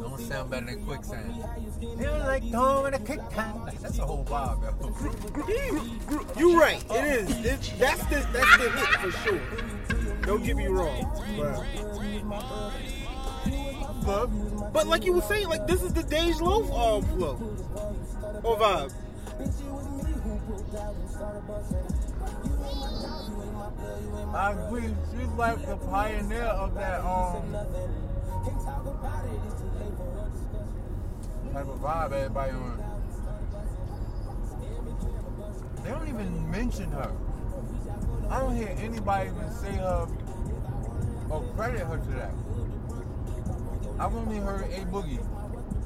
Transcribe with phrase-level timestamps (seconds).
[0.00, 1.34] Don't sound better than quicksand.
[1.98, 3.70] Feel like throwing a kick time.
[3.80, 6.40] That's a whole vibe, yo.
[6.40, 6.82] You right.
[6.90, 7.30] It is.
[7.44, 9.40] It, that's the that's the hit for sure.
[10.22, 11.10] Don't get me wrong.
[14.04, 14.26] But,
[14.72, 17.38] but like you were saying, like this is the Dej Loaf um, flow
[18.42, 18.92] or vibe.
[24.34, 24.94] I agree.
[25.12, 27.54] She's like the pioneer of that um
[31.54, 32.82] type of vibe everybody on.
[35.82, 37.10] They don't even mention her.
[38.30, 40.08] I don't hear anybody even say her
[41.30, 42.32] or credit her to that.
[43.98, 45.24] I've only heard A Boogie.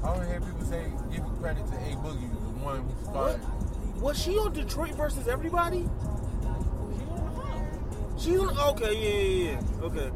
[0.03, 3.41] I don't hear people say give credit to A Boogie, the one who started.
[4.01, 5.87] Was she on Detroit versus everybody?
[8.17, 9.85] She on okay, yeah, yeah, yeah.
[9.85, 10.11] Okay.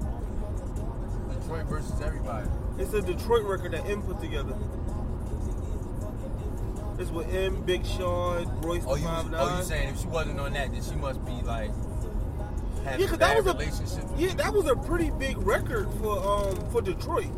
[1.54, 2.50] Detroit versus everybody.
[2.80, 4.56] It's a Detroit record that M put together.
[6.98, 10.40] It's with M, Big Sean, Royce Oh, you, Five oh, you saying if she wasn't
[10.40, 11.72] on that, then she must be like
[12.84, 14.06] having Yeah, 'cause bad that was a-.
[14.18, 17.30] Yeah, that was a pretty big record for um for Detroit.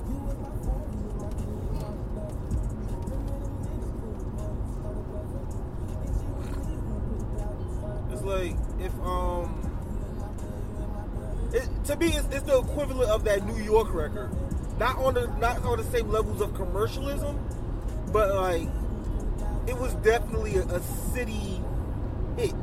[12.96, 14.30] Equivalent of that New York record.
[14.80, 17.40] Not on the not on the same levels of commercialism,
[18.12, 18.68] but like
[19.68, 20.80] it was definitely a, a
[21.14, 21.62] city
[22.38, 22.54] hit.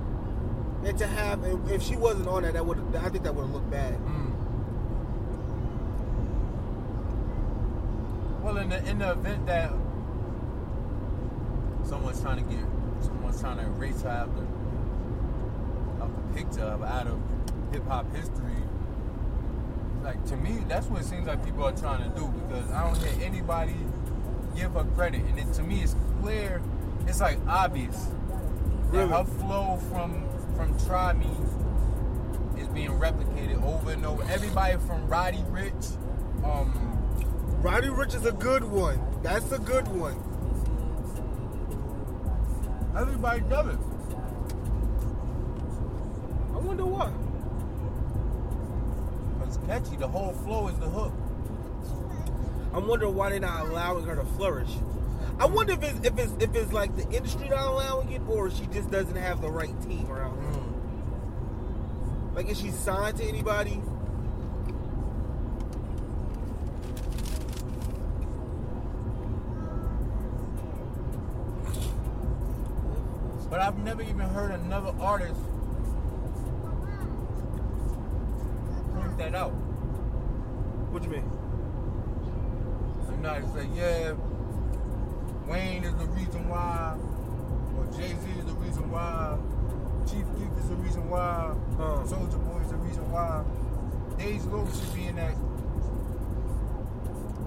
[0.85, 3.55] And to have if she wasn't on that, that would I think that would have
[3.55, 3.95] looked bad.
[3.95, 4.33] Mm.
[8.43, 9.71] Well, in the in the event that
[11.85, 12.65] someone's trying to get,
[13.01, 14.43] someone's trying to erase her out the,
[16.05, 17.21] the picture out of
[17.73, 18.53] hip hop history.
[20.03, 22.85] Like to me, that's what it seems like people are trying to do because I
[22.85, 23.77] don't hear anybody
[24.57, 26.61] give her credit, and it, to me, it's clear.
[27.07, 28.09] It's like obvious
[28.93, 31.31] that her flow from from Try Me
[32.61, 34.23] is being replicated over and over.
[34.25, 35.97] Everybody from Roddy Ricch,
[36.45, 36.73] um,
[37.63, 39.01] Roddy Ricch is a good one.
[39.23, 40.21] That's a good one.
[42.97, 43.79] everybody does it.
[46.55, 47.11] I wonder why.
[49.67, 49.97] Catchy.
[49.97, 51.13] The whole flow is the hook.
[52.75, 54.71] I'm wondering why they're not allowing her to flourish.
[55.39, 58.51] I wonder if it's if it's if it's like the industry not allowing it, or
[58.51, 60.53] she just doesn't have the right team around her.
[60.53, 60.73] Mm.
[62.35, 63.81] Like, is she signed to anybody?
[73.51, 75.39] But I've never even heard another artist
[79.19, 79.51] that out.
[80.91, 81.31] What you mean?
[83.23, 84.15] Know, it's like, yeah,
[85.47, 86.97] Wayne is the reason why,
[87.79, 89.39] or Jay Z is the reason why,
[90.11, 92.03] Chief Keef is the reason why, Huh.
[92.03, 93.45] Soulja Boy is the reason why.
[94.19, 95.35] Dej Loaf should be in that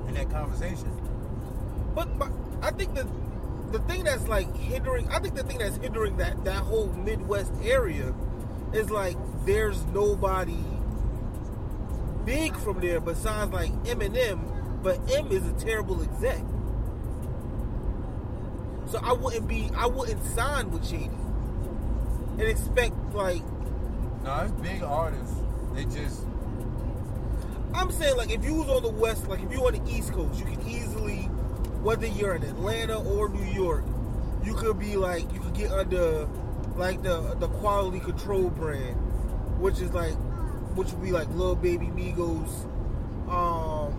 [0.08, 0.90] in that conversation.
[1.94, 3.06] But, but I think the
[3.72, 7.52] the thing that's like hindering, I think the thing that's hindering that that whole Midwest
[7.62, 8.14] area
[8.72, 10.64] is like there's nobody
[12.26, 16.44] big from there besides like Eminem, but M is a terrible exec.
[18.88, 21.10] So I wouldn't be, I wouldn't sign with Shady
[22.38, 23.42] and expect like
[24.24, 25.36] No, it's big artists.
[25.74, 26.22] They just
[27.74, 29.92] I'm saying like if you was on the west, like if you were on the
[29.92, 31.24] East Coast, you could easily,
[31.84, 33.84] whether you're in Atlanta or New York,
[34.44, 36.28] you could be like you could get under
[36.76, 38.96] like the the quality control brand,
[39.60, 40.16] which is like
[40.76, 42.50] which would be like Lil Baby Migos,
[43.30, 43.92] um,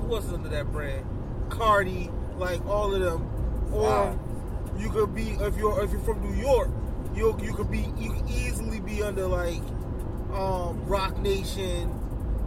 [0.00, 1.04] who is under that brand?
[1.50, 3.28] Cardi, like all of them,
[3.72, 4.18] or Wow.
[4.78, 6.70] you could be if you're if you're from New York,
[7.14, 9.62] you you could be you could easily be under like
[10.32, 11.90] um, Roc Nation,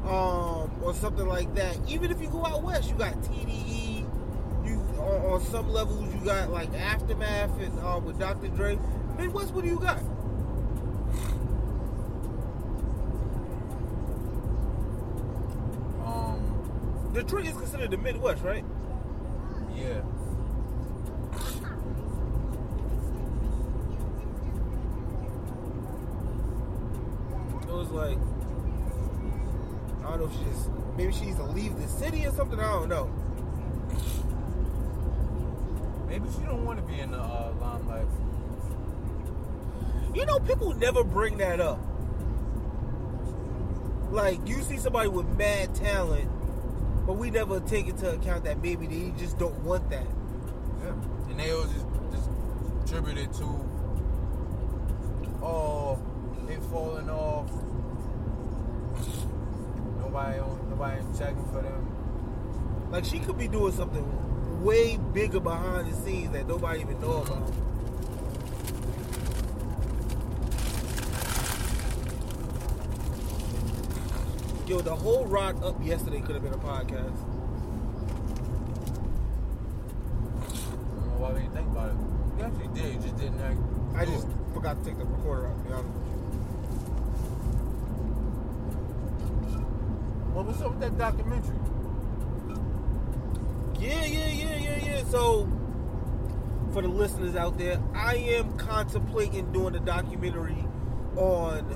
[0.05, 1.77] um, or something like that.
[1.87, 4.05] Even if you go out west, you got TDE.
[4.65, 8.47] You on, on some levels, you got like Aftermath and uh, with Dr.
[8.49, 8.77] Dre.
[9.17, 9.99] Midwest, what do you got?
[17.13, 18.63] Detroit is considered the Midwest, right?
[19.75, 20.01] yeah.
[27.63, 28.17] It was like
[30.05, 32.59] I don't know if she just maybe she needs to leave the city or something.
[32.59, 33.09] I don't know.
[36.07, 38.07] Maybe she don't want to be in the uh, limelight.
[40.13, 41.79] You know, people never bring that up.
[44.11, 46.29] Like you see somebody with mad talent,
[47.05, 50.05] but we never take into account that maybe they just don't want that.
[50.83, 50.93] Yeah.
[51.29, 52.29] And they always just, just
[52.83, 53.43] attribute it to,
[55.41, 55.99] oh,
[56.47, 57.49] they falling off.
[59.99, 62.89] Nobody, on, nobody checking for them.
[62.91, 67.21] Like she could be doing something way bigger behind the scenes that nobody even know
[67.21, 67.53] about.
[74.71, 77.11] Yo, the whole rod up yesterday could have been a podcast.
[80.39, 80.47] I
[80.95, 81.97] don't know why we didn't think about it.
[82.37, 83.59] You actually did, you just didn't act.
[83.97, 85.57] I just forgot to take the recorder out.
[85.57, 86.07] To be honest with
[90.33, 91.59] Well, what's up with that documentary?
[93.77, 93.87] you.
[93.89, 95.03] Yeah, yeah, yeah, yeah, yeah.
[95.03, 95.49] So,
[96.71, 100.63] for the listeners out there, I am contemplating doing a documentary
[101.17, 101.67] on.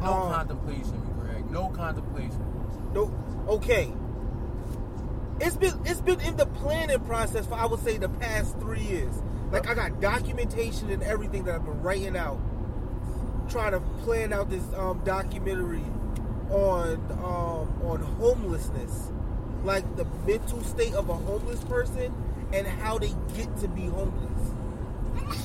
[0.00, 1.07] No um, contemplation.
[1.50, 2.44] No contemplation.
[2.92, 3.12] No,
[3.48, 3.92] okay.
[5.40, 8.82] It's been it's been in the planning process for I would say the past three
[8.82, 9.14] years.
[9.50, 12.38] Like I got documentation and everything that I've been writing out,
[13.48, 15.84] trying to plan out this um, documentary
[16.50, 19.10] on um, on homelessness,
[19.64, 22.12] like the mental state of a homeless person
[22.52, 24.54] and how they get to be homeless.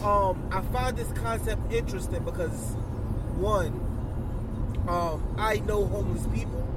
[0.04, 2.76] Um, I find this concept interesting because
[3.36, 3.74] one,
[4.88, 6.68] um, I know homeless people.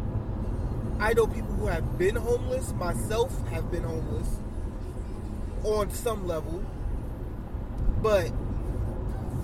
[1.00, 2.72] I know people who have been homeless.
[2.72, 4.28] Myself have been homeless
[5.64, 6.64] on some level.
[8.02, 8.30] But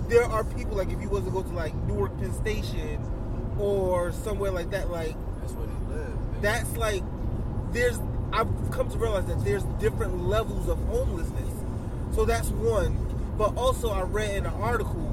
[0.08, 2.98] there are people like if you was to go to like Newark Penn Station
[3.58, 5.88] or somewhere like that, like That's he lived.
[5.88, 6.40] man.
[6.42, 7.02] that's like
[7.72, 7.98] there's
[8.32, 11.50] I've come to realize that there's different levels of homelessness.
[12.14, 12.96] So that's one.
[13.36, 15.11] But also I read in an article,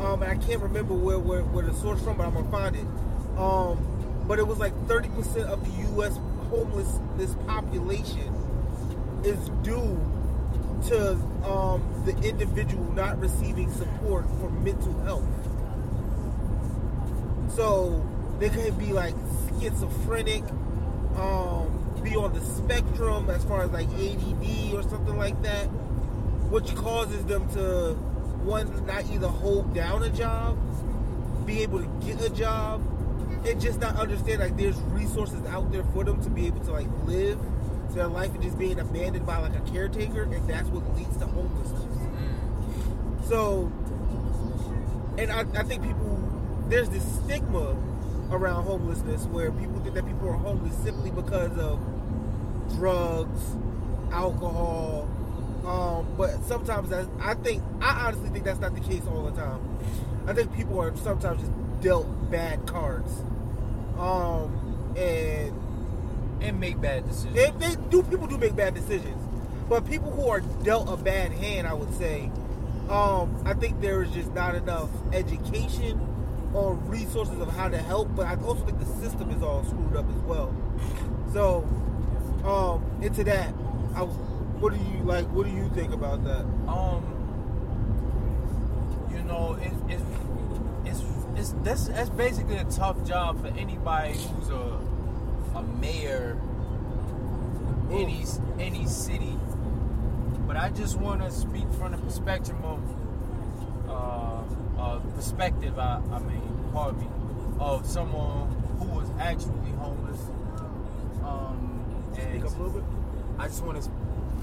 [0.00, 2.86] um, I can't remember where, where, where the source from, but I'm gonna find it.
[3.38, 6.18] Um, but it was like 30% of the US
[6.48, 8.34] homelessness population
[9.24, 9.98] is due
[10.88, 11.12] to
[11.44, 15.26] um, the individual not receiving support for mental health.
[17.54, 18.02] So
[18.38, 19.14] they could be like
[19.60, 20.44] schizophrenic,
[21.16, 25.66] um, be on the spectrum as far as like ADD or something like that,
[26.48, 27.98] which causes them to
[28.42, 30.58] one not either hold down a job,
[31.46, 32.82] be able to get a job,
[33.46, 36.72] and just not understand like there's resources out there for them to be able to
[36.72, 37.38] like live
[37.94, 41.26] their life and just being abandoned by like a caretaker, and that's what leads to
[41.26, 41.82] homelessness.
[41.82, 43.28] Mm.
[43.28, 43.72] So,
[45.18, 46.18] and I, I think people,
[46.68, 47.76] there's this stigma
[48.30, 51.80] around homelessness where people think that people are homeless simply because of
[52.76, 53.56] drugs,
[54.12, 55.08] alcohol.
[55.70, 59.40] Um, but sometimes that's, I think, I honestly think that's not the case all the
[59.40, 59.60] time.
[60.26, 63.10] I think people are sometimes just dealt bad cards.
[63.98, 65.52] Um, and
[66.40, 67.34] And make bad decisions.
[67.34, 69.22] they, they do people do make bad decisions,
[69.68, 72.30] but people who are dealt a bad hand, I would say,
[72.88, 76.00] um, I think there is just not enough education
[76.52, 78.08] or resources of how to help.
[78.16, 80.52] But I also think the system is all screwed up as well.
[81.32, 81.68] So,
[82.44, 83.54] um, into that,
[83.94, 84.08] I,
[84.60, 85.26] what do you like?
[85.26, 86.44] What do you think about that?
[86.68, 87.02] um,
[89.10, 90.00] you know, it, it,
[90.84, 91.02] it's
[91.36, 94.78] it's that's that's basically a tough job for anybody who's a
[95.56, 96.38] a mayor
[97.90, 98.24] any
[98.58, 99.34] any city.
[100.46, 102.80] But I just want to speak from the perspective of
[103.88, 104.42] uh,
[104.78, 105.78] uh, perspective.
[105.78, 106.42] I, I mean,
[106.72, 107.06] pardon me,
[107.60, 110.20] of someone who was actually homeless.
[111.24, 111.84] Um,
[112.18, 112.84] and Speak up a little bit.
[113.38, 113.90] I just want to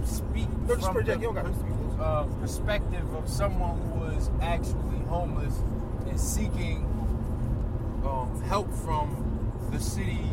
[0.07, 1.73] speak No, from the You don't gotta speak.
[1.99, 5.61] uh, perspective of someone who was actually homeless
[6.07, 6.85] and seeking
[8.05, 9.23] um, help from
[9.71, 10.29] the city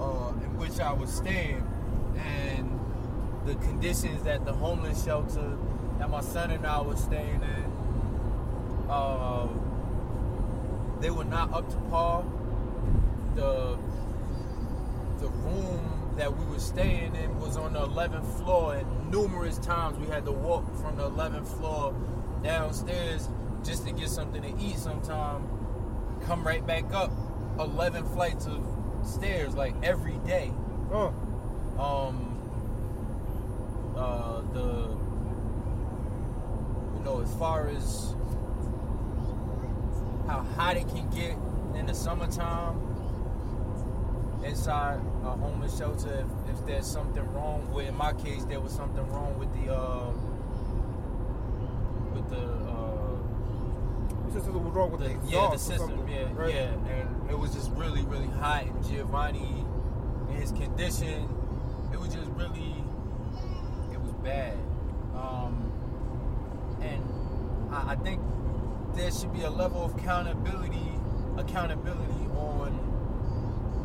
[0.00, 1.66] uh, in which I was staying
[2.16, 2.80] and
[3.46, 5.56] the conditions that the homeless shelter
[5.98, 7.90] that my son and I was staying in.
[8.90, 9.48] Uh,
[11.00, 12.24] they were not up to par.
[13.34, 13.78] The
[15.18, 15.87] the room
[16.18, 20.24] that we were staying in was on the 11th floor, and numerous times we had
[20.24, 21.94] to walk from the 11th floor
[22.42, 23.28] downstairs
[23.64, 24.76] just to get something to eat.
[24.76, 25.48] Sometime
[26.26, 27.10] come right back up
[27.58, 28.64] 11 flights of
[29.04, 30.52] stairs, like every day.
[30.92, 31.14] Oh,
[31.78, 32.34] Um,
[33.96, 34.96] uh, the
[36.96, 38.14] you know, as far as
[40.26, 41.36] how hot it can get
[41.78, 42.80] in the summertime
[44.44, 48.72] inside a homeless shelter, if, if there's something wrong with, in my case, there was
[48.72, 50.10] something wrong with the uh,
[52.14, 52.42] with the.
[52.42, 53.16] Uh,
[54.26, 56.54] you said something was wrong with the, the, yeah, the system, yeah, right?
[56.54, 58.64] yeah, and it was just really, really hot.
[58.64, 59.64] And Giovanni
[60.28, 61.28] and his condition,
[61.92, 62.84] it was just really,
[63.92, 64.54] it was bad.
[65.14, 65.72] Um,
[66.82, 67.02] and
[67.72, 68.20] I, I think
[68.94, 70.92] there should be a level of accountability,
[71.38, 72.87] accountability on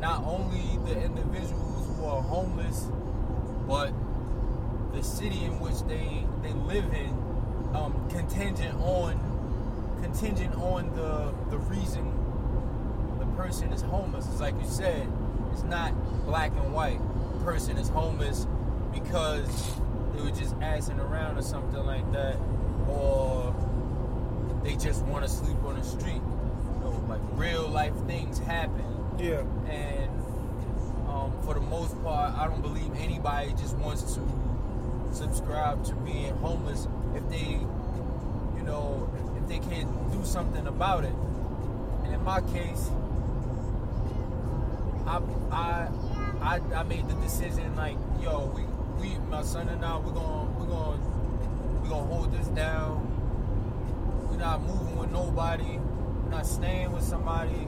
[0.03, 2.87] not only the individuals who are homeless,
[3.65, 3.93] but
[4.91, 7.09] the city in which they they live in,
[7.73, 9.17] um, contingent on
[10.01, 12.03] contingent on the the reason
[13.17, 14.27] the person is homeless.
[14.27, 15.07] It's like you said,
[15.53, 15.93] it's not
[16.25, 16.99] black and white.
[17.37, 18.45] The person is homeless
[18.93, 19.79] because
[20.13, 22.35] they were just assing around or something like that,
[22.89, 23.55] or
[24.65, 26.21] they just want to sleep on the street.
[26.21, 28.83] You know, like real life things happen,
[29.19, 29.41] Yeah.
[29.69, 30.09] and
[31.07, 34.21] um, for the most part, I don't believe anybody just wants to
[35.13, 37.59] subscribe to being homeless if they,
[38.57, 41.13] you know, if they can't do something about it.
[42.03, 42.89] And in my case,
[45.05, 45.87] I I
[46.41, 48.63] I, I made the decision like, yo, we
[48.99, 50.97] we my son and I we're gonna we're gonna
[51.81, 53.07] we're gonna hold this down.
[54.29, 55.77] We're not moving with nobody.
[55.77, 57.67] We're not staying with somebody.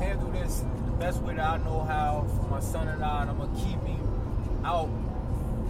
[0.00, 3.30] Handle this the best way that I know how for my son and I, and
[3.30, 4.88] I'm gonna keep him out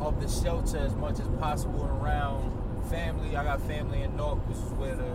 [0.00, 2.50] of the shelter as much as possible around
[2.88, 3.36] family.
[3.36, 5.12] I got family in North, which is where the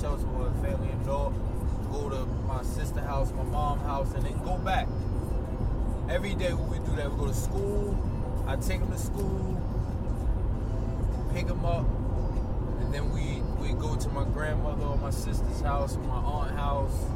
[0.00, 0.52] shelter was.
[0.64, 1.34] Family in North.
[1.92, 4.88] Go to my sister house, my mom's house, and then go back.
[6.08, 7.12] Every day when we do that.
[7.12, 7.98] We go to school.
[8.46, 9.60] I take them to school,
[11.32, 11.86] pick them up,
[12.80, 16.50] and then we we go to my grandmother or my sister's house or my aunt
[16.56, 17.06] house,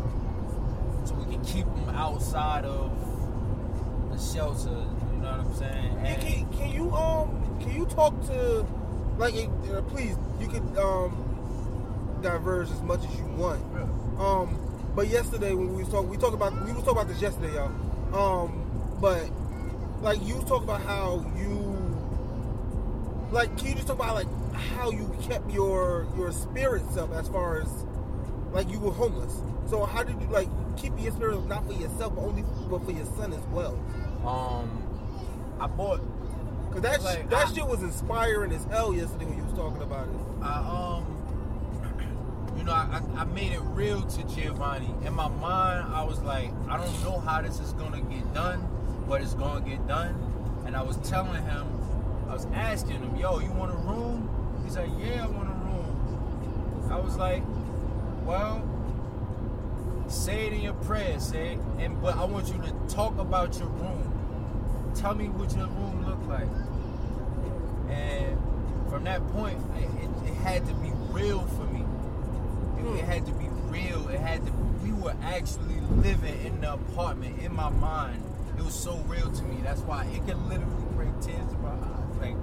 [1.18, 2.90] we can keep them outside of
[4.10, 4.70] the shelter.
[4.70, 5.98] You know what I'm saying?
[5.98, 8.66] Hey, can, can you um can you talk to
[9.18, 11.26] like uh, please you can um
[12.22, 13.62] diverge as much as you want.
[14.18, 14.58] Um,
[14.94, 17.54] but yesterday when we was talking, we talked about we was talking about this yesterday,
[17.54, 18.42] y'all.
[18.42, 19.28] Um, but
[20.02, 21.76] like you talking about how you
[23.30, 27.28] like can you just talk about like how you kept your your spirits up as
[27.28, 27.68] far as
[28.56, 29.34] like you were homeless.
[29.68, 32.84] So how did you like keep your spirits up not for yourself but only but
[32.84, 33.78] for your son as well?
[34.26, 34.82] Um,
[35.60, 36.00] I bought.
[36.72, 39.52] Cause that Like, sh- that I- shit was inspiring as hell yesterday when you was
[39.54, 40.14] talking about it.
[40.42, 41.04] I um,
[42.58, 44.92] you know, I, I I made it real to Giovanni.
[45.06, 48.66] In my mind, I was like, I don't know how this is gonna get done,
[49.08, 50.14] but it's gonna get done.
[50.66, 51.66] And I was telling him,
[52.28, 54.28] I was asking him, Yo, you want a room?
[54.64, 56.88] He's like, Yeah, I want a room.
[56.90, 57.42] I was like,
[58.26, 58.60] Well,
[60.08, 63.56] say it in your prayers, say it, and but I want you to talk about
[63.56, 64.92] your room.
[64.96, 66.48] Tell me what your room looked like.
[67.88, 68.36] And
[68.90, 71.84] from that point, it, it, it had to be real for me.
[72.80, 74.08] It, it had to be real.
[74.08, 74.52] It had to.
[74.82, 78.20] We were actually living in the apartment in my mind.
[78.58, 79.60] It was so real to me.
[79.62, 82.16] That's why it could literally bring tears to my eyes.
[82.20, 82.36] Like,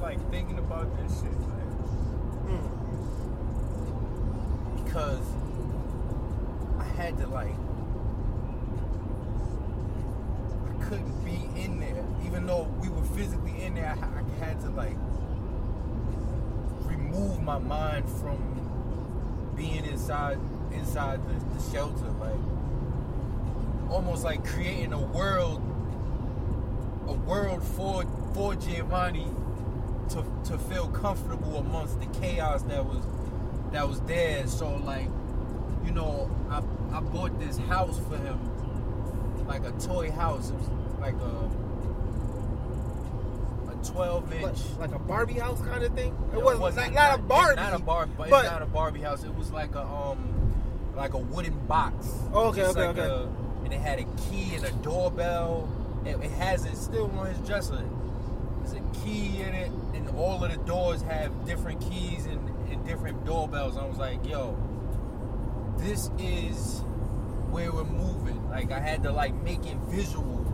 [0.00, 1.30] like thinking about this shit.
[1.30, 1.70] Like,
[2.48, 2.75] hmm.
[4.96, 5.20] Because
[6.78, 7.54] I had to like
[10.64, 12.02] I couldn't be in there.
[12.24, 14.96] Even though we were physically in there I, I had to like
[16.86, 18.38] remove my mind from
[19.54, 20.38] being inside
[20.72, 25.60] inside the, the shelter like almost like creating a world
[27.06, 29.26] a world for for Giovanni
[30.08, 33.04] to to feel comfortable amongst the chaos that was
[33.72, 34.46] that was there.
[34.46, 35.08] So like,
[35.84, 36.58] you know, I
[36.96, 38.38] I bought this house for him,
[39.46, 40.50] like a toy house.
[40.50, 40.68] It was
[41.00, 41.50] like a
[43.70, 44.58] a 12 Like, inch.
[44.78, 46.16] like a Barbie house kind of thing.
[46.34, 47.56] It wasn't, wasn't- not, not a Barbie.
[47.56, 49.24] Not a Barbie, but, but- it's not a Barbie house.
[49.24, 50.52] It was like a um,
[50.96, 52.08] like a wooden box.
[52.32, 53.00] Oh, okay, okay, like okay.
[53.08, 53.28] a-
[53.64, 55.68] and it had a key and a doorbell.
[56.04, 57.82] It, it has it still on his dresser.
[58.62, 62.38] There's a key in it, and all of the doors have different keys and,
[62.70, 63.76] and different doorbells.
[63.76, 64.56] I was like, yo,
[65.78, 66.80] this is
[67.50, 68.48] where we're moving.
[68.50, 70.44] Like I had to like make it visual,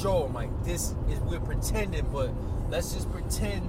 [0.00, 2.30] show 'em, like this is we're pretending, but
[2.70, 3.68] let's just pretend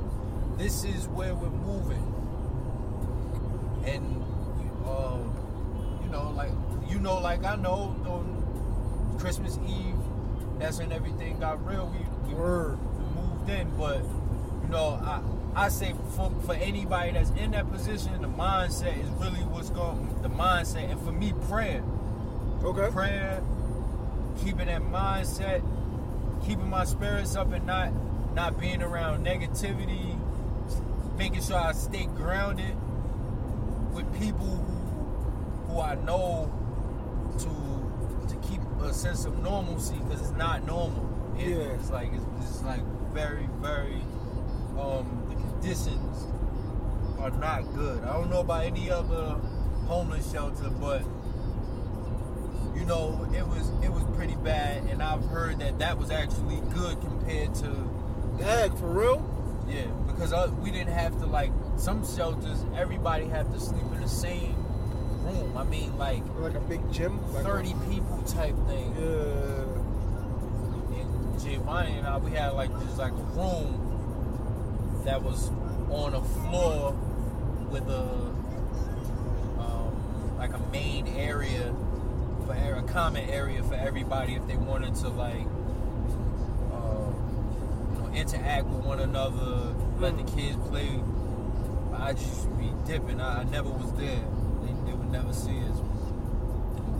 [0.58, 2.10] this is where we're moving.
[3.86, 4.24] And
[4.88, 6.52] um, you know, like
[6.88, 9.96] you know, like I know on Christmas Eve,
[10.60, 11.88] that's when everything got real.
[11.88, 14.02] We, we moved in, but
[14.64, 15.22] you know, I
[15.56, 20.10] I say for for anybody that's in that position, the mindset is really what's going.
[20.22, 21.84] The mindset, and for me, prayer,
[22.64, 22.90] Okay.
[22.92, 23.42] prayer,
[24.44, 25.62] keeping that mindset,
[26.46, 27.92] keeping my spirits up, and not
[28.34, 30.18] not being around negativity,
[31.18, 32.76] making sure I stay grounded
[33.94, 34.46] with people
[35.68, 36.52] who who I know
[37.40, 41.08] to to keep a sense of normalcy because it's not normal.
[41.38, 41.74] It- Yeah.
[41.78, 42.82] It's like it's, it's like
[43.14, 44.02] very very
[44.80, 45.23] um
[45.64, 46.28] conditions
[47.20, 48.04] are not good.
[48.04, 49.38] I don't know about any other
[49.88, 51.04] homeless shelter, but
[52.76, 56.60] you know it was it was pretty bad, and I've heard that that was actually
[56.74, 57.70] good compared to
[58.40, 59.64] Dag, for real?
[59.70, 62.66] yeah, because uh, we didn't have to like some shelters.
[62.76, 64.56] Everybody had to sleep in the same
[65.24, 65.56] room.
[65.56, 67.22] I mean, like Like a big gym?
[67.34, 68.94] Like a- thirty people type thing.
[69.00, 69.70] Yeah.
[71.00, 73.83] And Giovanni and I, we had like just like a room
[75.04, 75.50] that was
[75.90, 76.94] on a floor
[77.70, 78.04] with a
[79.60, 81.74] um, like a main area
[82.46, 85.46] for a common area for everybody if they wanted to like
[86.72, 87.10] uh,
[87.94, 91.00] you know interact with one another, let the kids play.
[91.96, 93.22] I just be dipping.
[93.22, 94.24] I, I never was there.
[94.62, 95.80] They, they would never see us.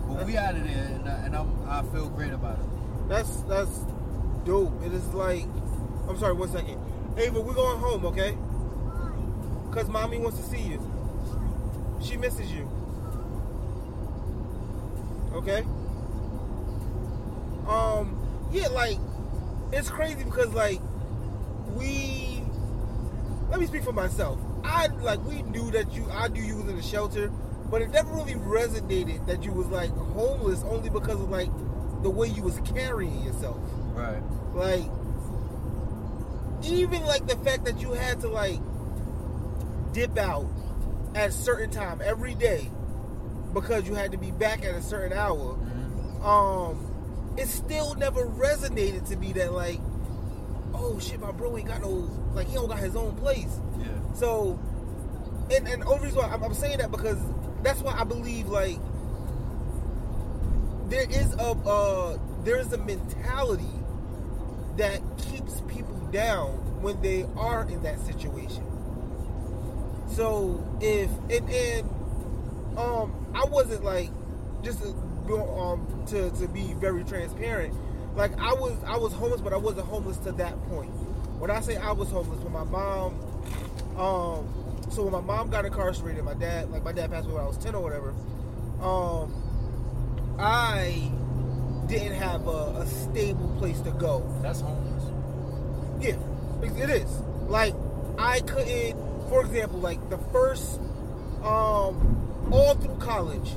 [0.08, 3.08] But we out of there, and, I, and I'm, I feel great about it.
[3.08, 3.80] That's that's
[4.44, 4.82] dope.
[4.84, 5.46] It is like
[6.08, 6.83] I'm sorry, one second.
[7.16, 8.36] Ava, we're going home, okay?
[9.70, 10.80] Cause mommy wants to see you.
[12.02, 12.68] She misses you.
[15.32, 15.64] Okay?
[17.68, 18.16] Um,
[18.52, 18.98] yeah, like
[19.72, 20.80] it's crazy because like
[21.74, 22.42] we
[23.50, 24.38] let me speak for myself.
[24.64, 27.28] I like we knew that you I knew you was in a shelter,
[27.70, 31.50] but it never really resonated that you was like homeless only because of like
[32.02, 33.58] the way you was carrying yourself.
[33.94, 34.22] Right.
[34.52, 34.84] Like
[36.64, 38.58] even like the fact that you had to like
[39.92, 40.46] dip out
[41.14, 42.70] at a certain time every day
[43.52, 45.56] because you had to be back at a certain hour
[46.24, 46.90] um
[47.38, 49.78] it still never resonated to me that like
[50.74, 51.90] oh shit my bro ain't got no
[52.34, 53.86] like he don't got his own place Yeah.
[54.14, 54.58] so
[55.54, 57.18] and and only reason why I'm, I'm saying that because
[57.62, 58.78] that's why I believe like
[60.88, 63.70] there is a uh there is a mentality
[64.76, 66.48] that keeps people down
[66.80, 68.64] when they are in that situation.
[70.08, 74.10] So if and and um I wasn't like
[74.62, 74.88] just to
[75.36, 77.74] um to to be very transparent.
[78.16, 80.90] Like I was I was homeless, but I wasn't homeless to that point.
[81.40, 83.18] When I say I was homeless, when my mom
[83.98, 84.48] um
[84.90, 87.48] so when my mom got incarcerated, my dad like my dad passed away when I
[87.48, 88.14] was ten or whatever.
[88.80, 89.34] Um
[90.38, 91.10] I
[91.86, 94.22] didn't have a, a stable place to go.
[94.42, 94.93] That's homeless.
[96.00, 96.16] Yeah,
[96.62, 97.10] it is.
[97.48, 97.74] Like
[98.18, 98.96] I couldn't,
[99.28, 100.80] for example, like the first,
[101.42, 103.50] um, all through college,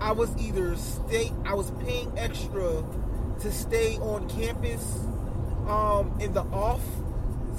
[0.00, 2.84] I was either stay, I was paying extra
[3.40, 4.82] to stay on campus,
[5.68, 6.82] um, in the off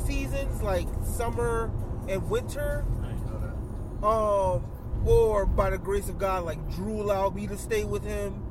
[0.06, 1.72] seasons like summer
[2.08, 2.86] and winter,
[4.04, 4.66] um,
[5.06, 8.46] or by the grace of God, like Drew allowed me to stay with him.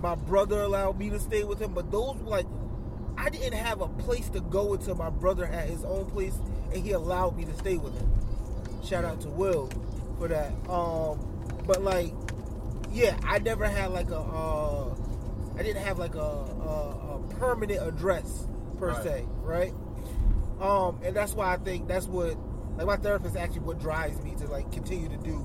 [0.00, 2.46] My brother allowed me to stay with him, but those were like
[3.16, 6.34] I didn't have a place to go until my brother had his own place,
[6.72, 8.10] and he allowed me to stay with him.
[8.84, 9.70] Shout out to Will
[10.18, 10.52] for that.
[10.68, 11.18] Um,
[11.66, 12.12] but like,
[12.90, 14.94] yeah, I never had like a, uh,
[15.56, 18.46] I didn't have like a, a, a permanent address
[18.78, 19.02] per Right.
[19.02, 19.74] se, right?
[20.60, 22.36] Um, and that's why I think that's what,
[22.76, 25.36] like, my therapist actually what drives me to like continue to do,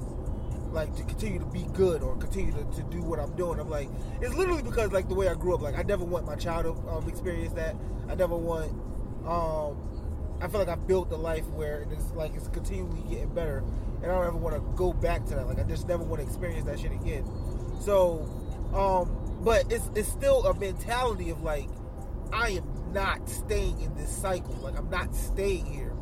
[0.77, 3.59] like, to continue to be good or continue to, to do what I'm doing.
[3.59, 3.89] I'm like,
[4.21, 5.61] it's literally because like the way I grew up.
[5.61, 7.75] Like, I never want my child to um, experience that.
[8.07, 8.71] I never want.
[9.25, 9.75] Um,
[10.39, 13.63] I feel like I built a life where it's like it's continually getting better,
[14.01, 15.47] and I don't ever want to go back to that.
[15.47, 17.25] Like, I just never want to experience that shit again.
[17.81, 18.29] So,
[18.73, 19.09] um,
[19.43, 21.67] but it's it's still a mentality of like,
[22.31, 24.53] I am not staying in this cycle.
[24.61, 25.93] Like, I'm not staying here.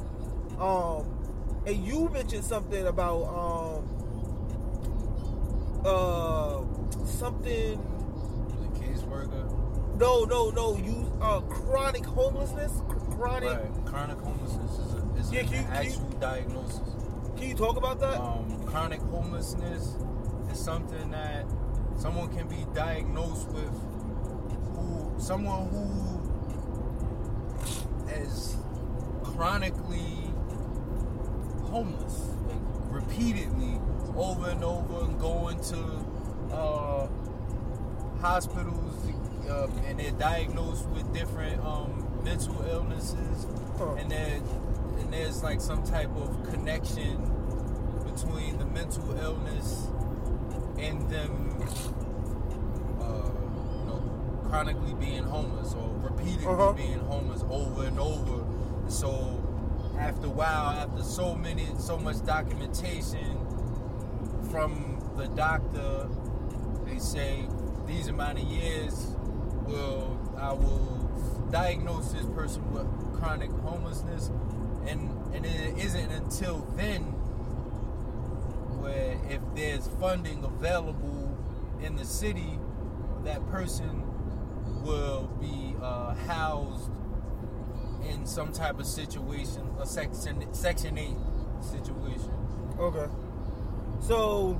[0.60, 1.08] Um,
[1.66, 3.95] and you mentioned something about um,
[5.86, 6.62] uh,
[7.06, 7.80] something.
[8.60, 9.98] The caseworker.
[9.98, 10.76] No, no, no.
[10.78, 12.72] You uh, chronic homelessness,
[13.12, 13.50] chronic.
[13.52, 13.86] Right.
[13.86, 16.82] Chronic homelessness is, a, is Yeah, an you- can you- actual diagnosis.
[17.38, 18.20] Can you talk about that?
[18.20, 19.96] Um, chronic homelessness
[20.52, 21.46] is something that
[21.98, 23.70] someone can be diagnosed with.
[24.76, 25.86] Who someone who
[28.12, 28.56] is
[29.24, 30.32] chronically
[31.70, 32.58] homeless, like
[32.90, 33.80] repeatedly,
[34.16, 37.08] over and over, and going to uh,
[38.22, 38.96] hospitals,
[39.50, 43.46] uh, and they're diagnosed with different um, mental illnesses,
[43.78, 43.94] Huh.
[43.96, 44.40] and there
[45.00, 47.18] and there's like some type of connection
[48.06, 49.88] between the mental illness
[50.80, 51.62] and them,
[53.02, 53.30] uh,
[53.76, 56.72] you know, chronically being homeless or repeatedly Uh-huh.
[56.74, 58.46] being homeless over and over.
[58.88, 59.42] So
[60.00, 63.45] after a while, after so many, so much documentation
[64.56, 66.08] from the doctor,
[66.86, 67.46] they say
[67.86, 69.14] these amount of years
[69.66, 72.88] will I will diagnose this person with
[73.20, 74.32] chronic homelessness,
[74.88, 77.02] and and it isn't until then
[78.80, 81.38] where if there's funding available
[81.82, 82.58] in the city,
[83.26, 84.04] that person
[84.86, 86.90] will be uh, housed
[88.10, 91.18] in some type of situation, a section section eight
[91.60, 92.32] situation.
[92.80, 93.12] Okay.
[94.08, 94.60] So,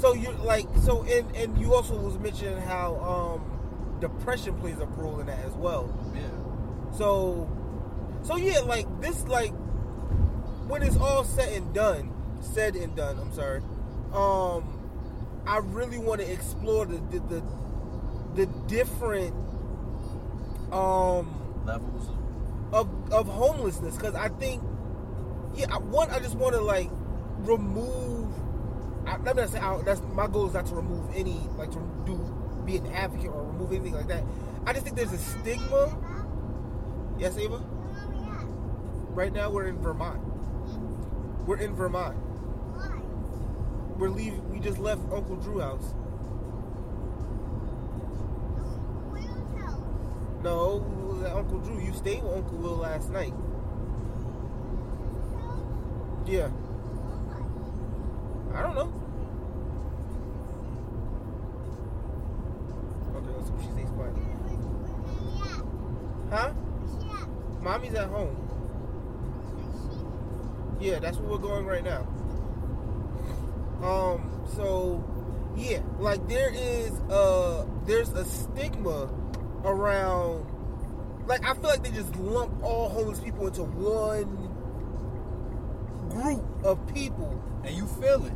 [0.00, 4.86] so you like so and and you also was mentioning how um depression plays a
[4.86, 5.92] role in that as well.
[6.14, 6.22] Yeah.
[6.96, 7.48] So,
[8.22, 9.52] so yeah, like this, like
[10.68, 13.18] when it's all said and done, said and done.
[13.18, 13.62] I'm sorry.
[14.12, 14.78] Um,
[15.46, 17.42] I really want to explore the the the,
[18.34, 19.34] the different
[20.72, 22.08] um Levels.
[22.72, 24.62] of of homelessness because I think
[25.54, 26.90] yeah one I just want to like
[27.42, 28.28] remove
[29.06, 31.78] I, I'm not saying I, that's my goal is not to remove any like to
[32.06, 32.16] do
[32.64, 34.22] be an advocate or remove anything like that.
[34.64, 35.98] I just think there's a stigma.
[37.18, 37.58] Yes Ava?
[39.10, 40.20] Right now we're in Vermont.
[41.46, 42.16] We're in Vermont.
[43.98, 45.94] We're leaving we just left Uncle Drew house.
[50.42, 50.86] No
[51.34, 53.34] Uncle Drew you stayed with Uncle Will last night.
[56.24, 56.48] Yeah
[58.54, 58.92] I don't know.
[63.16, 64.14] Okay, let's hope she stays quiet.
[66.30, 66.52] Huh?
[67.62, 68.36] Mommy's at home.
[70.80, 72.06] Yeah, that's where we're going right now.
[73.82, 75.02] Um, so
[75.56, 79.10] yeah, like there is uh there's a stigma
[79.64, 80.46] around
[81.26, 84.50] like I feel like they just lump all homeless people into one
[86.10, 88.32] group of people And you feel it.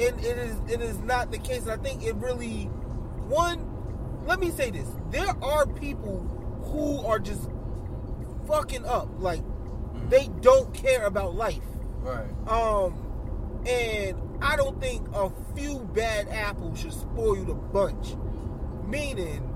[0.00, 1.62] And it is it is not the case.
[1.62, 2.64] And I think it really
[3.28, 3.66] one.
[4.26, 6.20] Let me say this: there are people
[6.64, 7.48] who are just
[8.46, 9.08] fucking up.
[9.18, 9.42] Like
[10.08, 11.62] they don't care about life.
[12.00, 12.28] Right.
[12.48, 13.06] Um,
[13.66, 18.14] and I don't think a few bad apples should spoil the bunch.
[18.86, 19.46] Meaning,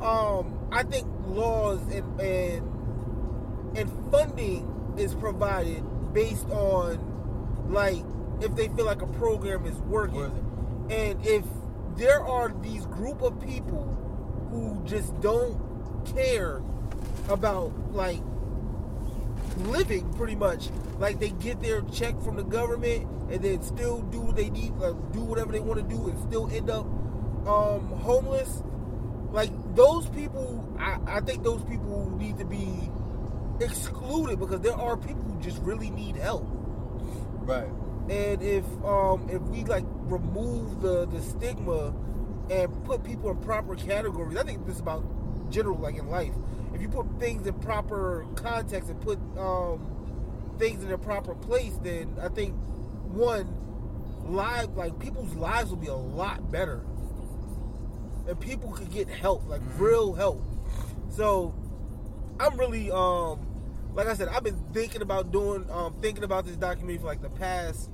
[0.00, 8.04] um, I think laws and and and funding is provided based on like
[8.40, 10.32] if they feel like a program is working,
[10.90, 11.44] and if
[11.96, 13.84] there are these group of people
[14.50, 15.60] who just don't
[16.14, 16.62] care
[17.28, 18.20] about like
[19.58, 20.68] living pretty much
[20.98, 24.72] like they get their check from the government and then still do what they need
[24.82, 26.84] uh, do whatever they want to do and still end up
[27.46, 28.62] um homeless
[29.30, 32.90] like those people I, I think those people need to be
[33.60, 36.46] excluded because there are people who just really need help.
[37.40, 37.68] Right.
[38.08, 41.94] And if um if we like remove the the stigma
[42.50, 45.02] and put people in proper categories, I think this is about
[45.50, 46.34] general like in life.
[46.74, 49.90] If you put things in proper context and put um
[50.58, 52.54] things in their proper place, then I think
[53.12, 53.48] one
[54.26, 56.84] live like people's lives will be a lot better.
[58.28, 60.42] And people could get help, like real help.
[61.08, 61.54] So
[62.38, 63.46] I'm really um
[63.94, 67.22] like I said, I've been thinking about doing um thinking about this documentary for like
[67.22, 67.90] the past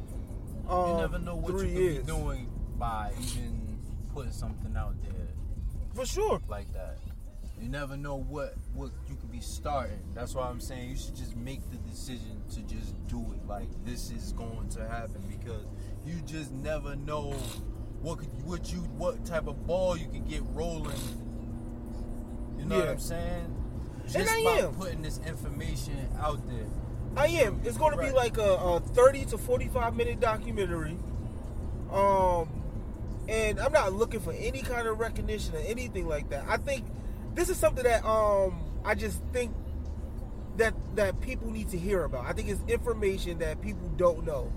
[0.71, 1.99] um, you never know what you could years.
[1.99, 3.79] be doing by even
[4.15, 5.29] putting something out there
[5.95, 6.41] For sure.
[6.49, 6.99] like that.
[7.61, 10.01] You never know what what you could be starting.
[10.15, 13.47] That's why I'm saying you should just make the decision to just do it.
[13.47, 15.67] Like this is going to happen because
[16.07, 17.33] you just never know
[18.01, 20.97] what could, what you what type of ball you can get rolling.
[22.59, 23.57] You know what I'm saying?
[24.05, 24.75] And Just I by am.
[24.75, 26.67] putting this information out there.
[27.17, 27.61] I am.
[27.65, 30.97] It's going to be like a, a 30 to 45 minute documentary.
[31.93, 32.49] Um,
[33.29, 36.45] and I'm not looking for any kind of recognition or anything like that.
[36.49, 36.85] I think
[37.35, 39.55] this is something that um I just think
[40.57, 42.27] that that people need to hear about.
[42.27, 44.53] I think it's information that people don't know,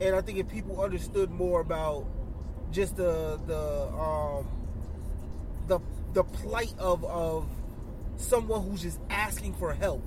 [0.00, 2.06] and I think if people understood more about
[2.70, 4.46] just the the um
[5.68, 5.78] the
[6.12, 7.46] the plight of of
[8.16, 10.02] someone who's just asking for help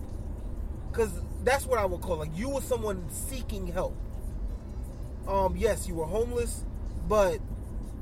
[0.92, 1.12] because
[1.46, 3.96] that's what I would call like you were someone seeking help.
[5.28, 6.66] Um, yes, you were homeless,
[7.08, 7.40] but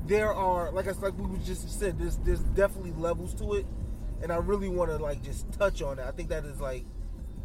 [0.06, 3.66] there are like I like we just said, there's there's definitely levels to it,
[4.22, 6.04] and I really want to like just touch on it.
[6.04, 6.84] I think that is like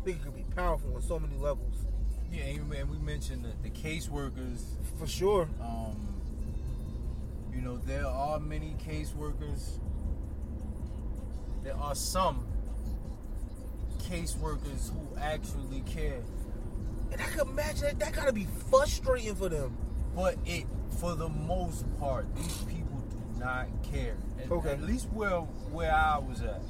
[0.01, 1.75] I think it could be powerful on so many levels
[2.31, 4.61] Yeah, and and we mentioned the, the caseworkers
[4.97, 5.49] for sure.
[5.61, 5.95] um,
[7.53, 9.79] you know, there are many caseworkers.
[11.63, 12.45] There are some
[14.09, 16.21] caseworkers who actually care,
[17.11, 19.75] And I can imagine that that gotta be frustrating for them.
[20.15, 20.65] but it,
[20.99, 24.15] for the most part, these people do not care.
[24.43, 24.71] At, Okay.
[24.71, 25.39] at least where
[25.71, 26.61] where I was at.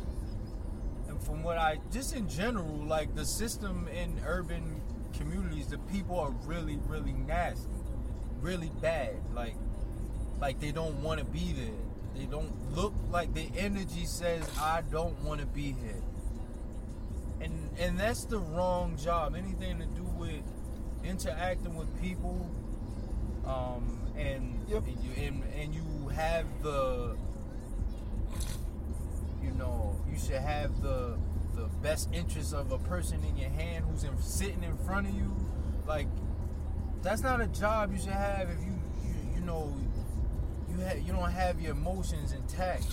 [1.08, 4.82] And from what I just in general, like the system in urban
[5.14, 7.68] communities, the people are really, really nasty.
[8.42, 9.16] Really bad.
[9.34, 9.56] Like
[10.40, 11.80] like they don't want to be there.
[12.16, 16.02] They don't look like the energy says I don't want to be here.
[17.42, 19.36] And and that's the wrong job.
[19.36, 20.42] Anything to do with
[21.04, 22.50] interacting with people,
[23.46, 24.84] um, and Yep.
[24.88, 27.16] and you and, and you have the
[29.42, 31.18] you know you should have the
[31.56, 35.14] the best interest of a person in your hand who's in, sitting in front of
[35.16, 35.34] you.
[35.88, 36.08] Like
[37.02, 38.74] that's not a job you should have if you
[39.06, 39.74] you, you know
[40.70, 42.86] you ha- you don't have your emotions intact.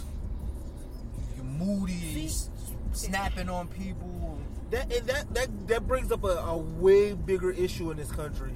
[1.34, 2.48] You're moody, and you s-
[2.96, 4.38] snapping on people.
[4.70, 8.52] That and that that that brings up a, a way bigger issue in this country,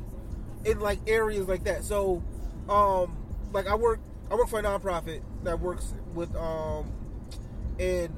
[0.64, 1.84] in like areas like that.
[1.84, 2.22] So,
[2.68, 3.16] um,
[3.52, 4.00] like I work
[4.30, 6.92] I work for a nonprofit that works with um,
[7.78, 8.12] in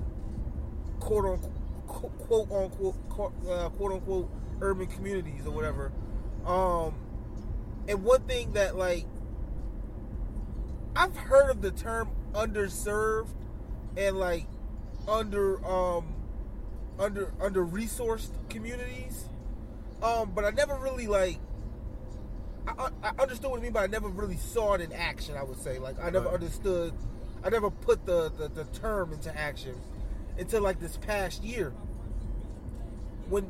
[1.01, 4.31] quote unquote quote unquote quote, uh, quote unquote
[4.61, 5.93] urban communities or whatever.
[6.47, 6.95] Um,
[7.89, 9.05] and one thing that like
[10.97, 13.35] I've heard of the term underserved
[13.97, 14.47] and like
[15.09, 16.15] under um
[16.99, 19.25] under under resourced communities.
[20.03, 21.39] Um, but I never really like
[22.67, 25.37] I, I understood what I mean, but I never really saw it in action.
[25.37, 26.35] I would say like I never Right.
[26.35, 26.93] understood.
[27.45, 29.75] I never put the, the the term into action
[30.39, 31.73] until like this past year.
[33.29, 33.45] When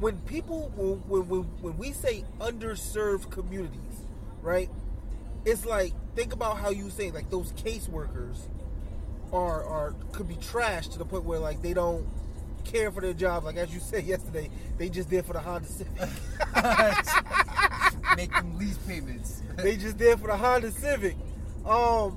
[0.00, 4.02] when people when when when we say underserved communities,
[4.42, 4.68] right?
[5.44, 8.36] It's like think about how you say like those caseworkers
[9.32, 12.06] are are could be trashed to the point where like they don't
[12.64, 13.44] care for their job.
[13.44, 15.92] Like as you said yesterday, they just there for the Honda Civic.
[18.16, 19.42] Make them lease payments.
[19.56, 21.16] they just there for the Honda Civic.
[21.64, 22.12] Um,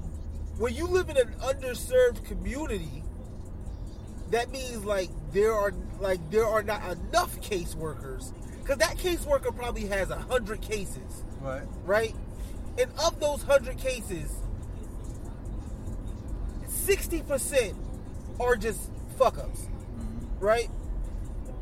[0.57, 3.03] when you live in an underserved community,
[4.31, 9.85] that means like there are like there are not enough caseworkers because that caseworker probably
[9.87, 11.63] has a hundred cases, right.
[11.85, 12.15] right?
[12.77, 14.31] And of those hundred cases,
[16.81, 17.75] sixty percent
[18.39, 19.67] are just fuck ups,
[20.39, 20.69] right?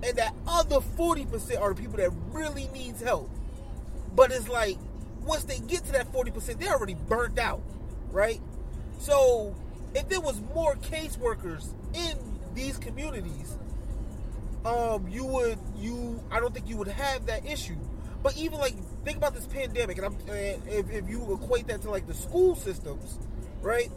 [0.04, 3.30] And that other forty percent are the people that really needs help.
[4.16, 4.78] But it's like
[5.24, 7.62] once they get to that forty percent, they're already burnt out,
[8.12, 8.40] right?
[9.00, 9.56] So
[9.94, 12.18] if there was more caseworkers in
[12.54, 13.58] these communities,
[14.66, 17.78] um, you would you I don't think you would have that issue.
[18.24, 21.82] But even like think about this pandemic, and I'm and if, if you equate that
[21.84, 23.18] to like the school systems,
[23.62, 23.90] right?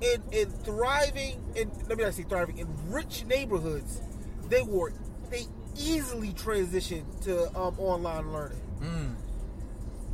[0.00, 4.00] In in thriving in let me not say thriving in rich neighborhoods,
[4.48, 4.92] they were
[5.30, 5.44] they
[5.76, 9.14] easily transitioned to um, online learning Mm.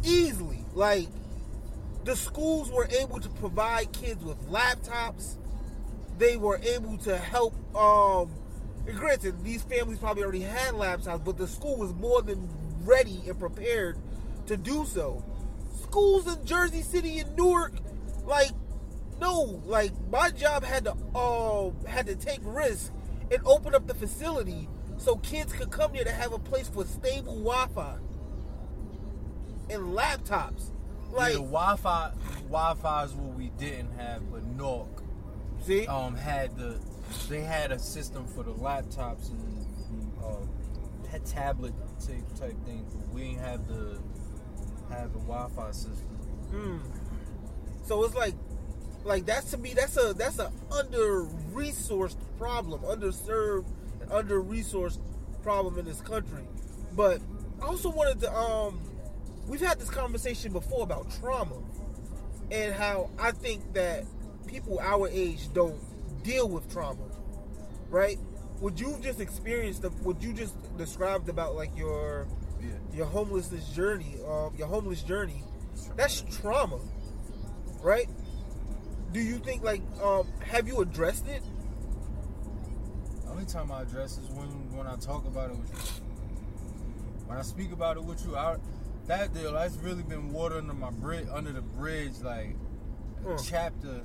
[0.02, 0.64] easily.
[0.74, 1.06] Like
[2.04, 5.36] the schools were able to provide kids with laptops.
[6.18, 7.54] They were able to help.
[7.76, 8.30] Um,
[8.86, 12.48] and granted, these families probably already had laptops, but the school was more than
[12.84, 13.98] ready and prepared
[14.46, 15.24] to do so.
[15.82, 17.72] Schools in Jersey City and Newark,
[18.24, 18.50] like
[19.20, 22.90] no, like my job had to um had to take risks
[23.30, 26.84] and open up the facility so kids could come there to have a place for
[26.84, 27.96] stable Wi-Fi
[29.70, 30.70] and laptops.
[31.12, 32.12] Like, yeah, Wi-Fi,
[32.48, 35.02] Wi-Fi is what we didn't have, but Nork
[35.60, 36.78] see, um had the,
[37.28, 39.66] they had a system for the laptops and
[40.22, 43.98] uh, tablet type type things, but we didn't have the
[44.90, 46.18] have the Wi-Fi system.
[46.52, 46.80] Mm.
[47.84, 48.34] So it's like,
[49.06, 53.66] like that's to me, that's a that's a under resourced problem, underserved,
[54.10, 54.98] under resourced
[55.42, 56.42] problem in this country.
[56.94, 57.20] But
[57.62, 58.80] I also wanted to um,
[59.46, 61.56] we've had this conversation before about trauma
[62.50, 64.04] and how I think that
[64.46, 65.78] people our age don't
[66.24, 67.02] deal with trauma,
[67.90, 68.18] right?
[68.60, 69.90] Would you just experience the?
[70.02, 72.26] Would you just described about like your
[72.60, 72.70] Yeah.
[72.92, 75.44] your homelessness journey, um, your homeless journey,
[75.96, 76.78] that's trauma,
[77.82, 78.08] right?
[79.16, 81.42] Do you think like um, have you addressed it?
[83.30, 86.04] Only time I address is when when I talk about it with you.
[87.24, 88.58] When I speak about it with you, I,
[89.06, 92.56] that deal that's really been water under my bridge, under the bridge, like
[93.24, 93.48] a Mm.
[93.48, 94.02] chapter.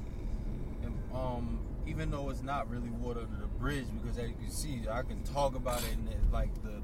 [0.82, 4.50] And, um, even though it's not really water under the bridge, because as you can
[4.50, 6.82] see, I can talk about it and it, like the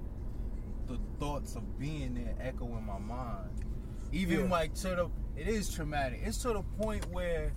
[0.94, 3.64] the thoughts of being there echo in my mind.
[4.12, 4.52] Even Yeah.
[4.52, 6.20] like to the, it is traumatic.
[6.26, 7.54] It's to the point where,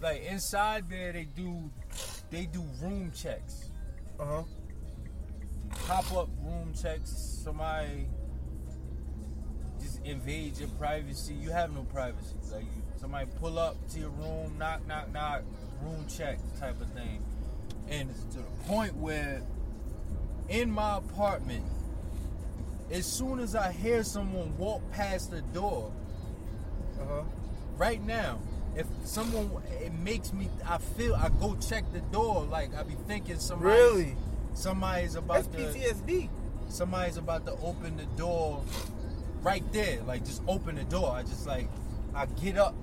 [0.00, 1.70] like inside there, they do,
[2.30, 3.70] they do room checks
[4.20, 4.42] Uh huh.
[5.86, 7.10] pop up room checks.
[7.44, 8.06] Somebody
[9.80, 11.34] just invade your privacy.
[11.34, 12.34] You have no privacy.
[12.52, 15.42] Like you, Somebody pull up to your room, knock, knock, knock,
[15.82, 17.22] room check type of thing.
[17.88, 19.42] And it's to the point where
[20.48, 21.64] in my apartment,
[22.90, 25.92] as soon as I hear someone walk past the door,
[27.00, 27.22] Uh huh.
[27.76, 28.38] right now,
[28.76, 32.94] if someone it makes me I feel I go check the door like I be
[33.08, 34.16] thinking somebody Really?
[34.54, 36.28] somebody's about That's to PTSD.
[36.68, 38.62] somebody's about to open the door
[39.42, 41.68] right there like just open the door I just like
[42.14, 42.74] I get up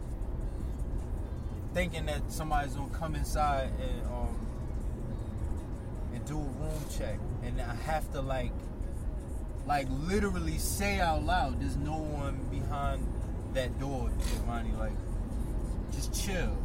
[1.74, 4.48] thinking that somebody's gonna come inside and um
[6.14, 8.52] and do a room check and I have to like
[9.68, 13.06] like literally say out loud there's no one behind
[13.54, 14.92] that door Giovanni like
[15.96, 16.58] just chill.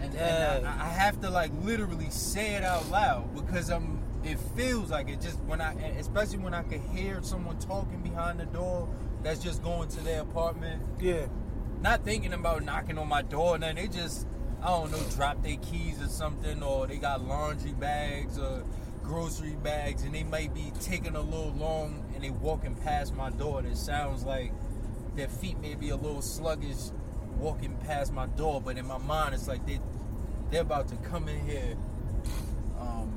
[0.00, 4.38] And, and I, I have to like literally say it out loud because I'm it
[4.56, 8.46] feels like it just when I especially when I can hear someone talking behind the
[8.46, 8.88] door
[9.22, 10.82] that's just going to their apartment.
[10.98, 11.26] Yeah.
[11.82, 14.26] not thinking about knocking on my door and then they just
[14.62, 18.64] I don't know drop their keys or something or they got laundry bags or
[19.02, 23.30] grocery bags and they might be taking a little long and they walking past my
[23.30, 24.52] door and it sounds like
[25.16, 26.90] their feet may be a little sluggish
[27.40, 29.80] walking past my door but in my mind it's like they
[30.50, 31.76] they're about to come in here
[32.78, 33.12] um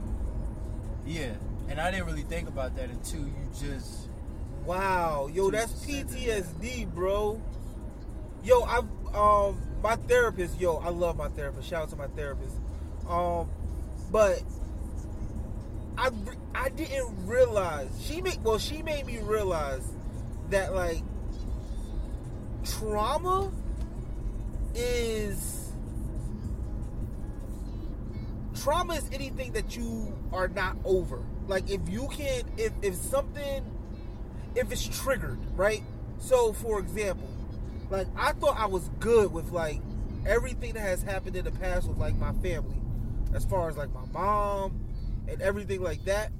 [1.06, 1.34] yeah
[1.70, 4.08] and I didn't really think about that until you just
[4.66, 7.42] Wow, yo, that's PTSD, bro.
[8.44, 8.78] Yo, I
[9.14, 11.68] um my therapist, yo, I love my therapist.
[11.68, 12.56] Shout out to my therapist.
[13.10, 13.50] Um,
[14.10, 14.42] but
[15.98, 16.12] I
[16.56, 19.86] I didn't realize she made well she made me realize
[20.50, 21.04] that like
[22.64, 23.52] trauma
[24.76, 25.74] is
[28.56, 31.22] trauma is anything that you are not over.
[31.48, 33.66] Like if you can if if something
[34.56, 35.84] if it's triggered, right?
[36.20, 37.30] So, for example,
[37.90, 39.82] like I thought I was good with like
[40.26, 42.78] everything that has happened in the past with like my family,
[43.34, 44.86] as far as like my mom
[45.28, 46.32] and everything like that.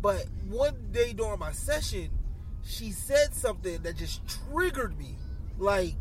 [0.00, 2.10] But one day during my session,
[2.64, 5.16] she said something that just triggered me,
[5.58, 5.94] like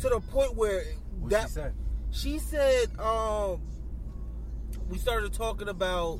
[0.00, 0.84] to the point where
[1.20, 1.74] what that she said
[2.10, 3.60] she said um
[4.88, 6.18] we started talking about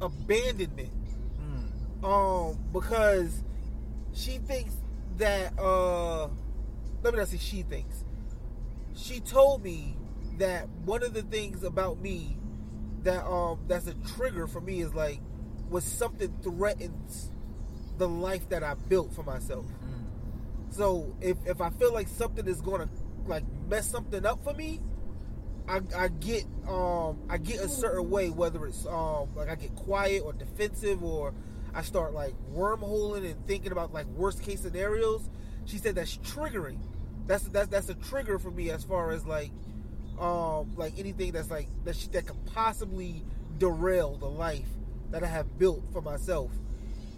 [0.00, 0.92] abandonment
[1.40, 2.04] Hmm.
[2.04, 3.42] um because
[4.12, 4.74] she thinks
[5.16, 6.24] that uh
[7.02, 8.04] let me not say she thinks
[8.94, 9.96] she told me
[10.38, 12.36] that one of the things about me
[13.02, 15.20] that um that's a trigger for me is like
[15.68, 17.30] when something threatens
[17.98, 19.66] the life that I built for myself.
[19.66, 19.97] Hmm.
[20.70, 22.88] So if if I feel like something is gonna
[23.26, 24.80] like mess something up for me,
[25.68, 29.74] I, I get um I get a certain way, whether it's um like I get
[29.74, 31.34] quiet or defensive or
[31.74, 35.28] I start like wormholing and thinking about like worst case scenarios.
[35.66, 36.78] She said that's triggering.
[37.26, 39.50] That's that's that's a trigger for me as far as like
[40.18, 43.24] um like anything that's like that she, that could possibly
[43.58, 44.68] derail the life
[45.10, 46.50] that I have built for myself.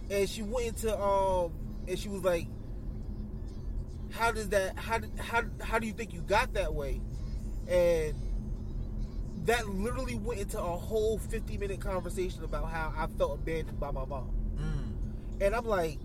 [0.09, 1.53] And she went into um
[1.87, 2.47] and she was like
[4.11, 7.01] how does that how did- how how do you think you got that way?
[7.67, 8.15] And
[9.45, 13.89] that literally went into a whole 50 minute conversation about how i felt abandoned by
[13.91, 14.27] my mom.
[14.59, 15.41] Hmm.
[15.43, 15.97] and i'm like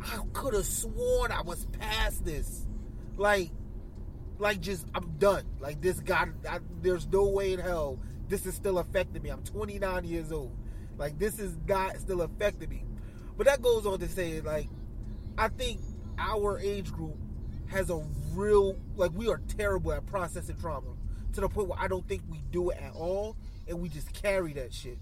[0.00, 2.66] i could have sworn i was past this.
[3.16, 3.50] Like
[4.38, 5.44] like just i'm done.
[5.60, 9.28] Like this got I, there's no way in hell this is still affecting me.
[9.30, 10.56] I'm 29 years old.
[10.96, 12.84] Like this is not still affecting me.
[13.36, 14.68] But that goes on to say like
[15.36, 15.80] i think
[16.18, 17.16] our age group
[17.70, 18.02] has a
[18.34, 20.88] real like we are terrible at processing trauma
[21.32, 23.36] to the point where i don't think we do it at all
[23.68, 24.98] and we just carry that shit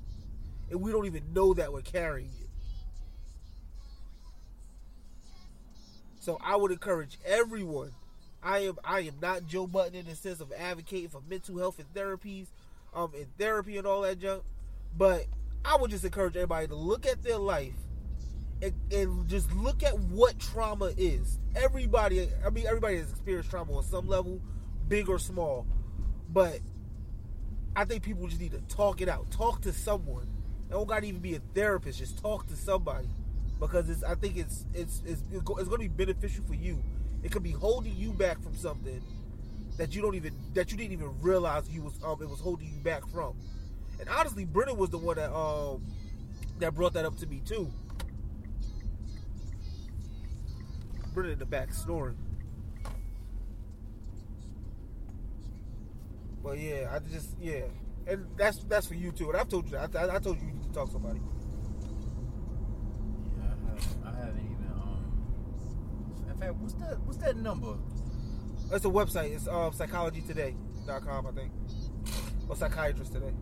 [0.70, 2.48] and we don't even know that we're carrying it
[6.20, 7.92] so i would encourage everyone
[8.42, 11.78] I am I am not Joe Budden in the sense of advocating for mental health
[11.78, 12.46] and therapies,
[12.94, 14.42] um, and therapy and all that junk.
[14.96, 15.26] But
[15.64, 17.74] I would just encourage everybody to look at their life
[18.62, 21.38] and, just look at what trauma is.
[21.55, 24.40] Everybody, I mean, everybody has experienced trauma on some level,
[24.88, 25.67] big or small.
[26.31, 26.61] But
[27.77, 29.31] I think people just need to talk it out.
[29.31, 30.29] Talk to someone.
[30.69, 31.98] It don't got to even be a therapist.
[31.98, 33.09] Just talk to somebody
[33.61, 34.02] because it's.
[34.02, 36.83] I think it's it's it's, it's going to be beneficial for you.
[37.23, 39.02] It could be holding you back from something
[39.79, 42.69] that you don't even that you didn't even realize you was um it was holding
[42.69, 43.37] you back from.
[44.00, 45.85] And honestly, Brennan was the one that um
[46.59, 47.71] that brought that up to me too.
[51.19, 52.16] Brennan in the back snoring.
[56.44, 57.62] But yeah, I just yeah,
[58.06, 59.29] and that's that's for you too.
[59.31, 59.96] And I've told you that.
[59.96, 61.21] I, I told you you need to talk to somebody.
[63.37, 64.71] Yeah, I haven't, I haven't even.
[64.73, 67.00] Um, in fact, what's that?
[67.00, 67.75] What's that number?
[68.71, 69.35] It's a website.
[69.35, 71.50] It's um, psychologytoday.com, I think.
[72.48, 73.33] Or psychiatrist today.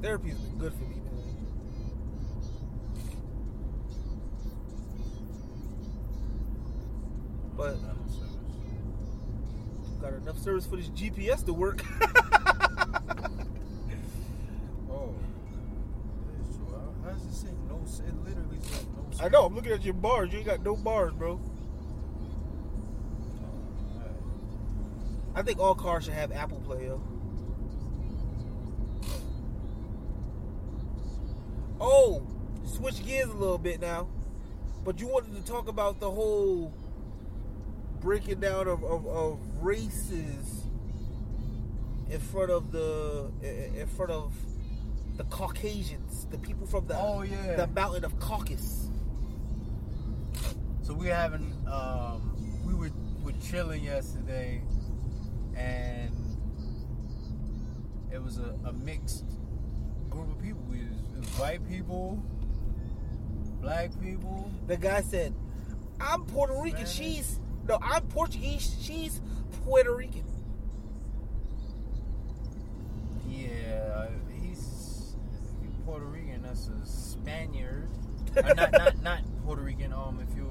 [0.00, 1.02] Therapy's been good for me,
[7.56, 7.76] But
[10.00, 11.82] got enough service for this GPS to work.
[14.88, 15.14] Oh.
[16.38, 16.82] That's true.
[17.04, 17.76] How does it say no?
[17.84, 19.24] It literally says no.
[19.24, 19.44] I know.
[19.46, 20.32] I'm looking at your bars.
[20.32, 21.40] You ain't got no bars, bro.
[25.34, 27.02] I think all cars should have Apple Play, yo.
[31.80, 32.26] Oh,
[32.64, 34.08] switch gears a little bit now.
[34.84, 36.72] But you wanted to talk about the whole
[38.00, 40.64] breaking down of, of, of races
[42.10, 44.32] in front of the in front of
[45.16, 47.56] the Caucasians, the people from the Oh, yeah.
[47.56, 48.88] the mountain of Caucasus.
[50.82, 52.90] So we having um we were
[53.22, 54.62] were chilling yesterday
[55.56, 56.12] and
[58.12, 59.24] it was a, a mixed
[60.10, 60.62] group of people.
[60.72, 60.86] It
[61.16, 62.22] was, was white people,
[63.60, 64.50] black people.
[64.68, 65.34] The guy said,
[66.00, 66.86] "I'm Puerto Rican.
[66.86, 67.16] Spanish.
[67.16, 68.74] She's no, I'm Portuguese.
[68.80, 69.20] She's
[69.64, 70.24] Puerto Rican."
[73.28, 74.08] Yeah,
[74.40, 75.16] he's
[75.84, 76.42] Puerto Rican.
[76.42, 77.88] That's a Spaniard.
[78.36, 79.94] Uh, not not not Puerto Rican.
[79.94, 80.46] Um, if you're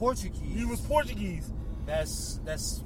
[0.00, 1.52] Portuguese, He was Portuguese.
[1.86, 2.82] that's that's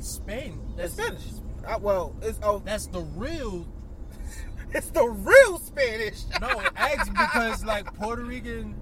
[0.00, 0.58] Spain.
[0.78, 1.20] That's Spanish.
[1.66, 3.66] Uh, well, it's oh, That's the real
[4.72, 6.22] it's the real Spanish.
[6.40, 8.80] No, ask because like Puerto Rican,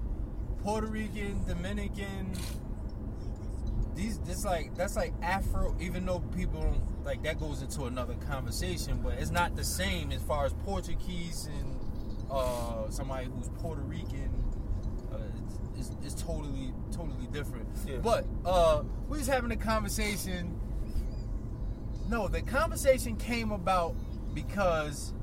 [0.63, 2.31] Puerto Rican, Dominican,
[4.01, 5.75] these this like that's like Afro.
[5.79, 10.11] Even though people don't like that goes into another conversation, but it's not the same
[10.11, 11.79] as far as Portuguese and
[12.29, 14.29] uh, somebody who's Puerto Rican.
[15.11, 15.17] Uh,
[15.77, 17.67] it's, it's, it's totally totally different.
[17.85, 17.97] Yeah.
[17.97, 20.59] But uh, we was having a conversation.
[22.09, 23.95] No, the conversation came about
[24.33, 25.13] because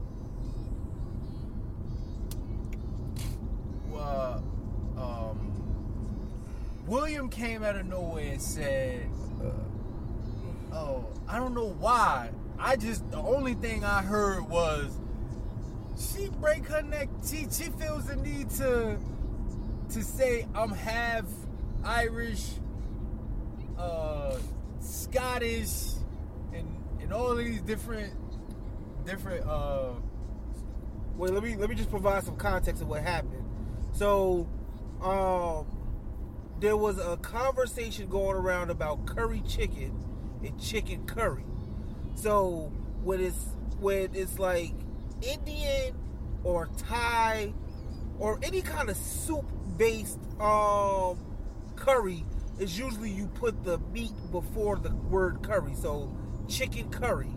[3.94, 4.40] uh,
[4.96, 5.47] um,
[6.88, 9.08] William came out of nowhere and said,
[9.42, 12.30] uh, "Oh, I don't know why.
[12.58, 14.98] I just the only thing I heard was
[15.98, 17.08] she break her neck.
[17.24, 18.98] She she feels the need to
[19.90, 21.24] to say I'm half
[21.84, 22.52] Irish,
[23.78, 24.38] uh,
[24.80, 25.92] Scottish,
[26.54, 26.66] and
[27.00, 28.14] and all these different
[29.04, 29.90] different uh."
[31.16, 33.44] Wait, let me let me just provide some context of what happened.
[33.92, 34.46] So,
[35.02, 35.66] um,
[36.60, 39.92] there was a conversation going around about curry chicken
[40.42, 41.44] and chicken curry.
[42.14, 43.46] So when it's
[43.80, 44.72] when it's like
[45.22, 45.94] Indian
[46.42, 47.52] or Thai
[48.18, 49.46] or any kind of soup
[49.76, 51.18] based um
[51.76, 52.24] curry,
[52.58, 55.74] is usually you put the meat before the word curry.
[55.74, 56.12] So
[56.48, 57.30] chicken curry,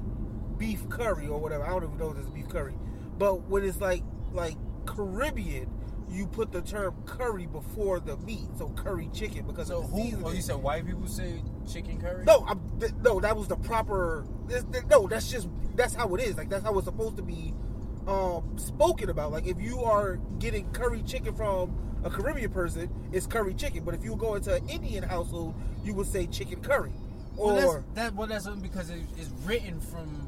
[0.57, 1.63] beef curry or whatever.
[1.63, 2.73] I don't even know if it's beef curry.
[3.19, 4.03] But when it's like
[4.33, 4.57] like
[4.87, 5.69] Caribbean,
[6.11, 8.47] you put the term curry before the meat.
[8.57, 10.03] So curry chicken because So of the who?
[10.03, 10.25] seasoning.
[10.25, 11.41] Oh, you said white people say
[11.71, 12.25] chicken curry?
[12.25, 14.25] No, I'm, th- no, that was the proper.
[14.47, 16.35] this- th- No, that's just that's how it is.
[16.37, 17.53] Like that's how it's supposed to be
[18.07, 19.31] um, spoken about.
[19.31, 23.83] Like if you are getting curry chicken from a Caribbean person, it's curry chicken.
[23.85, 25.53] But if you go into an Indian household,
[25.83, 26.91] you would say chicken curry.
[27.37, 30.27] Or Well, that's, that well, that's because it, it's written from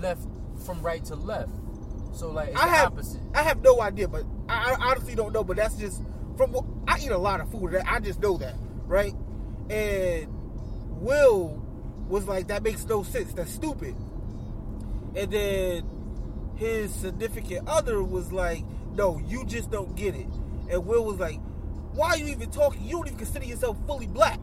[0.00, 0.22] left
[0.66, 1.50] from right to left.
[2.12, 3.20] So like it's I the have opposite.
[3.34, 5.44] I have no idea, but I, I honestly don't know.
[5.44, 6.02] But that's just
[6.36, 7.74] from what I eat a lot of food.
[7.76, 8.54] I just know that,
[8.86, 9.14] right?
[9.70, 10.26] And
[11.00, 11.62] Will
[12.08, 13.32] was like, "That makes no sense.
[13.32, 13.94] That's stupid."
[15.16, 15.84] And then
[16.56, 20.26] his significant other was like, "No, you just don't get it."
[20.70, 21.40] And Will was like,
[21.92, 22.82] "Why are you even talking?
[22.84, 24.40] You don't even consider yourself fully black."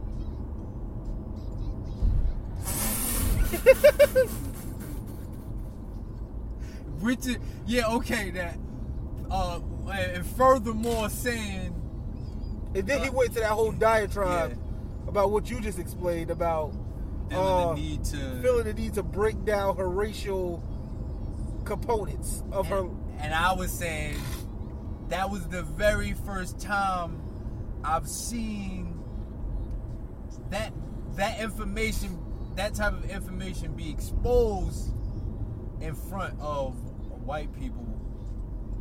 [7.28, 8.58] Is, yeah, okay, that.
[9.30, 9.60] Uh,
[9.92, 11.74] and furthermore, saying
[12.74, 14.58] And then he went to that whole diatribe
[15.06, 16.72] about what you just explained about
[17.30, 20.62] feeling uh, the need to feeling the need to break down her racial
[21.64, 22.78] components of her.
[22.78, 24.16] and, and I was saying
[25.08, 27.20] that was the very first time
[27.84, 28.98] I've seen
[30.50, 30.72] that
[31.16, 32.18] that information,
[32.56, 34.92] that type of information, be exposed
[35.80, 36.74] in front of
[37.24, 37.84] white people.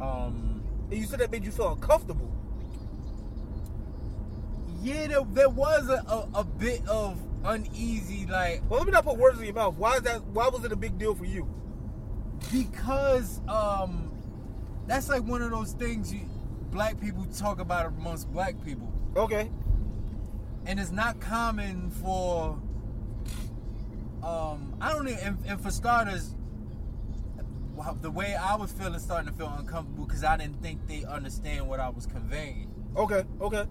[0.01, 2.31] Um, And you said that made you feel uncomfortable.
[4.81, 9.03] yeah, there, there was a, a, a bit of uneasy, like Well, let me not
[9.05, 9.75] put words in your mouth.
[9.75, 10.23] Why is that?
[10.27, 11.47] Why was it a big deal for you?
[12.51, 14.11] because um,
[14.85, 16.21] that's like one of those things you
[16.71, 18.91] black people talk about amongst black people.
[19.15, 19.49] Okay.
[20.67, 22.59] and it's not common for.
[24.23, 26.35] Um, I don't even, and, and for starters,
[28.01, 31.67] the way I was feeling, starting to feel uncomfortable because I didn't think they understand
[31.67, 32.73] what I was conveying.
[32.95, 33.65] Okay, okay.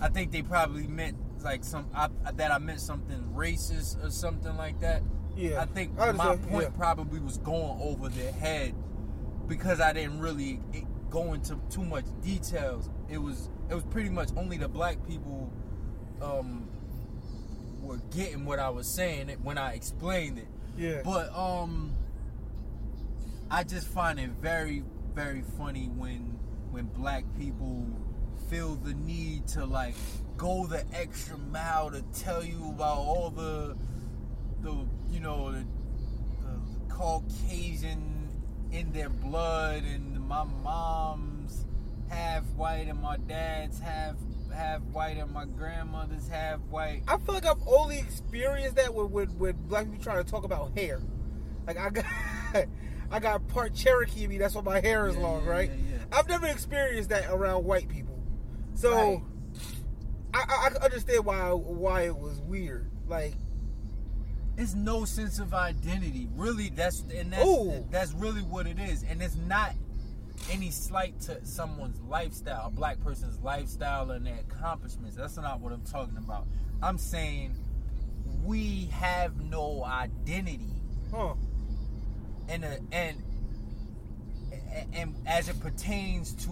[0.00, 4.56] I think they probably meant like some I, that I meant something racist or something
[4.56, 5.02] like that.
[5.36, 5.62] Yeah.
[5.62, 6.76] I think I my point yeah.
[6.76, 8.74] probably was going over their head
[9.48, 10.60] because I didn't really
[11.10, 12.90] go into too much details.
[13.08, 15.50] It was it was pretty much only the black people
[16.20, 16.68] um,
[17.80, 20.48] were getting what I was saying when I explained it.
[20.76, 21.02] Yeah.
[21.04, 21.94] But um,
[23.52, 24.82] I just find it very,
[25.14, 26.38] very funny when
[26.70, 27.86] when black people
[28.48, 29.94] feel the need to like
[30.38, 33.76] go the extra mile to tell you about all the
[34.62, 34.74] the
[35.10, 35.66] you know the,
[36.40, 38.30] the Caucasian
[38.70, 41.66] in their blood and my mom's
[42.08, 44.14] half white and my dad's half
[44.54, 47.02] half white and my grandmother's half white.
[47.06, 50.44] I feel like I've only experienced that with, with, with black people trying to talk
[50.44, 51.02] about hair.
[51.66, 52.04] Like I got
[53.12, 55.70] I got part Cherokee in me, that's why my hair is Yeah, long, yeah, right?
[55.70, 55.98] yeah.
[56.18, 58.18] I've never experienced that around white people.
[58.74, 59.22] So Right.
[60.34, 62.90] I, I, I can understand why why it was weird.
[63.06, 63.34] Like
[64.56, 66.28] it's no sense of identity.
[66.34, 67.86] Really, that's and that's Ooh.
[67.90, 69.02] that's really what it is.
[69.02, 69.72] And it's not
[70.50, 75.16] any slight to someone's lifestyle, a black person's lifestyle and their accomplishments.
[75.16, 76.46] That's not what I'm talking about.
[76.82, 77.54] I'm saying
[78.44, 80.70] we have no identity,
[81.14, 81.34] huh.
[82.52, 83.22] And a, and
[84.92, 86.50] and as it pertains to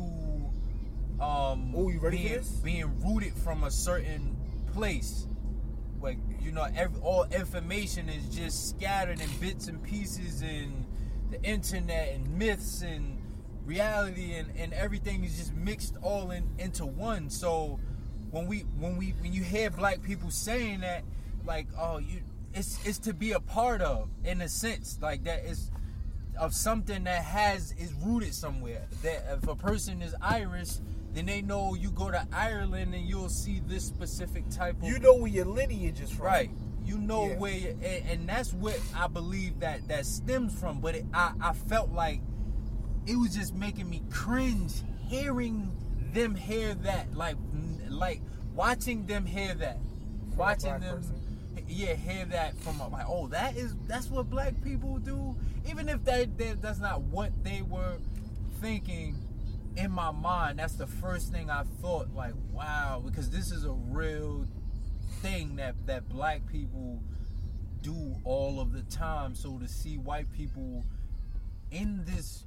[1.22, 2.48] um you ready for being, this?
[2.48, 4.36] being rooted from a certain
[4.72, 5.26] place
[6.00, 10.86] like you know every, all information is just scattered in bits and pieces and
[11.30, 13.18] the internet and myths and
[13.66, 17.78] reality and, and everything is just mixed all in into one so
[18.30, 21.04] when we when we when you hear black people saying that
[21.44, 22.20] like oh you
[22.54, 25.70] it's it's to be a part of in a sense like that is
[26.40, 28.86] of something that has is rooted somewhere.
[29.02, 30.70] That if a person is Irish,
[31.12, 34.98] then they know you go to Ireland and you'll see this specific type of You
[34.98, 36.26] know where your lineage is from.
[36.26, 36.50] right.
[36.84, 37.36] You know Yeah.
[37.38, 40.80] where, you, and, and that's what I believe that that stems from.
[40.80, 42.20] But it, I I felt like
[43.06, 44.72] it was just making me cringe
[45.08, 45.70] hearing
[46.12, 47.36] them hear that, like
[47.88, 48.22] like
[48.54, 49.78] watching them hear that,
[50.36, 51.19] watching them person.
[51.70, 55.36] Yeah hear that from like oh that is that's what black people do.
[55.68, 57.96] Even if that, that that's not what they were
[58.60, 59.16] thinking
[59.76, 63.70] in my mind that's the first thing i thought like wow because this is a
[63.70, 64.44] real
[65.22, 67.00] thing that that black people
[67.82, 69.34] do all of the time.
[69.34, 70.84] So to see white people
[71.70, 72.44] in this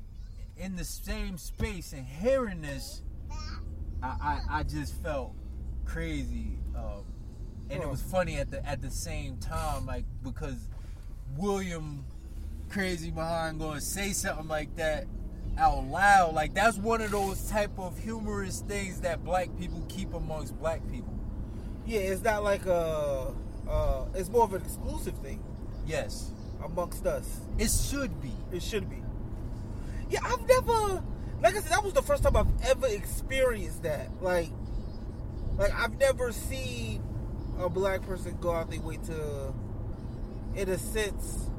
[0.57, 3.01] in the same space and hearing this
[4.03, 5.33] i i, I just felt
[5.85, 7.05] crazy um,
[7.69, 10.67] and it was funny at the at the same time like because
[11.37, 12.05] william
[12.69, 15.05] crazy behind going to say something like that
[15.57, 20.13] out loud like that's one of those type of humorous things that black people keep
[20.13, 21.13] amongst black people
[21.85, 23.33] Yeah, it's not like a
[23.69, 25.43] uh it's more of an exclusive thing
[25.85, 26.31] yes
[26.63, 27.41] amongst us.
[27.59, 28.97] it should be It should be.
[30.09, 31.03] Yeah, I've never
[31.41, 34.09] like I said, that was the first time I've ever experienced that.
[34.21, 34.49] Like
[35.57, 37.03] like I've never seen
[37.59, 39.53] a black person go out their way to
[40.55, 41.49] in a sense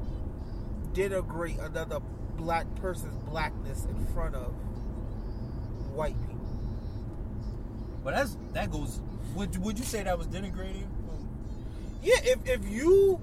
[0.93, 1.99] denigrate another
[2.37, 4.53] black person's blackness in front of
[5.93, 6.35] white people.
[8.03, 9.01] but that's that goes
[9.35, 10.87] would, would you say that was denigrating?
[12.01, 13.15] Yeah, if if you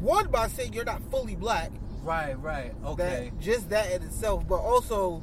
[0.00, 1.70] one by saying you're not fully black,
[2.02, 3.30] right right okay.
[3.30, 5.22] that just that in itself, but also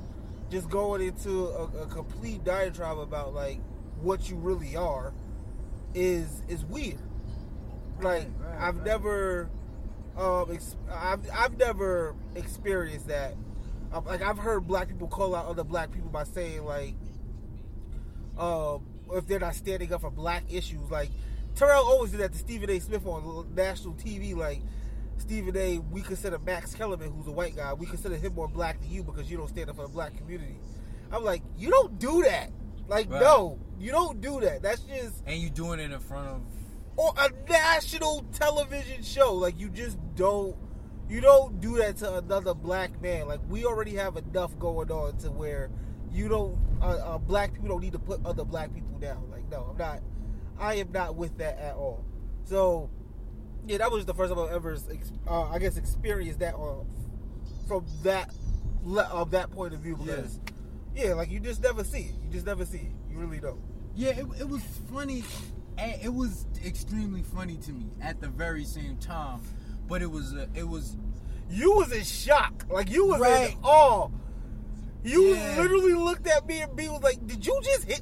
[0.52, 3.60] just going into a, a complete diatribe about like
[4.02, 5.14] what you really are
[5.94, 7.00] is is weird.
[8.02, 8.86] Like Right, right, I've right.
[8.86, 9.50] never,
[10.18, 13.36] um, ex- I've I've never experienced that.
[13.94, 16.96] Um, like I've heard black people call out other black people by saying like,
[18.38, 21.10] um, if they're not standing up for black issues, like
[21.56, 22.80] Terrell always did that to Stephen A.
[22.80, 24.62] Smith on national TV, like.
[25.18, 25.78] Stephen A.
[25.78, 29.04] We consider Max Kellerman, who's a white guy, we consider him more black than you
[29.04, 30.58] because you don't stand up for the black community.
[31.12, 32.50] I'm like, you don't do that.
[32.92, 33.22] Like, Right.
[33.22, 34.62] no, you don't do that.
[34.62, 36.42] That's just and you doing it in front of
[36.98, 39.34] on a national television show.
[39.34, 40.58] Like, you just don't,
[41.08, 43.30] you don't do that to another black man.
[43.30, 45.70] Like, we already have enough going on to where
[46.12, 49.32] you don't, uh, uh, black people don't need to put other black people down.
[49.32, 50.02] Like, no, I'm not,
[50.60, 52.04] I am not with that at all.
[52.44, 52.90] So,
[53.68, 54.78] yeah, that was the first time I've ever,
[55.28, 56.86] uh, I guess, experienced that on
[57.70, 58.34] from that
[59.12, 60.52] of that point of view because, yeah.
[61.16, 62.16] Like you just never see it.
[62.24, 62.92] You just never see it.
[63.12, 63.60] You really don't.
[63.96, 64.62] Yeah, it, it was
[64.94, 65.24] funny
[65.78, 69.42] it was extremely funny to me at the very same time.
[69.88, 70.96] But it was uh, it was
[71.50, 72.66] You was in shock.
[72.70, 73.52] Like you was Right.
[73.54, 74.10] in awe.
[75.04, 75.58] You Yeah.
[75.58, 78.02] literally looked at me and B was like, "Did you just hit?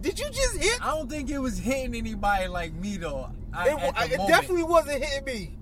[0.00, 3.30] Did you just hit?" I don't think it was hitting anybody like me though.
[3.52, 5.58] I, It, it definitely wasn't hitting me.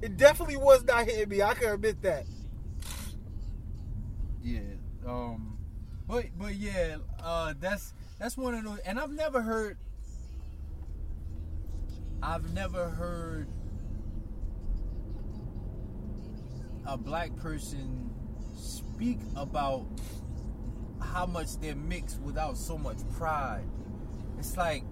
[0.00, 1.42] It definitely was not hitting me.
[1.42, 2.24] I can admit that.
[4.42, 4.60] Yeah.
[5.06, 5.53] Um.
[6.08, 6.96] But but yeah.
[7.22, 7.54] Uh.
[7.58, 8.78] That's that's one of those.
[8.80, 9.76] And I've never heard.
[12.22, 13.48] I've never heard
[16.86, 18.10] a black person
[18.56, 19.86] speak about
[21.00, 23.64] how much they're mixed without so much pride.
[24.38, 24.84] It's like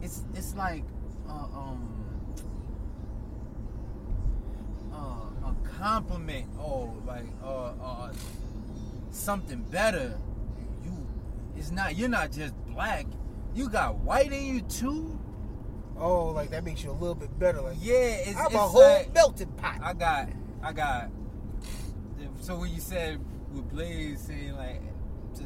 [0.00, 0.84] it's it's like
[1.28, 1.88] uh, um
[4.92, 8.12] uh, a compliment or like uh, uh
[9.12, 10.18] something better.
[10.84, 11.06] You
[11.56, 13.06] it's not you're not just black.
[13.54, 15.18] You got white in you too.
[15.96, 17.60] Oh, like that makes you a little bit better.
[17.60, 19.78] Like Yeah, it's, I'm it's a whole like- melting pot.
[19.82, 20.28] I got,
[20.62, 21.10] I got.
[22.40, 23.20] So when you said
[23.52, 24.80] with Blaze saying like,
[25.36, 25.44] to,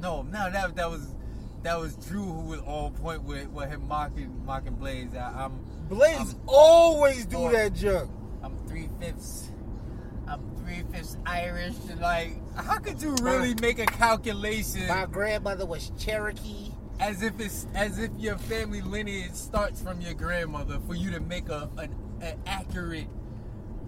[0.00, 1.14] no, no, that that was
[1.62, 5.14] that was Drew who was on point with, with him mocking mocking Blaze.
[5.16, 5.58] I, I'm
[5.88, 7.50] Blaze I'm- always do Oh.
[7.50, 8.10] that junk.
[8.42, 9.50] I'm three fifths.
[10.66, 11.74] I'm three Irish.
[12.00, 16.72] Like, how could you really make a calculation My grandmother was Cherokee.
[17.00, 21.20] as if it's as if your family lineage starts from your grandmother for you to
[21.20, 23.06] make a an, an accurate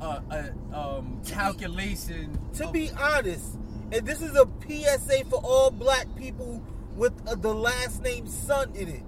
[0.01, 2.39] uh, a, um, calculation?
[2.55, 3.57] To of- be honest,
[3.93, 6.63] and this is a PSA for all black people
[6.97, 9.03] with uh, the last name Son in it.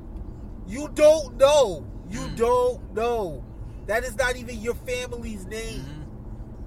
[0.66, 1.84] You don't know.
[2.08, 2.36] You Mm.
[2.36, 3.44] don't know.
[3.86, 5.80] That is not even your family's name.
[5.80, 5.99] Mhm.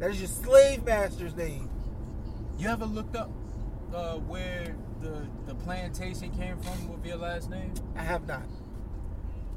[0.03, 1.69] That is your slave master's name.
[2.57, 3.31] You ever looked up
[3.95, 7.73] uh, where the the plantation came from with your last name?
[7.95, 8.43] I have not.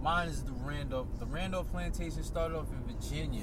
[0.01, 1.09] Mine is the Randolph.
[1.19, 3.43] The Randolph plantation started off in Virginia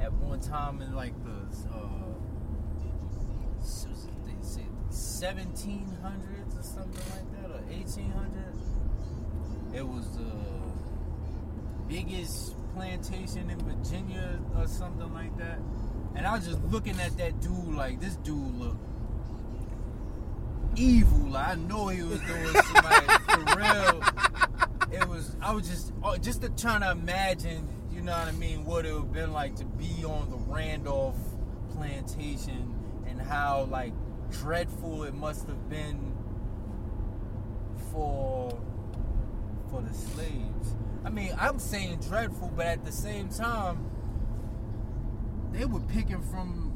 [0.00, 1.40] at one time in like the
[1.74, 2.14] uh,
[3.60, 8.62] s- s- they say 1700s or something like that, or 1800s.
[9.74, 10.30] It was the
[11.88, 15.58] biggest plantation in Virginia or something like that.
[16.14, 18.84] And I was just looking at that dude like this dude looked
[20.76, 21.30] evil.
[21.30, 24.02] Like, I know he was doing some like for real
[24.92, 28.32] it was I was just oh, just to trying to imagine, you know what I
[28.32, 31.18] mean, what it would have been like to be on the Randolph
[31.72, 32.74] plantation
[33.06, 33.92] and how like
[34.30, 36.12] dreadful it must have been
[37.92, 38.60] for
[39.70, 40.74] for the slaves.
[41.04, 43.90] I mean, I'm saying dreadful, but at the same time,
[45.52, 46.72] they were picking from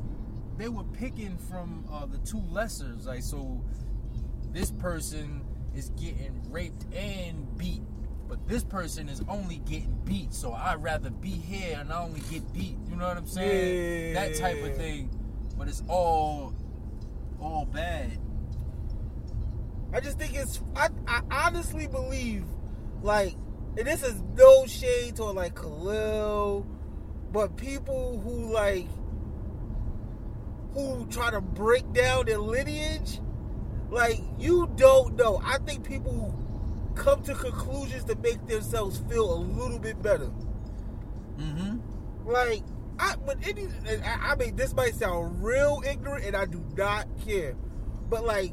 [0.56, 3.06] they were picking from uh, the two lessers.
[3.06, 3.62] Like so,
[4.52, 5.42] this person
[5.74, 7.82] is getting raped and beat,
[8.28, 10.32] but this person is only getting beat.
[10.32, 12.76] So I'd rather be here and I only get beat.
[12.88, 14.14] You know what I'm saying?
[14.14, 15.10] That type of thing.
[15.58, 16.54] But it's all
[17.40, 18.18] all bad.
[19.92, 20.60] I just think it's.
[20.74, 22.44] I, I honestly believe,
[23.02, 23.34] like,
[23.76, 26.66] and this is no shade to like Khalil,
[27.34, 28.86] but people who like,
[30.72, 33.20] who try to break down their lineage,
[33.90, 35.42] like, you don't know.
[35.44, 36.32] I think people
[36.94, 40.30] come to conclusions to make themselves feel a little bit better.
[41.36, 41.78] Mm-hmm.
[42.24, 42.62] Like,
[43.00, 43.66] I, but any,
[44.04, 47.56] I, I mean, this might sound real ignorant, and I do not care.
[48.08, 48.52] But like,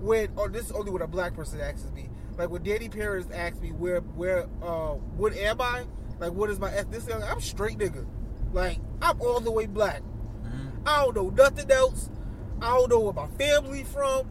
[0.00, 2.08] when, or this is only when a black person asks me,
[2.38, 5.84] like when Danny Paris asks me where, where, uh, what am I?
[6.18, 7.30] Like, what is my ethnicity?
[7.30, 8.06] I'm straight nigga.
[8.52, 10.02] Like, I'm all the way black.
[10.02, 10.86] Mm-hmm.
[10.86, 12.10] I don't know nothing else.
[12.60, 14.28] I don't know where my family from.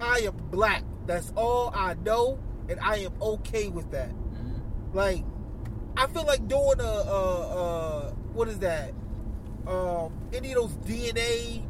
[0.00, 0.84] I am black.
[1.06, 2.38] That's all I know,
[2.68, 4.10] and I am okay with that.
[4.10, 4.96] Mm-hmm.
[4.96, 5.24] Like,
[5.96, 8.92] I feel like doing a, a, a what is that?
[9.66, 11.62] Um, any of those DNA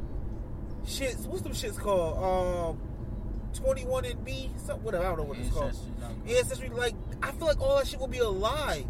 [0.85, 1.27] shits.
[1.27, 2.77] What's them shits called?
[2.77, 2.81] Um,
[3.55, 4.51] Twenty One and B.
[4.57, 4.85] Something.
[4.85, 5.05] Whatever.
[5.05, 5.73] I don't know what it's called.
[6.29, 6.69] Ancestry.
[6.69, 8.85] Like, I feel like all that shit will be a lie.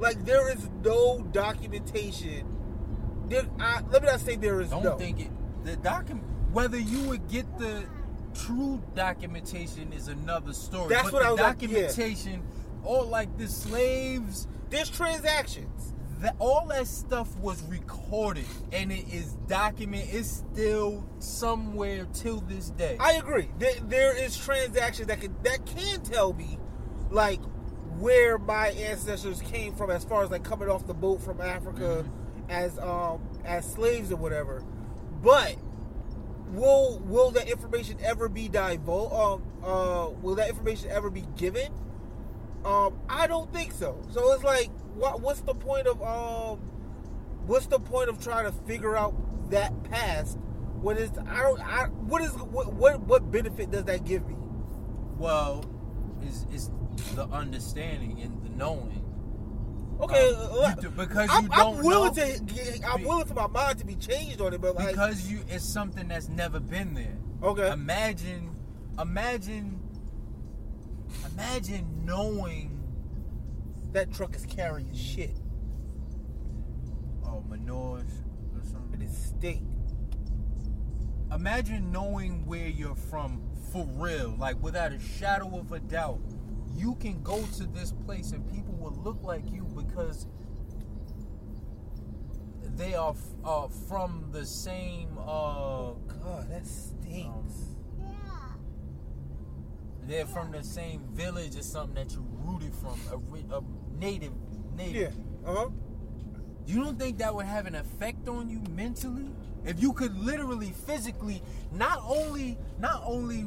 [0.00, 2.46] Like, there is no documentation.
[3.28, 4.82] There, I, let me not say there is no.
[4.82, 4.98] Don't no.
[4.98, 5.30] think it.
[5.64, 7.84] The document, whether you would get the
[8.34, 10.88] true documentation is another story.
[10.88, 11.68] That's but what I was like, yeah.
[11.68, 12.42] documentation,
[12.84, 15.92] all like the slaves, There's transactions.
[16.20, 20.14] that all that stuff was recorded and it is documented.
[20.14, 22.96] It's still somewhere till this day.
[23.00, 23.48] I agree.
[23.58, 26.58] There, there is transactions that can that can tell me,
[27.10, 27.40] like,
[28.00, 32.04] where my ancestors came from, as far as like coming off the boat from Africa
[32.48, 34.64] as um as slaves or whatever.
[35.22, 35.56] But
[36.52, 39.12] will will that information ever be divulged?
[39.14, 41.72] Um, uh, will that information ever be given?
[42.64, 44.02] Um, I don't think so.
[44.10, 45.20] So it's like, what?
[45.20, 46.58] What's the point of um?
[47.46, 49.14] What's the point of trying to figure out
[49.50, 50.38] that past
[50.80, 54.36] when it's I don't I what is what what, what benefit does that give me?
[55.18, 55.64] Well,
[56.22, 56.70] is is
[57.14, 59.04] the understanding and the knowing.
[60.00, 62.40] Okay, Um, you do- because I'm, you don't I'm willing know- to.
[62.54, 65.40] get- I'm willing for my mind to be changed on it, but like, Because you
[65.48, 67.18] it's something that's never been there.
[67.42, 68.50] okay, Imagine
[68.98, 69.78] imagine
[71.32, 72.76] imagine knowing
[73.92, 75.34] that truck is carrying shit
[77.24, 79.02] oh manure or in something.
[79.02, 79.62] its state.
[81.32, 83.40] Imagine knowing where you're from
[83.72, 86.20] for real, like without a shadow of a doubt.
[86.80, 90.26] You can go to this place and people will look like you because
[92.74, 97.76] they are f- uh, from the same uh, God, that stinks.
[100.06, 103.62] they're from the same village or something that you rooted from, a, a
[103.98, 104.32] native
[104.74, 105.50] native yeah.
[105.50, 105.68] Uh huh.
[106.66, 109.28] you don't think that would have an effect on you mentally
[109.66, 113.46] if you could literally physically not only not only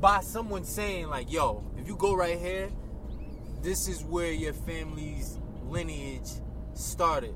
[0.00, 2.70] by someone saying like yo if you go right here
[3.62, 6.30] this is where your family's lineage
[6.74, 7.34] started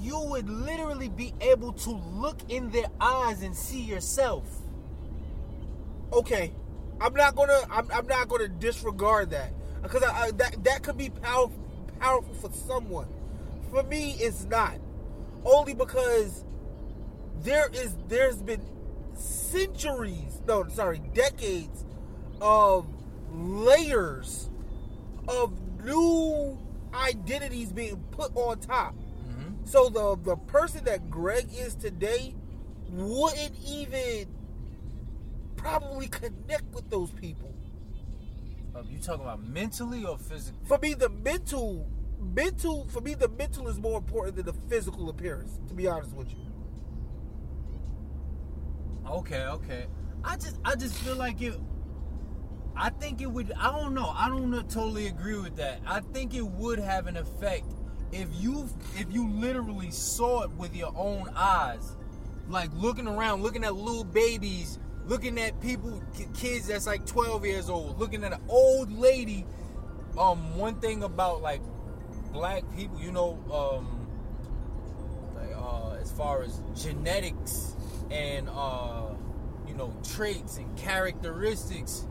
[0.00, 4.60] you would literally be able to look in their eyes and see yourself
[6.12, 6.52] Okay,
[7.00, 7.60] I'm not gonna.
[7.70, 11.58] I'm, I'm not gonna disregard that because I, I, that that could be powerful,
[12.00, 13.06] powerful for someone.
[13.70, 14.74] For me, it's not.
[15.44, 16.44] Only because
[17.42, 18.60] there is there's been
[19.20, 21.84] centuries, no, sorry, decades
[22.40, 22.86] of
[23.32, 24.50] layers
[25.28, 25.52] of
[25.84, 26.58] new
[26.94, 28.94] identities being put on top.
[28.94, 29.64] mm-hmm.
[29.64, 32.34] So the the person that Greg is today
[32.90, 34.26] wouldn't even
[35.56, 37.54] probably connect with those people.
[38.74, 41.88] Uh, you talking about mentally or physically For me, the mental,
[42.20, 45.58] mental, for me, the mental is more important than the physical appearance.
[45.68, 46.49] To be honest with you,
[49.10, 49.86] Okay, okay.
[50.22, 51.54] I just I just feel like it
[52.76, 54.12] I think it would I don't know.
[54.16, 55.80] I don't totally agree with that.
[55.86, 57.66] I think it would have an effect
[58.12, 61.96] if you if you literally saw it with your own eyes.
[62.48, 66.02] Like looking around, looking at little babies, looking at people
[66.34, 69.44] kids that's like 12 years old, looking at an old lady.
[70.16, 71.62] Um one thing about like
[72.32, 74.06] black people, you know, um
[75.34, 77.69] like uh, as far as genetics
[78.10, 79.14] and uh,
[79.66, 82.06] you know traits and characteristics,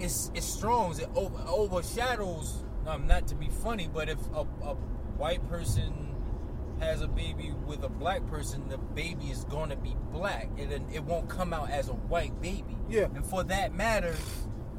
[0.00, 0.98] it's it's strong.
[0.98, 2.64] It over, overshadows.
[2.86, 4.74] Um, not to be funny, but if a, a
[5.16, 6.14] white person
[6.80, 10.48] has a baby with a black person, the baby is going to be black.
[10.56, 12.76] It it won't come out as a white baby.
[12.88, 13.06] Yeah.
[13.14, 14.14] And for that matter,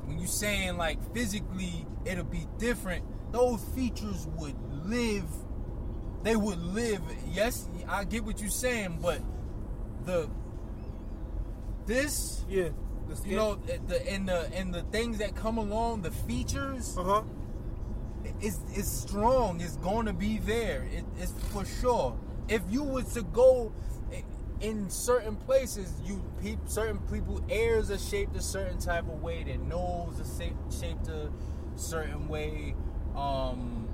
[0.03, 4.55] when you saying like physically it'll be different, those features would
[4.85, 5.25] live
[6.25, 7.01] they would live.
[7.31, 9.21] Yes, I get what you're saying, but
[10.05, 10.29] the
[11.85, 12.69] this yeah,
[13.07, 17.03] the you know the and the and the things that come along, the features uh
[17.03, 17.23] huh.
[18.41, 19.61] is is strong.
[19.61, 20.87] It's going to be there.
[20.91, 22.17] It, it's for sure.
[22.47, 23.71] If you was to go
[24.61, 29.43] in certain places, you peop, certain people ears are shaped a certain type of way.
[29.43, 31.29] Their nose is shaped, shaped a
[31.75, 32.75] certain way.
[33.15, 33.84] Um,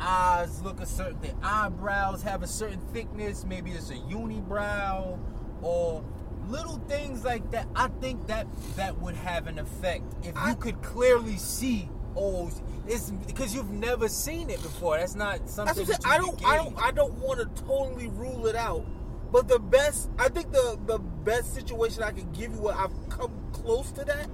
[0.00, 1.20] eyes look a certain.
[1.20, 3.44] The eyebrows have a certain thickness.
[3.44, 5.18] Maybe it's a unibrow
[5.62, 6.02] or
[6.48, 7.66] little things like that.
[7.76, 8.46] I think that
[8.76, 11.88] that would have an effect if you I- could clearly see.
[12.16, 12.50] Oh,
[12.88, 14.98] it's because you've never seen it before.
[14.98, 16.82] That's not something what I'm that you I don't, I don't.
[16.86, 18.84] I don't want to totally rule it out.
[19.30, 22.90] But the best, I think the the best situation I can give you, what I've
[23.10, 24.28] come close to that,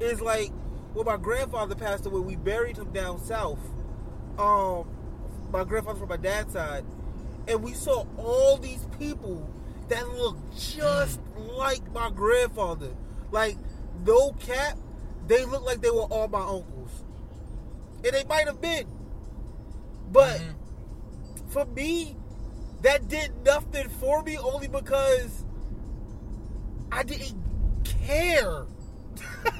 [0.00, 0.50] is like
[0.94, 2.20] when my grandfather passed away.
[2.20, 3.58] We buried him down south.
[4.38, 4.88] Um,
[5.50, 6.84] my grandfather from my dad's side,
[7.48, 9.48] and we saw all these people
[9.88, 11.20] that looked just
[11.56, 12.90] like my grandfather.
[13.30, 13.56] Like
[14.04, 14.76] no cap,
[15.26, 17.04] they looked like they were all my uncles,
[18.04, 18.86] and they might have been,
[20.12, 20.54] but Mhm.
[21.48, 22.16] for me,
[22.82, 25.44] that did nothing for me only because
[26.92, 27.42] I didn't
[27.84, 28.66] care.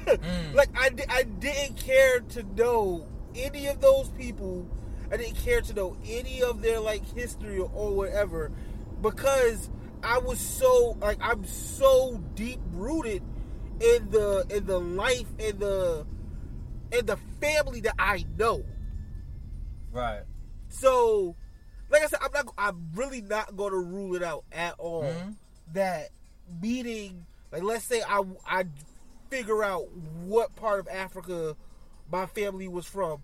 [0.05, 0.53] Mm.
[0.53, 4.65] Like I, I didn't care to know any of those people.
[5.11, 8.51] I didn't care to know any of their like history or, or whatever
[9.01, 9.69] because
[10.03, 13.21] I was so like I'm so deep rooted
[13.81, 16.05] in the in the life and the
[16.91, 18.63] in the family that I know.
[19.91, 20.23] Right.
[20.69, 21.35] So,
[21.89, 22.53] like I said, I'm not.
[22.57, 25.03] I'm really not going to rule it out at all.
[25.03, 25.35] Mhm.
[25.73, 26.09] That
[26.61, 28.65] meeting, like, let's say I I
[29.29, 29.89] figure out
[30.25, 31.55] what part of Africa
[32.11, 33.21] my family was from,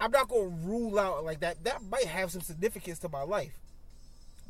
[0.00, 1.64] I'm not gonna rule out like that.
[1.64, 3.58] That might have some significance to my life,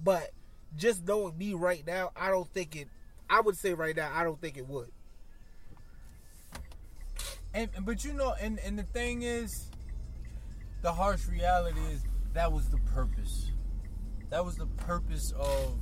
[0.02, 0.30] but
[0.76, 2.88] just knowing me right now, I don't think it.
[3.30, 4.90] I would say right now, I don't think it would.
[7.52, 9.68] And but you know, and and the thing is,
[10.82, 13.50] the harsh reality is that was the purpose.
[14.30, 15.76] That was the purpose of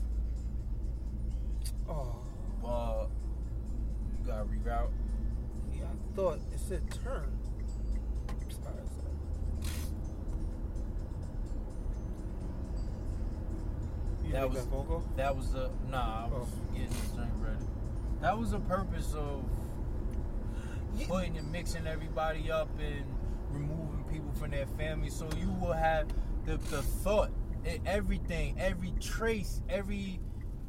[1.88, 2.16] Oh,
[2.64, 3.06] uh.
[4.20, 4.90] You gotta reroute.
[5.74, 7.38] yeah, I thought it said turn.
[14.32, 15.02] You That was- phone call?
[15.16, 16.24] That was the nah.
[16.24, 16.72] I was Oh.
[16.72, 17.66] getting this drink ready.
[18.20, 19.44] That was the purpose of
[21.06, 23.04] putting and mixing everybody up and
[23.50, 26.08] removing people from their family, so you will have
[26.46, 27.30] the the thought,
[27.66, 30.18] and everything, every trace, every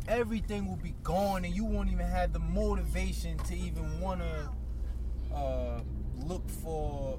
[0.09, 5.34] everything will be gone, and you won't even have the motivation to even want to
[5.34, 5.82] uh,
[6.18, 7.18] look for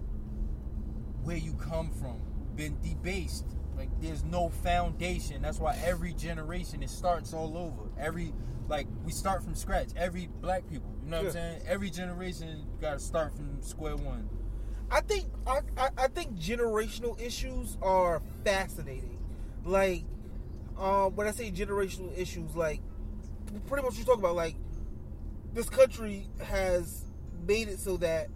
[1.22, 2.20] where you come from.
[2.54, 3.46] Been debased.
[3.76, 5.42] Like there's no foundation.
[5.42, 7.90] That's why every generation it starts all over.
[7.98, 8.32] Every
[8.68, 9.88] like we start from scratch.
[9.96, 11.62] Every black people, you know what I'm saying?
[11.66, 14.28] Every generation got to start from square one.
[14.90, 19.18] I think I, I, I think generational issues are fascinating.
[19.64, 20.04] Like,
[20.78, 22.80] um, when I say generational issues, like
[23.66, 24.54] pretty much you talk about like
[25.52, 27.04] this country has
[27.46, 28.28] made it so that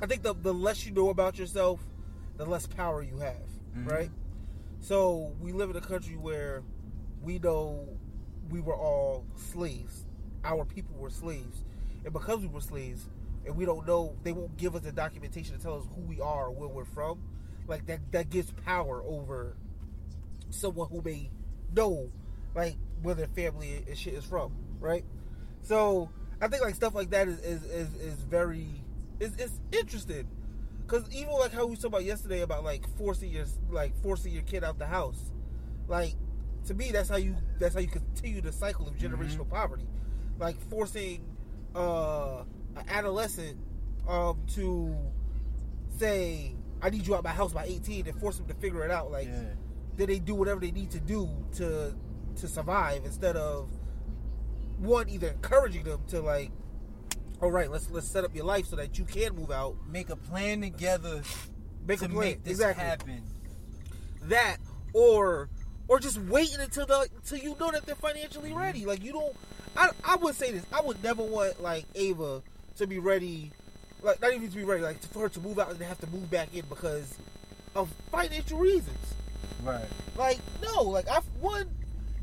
[0.00, 1.80] I think the the less you know about yourself,
[2.36, 3.36] the less power you have,
[3.76, 3.90] Mhm.
[3.90, 4.10] right?
[4.82, 6.64] So we live in a country where
[7.22, 7.88] we know
[8.50, 10.06] we were all slaves.
[10.44, 11.64] Our people were slaves,
[12.04, 13.08] and because we were slaves,
[13.46, 16.20] and we don't know, they won't give us the documentation to tell us who we
[16.20, 17.22] are or where we're from.
[17.68, 19.56] Like that, that gives power over
[20.50, 21.30] someone who may
[21.72, 22.10] know,
[22.56, 25.04] like where their family and shit is from, right?
[25.62, 26.10] So
[26.40, 28.66] I think like stuff like that is is is, is very
[29.20, 30.26] is is interesting.
[30.92, 34.42] Cause even like how we talked about yesterday about like forcing your like forcing your
[34.42, 35.32] kid out the house,
[35.88, 36.12] like
[36.66, 39.86] to me that's how you that's how you continue the cycle of generational poverty,
[40.38, 41.24] like forcing
[41.74, 42.42] uh,
[42.76, 43.56] an adolescent
[44.06, 44.94] um, to
[45.96, 48.90] say I need you out my house by 18 and force them to figure it
[48.90, 49.10] out.
[49.10, 49.44] Like Yeah.
[49.96, 51.94] then they do whatever they need to do to
[52.36, 53.70] to survive instead of
[54.76, 56.50] one either encouraging them to like
[57.42, 60.10] all right let's let's set up your life so that you can move out Make
[60.10, 61.22] a plan together
[61.86, 63.22] make to a plan make this exactly happen.
[64.22, 64.56] that
[64.94, 65.48] or
[65.88, 68.88] or just waiting until the until you know that they're financially ready mm-hmm.
[68.88, 69.34] like you don't
[69.76, 72.42] I, I would say this I would never want like Ava
[72.76, 73.50] to be ready
[74.02, 76.06] like not even to be ready like for her to move out and have to
[76.08, 77.18] move back in because
[77.74, 79.14] of financial reasons
[79.62, 79.84] Right.
[80.16, 81.68] Like no, like I've one,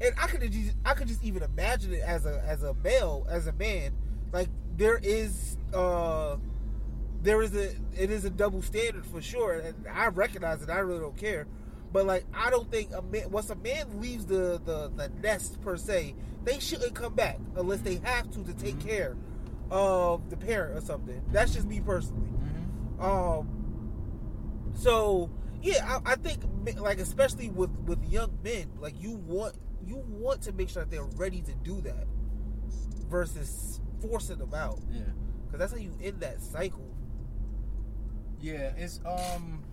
[0.02, 3.26] and I could just I could just even imagine it as a as a male
[3.30, 3.94] as a man.
[4.32, 4.50] Like
[4.80, 6.38] there is uh
[7.22, 10.70] there is a it is a double standard for sure, and I recognize it.
[10.70, 11.48] I really don't care,
[11.92, 15.62] but like I don't think a man once a man leaves the the the nest
[15.62, 16.16] per se,
[16.46, 19.18] they shouldn't come back unless they have to to take care
[19.70, 21.22] of the parent or something.
[21.32, 22.30] That's just me personally.
[22.30, 23.04] Mm-hmm.
[23.04, 24.72] Um.
[24.76, 25.30] So
[25.62, 26.42] yeah, I, I think
[26.80, 29.56] like especially with with young men, like you want
[29.86, 32.08] you want to make sure that they're ready to do that
[33.10, 35.02] versus forcing them out Yeah.
[35.46, 36.86] because that's how you end that cycle.
[38.42, 39.64] Yeah, it's um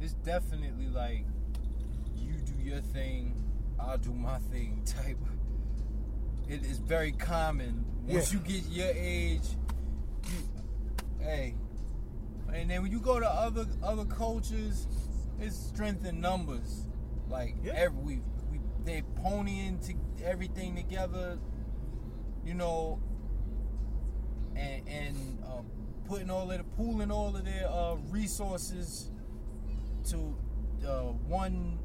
[0.00, 1.24] it's definitely like
[2.16, 3.34] you do your thing,
[3.80, 5.18] I'll do my thing type.
[6.48, 8.38] It is very common once Yeah.
[8.40, 9.42] you get your age.
[10.24, 11.54] You, hey,
[12.52, 14.86] and then when you go to other other cultures,
[15.40, 16.84] it's strength in numbers.
[17.28, 17.72] Like Yeah.
[17.74, 19.94] every we, we they ponying to
[20.24, 21.38] everything together,
[22.48, 22.98] you know,
[24.56, 25.60] and and uh,
[26.08, 29.10] putting all of the pooling all of their uh, resources
[30.08, 30.34] to
[30.86, 31.78] uh, one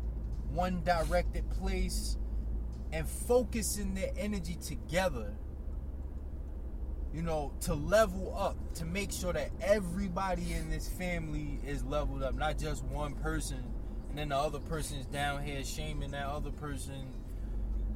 [0.54, 2.18] one directed place
[2.94, 5.34] and focusing their energy together
[7.14, 12.24] you know to level up to make sure that everybody in this family is leveled
[12.24, 13.64] up not just one person
[14.10, 17.08] and then the other person is down here shaming that other person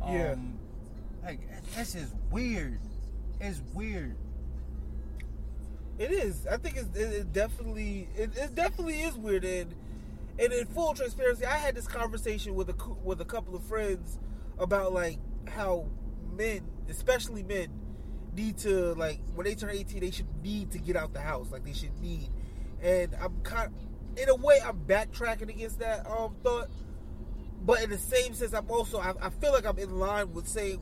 [0.03, 0.35] um, Yeah.
[1.23, 1.39] Like
[1.75, 2.79] this is weird
[3.39, 4.15] it's weird
[5.99, 6.45] It is.
[6.45, 9.43] I think it's, it, it definitely it, it definitely is weird.
[9.43, 9.73] And
[10.39, 14.19] and in full transparency, I had this conversation with a with a couple of friends
[14.59, 15.87] about like how
[16.35, 17.69] men, especially men,
[18.35, 21.51] need to like when they turn eighteen, they should need to get out the house.
[21.51, 22.29] Like they should need.
[22.81, 23.73] And I'm kind,
[24.17, 26.69] in a way, I'm backtracking against that um thought.
[27.65, 30.47] But in the same sense, I'm also I, I feel like I'm in line with
[30.47, 30.79] saying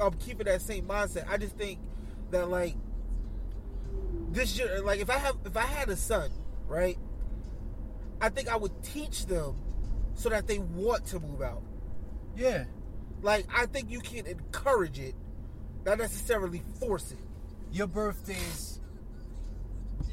[0.00, 1.28] I'm keeping that same mindset.
[1.28, 1.78] I just think
[2.30, 2.74] that like
[4.30, 6.30] this year, like if I have if I had a son,
[6.68, 6.98] right?
[8.20, 9.56] I think I would teach them
[10.14, 11.62] so that they want to move out.
[12.36, 12.64] Yeah.
[13.22, 15.14] Like I think you can encourage it,
[15.84, 17.18] not necessarily force it.
[17.72, 18.80] Your birthday's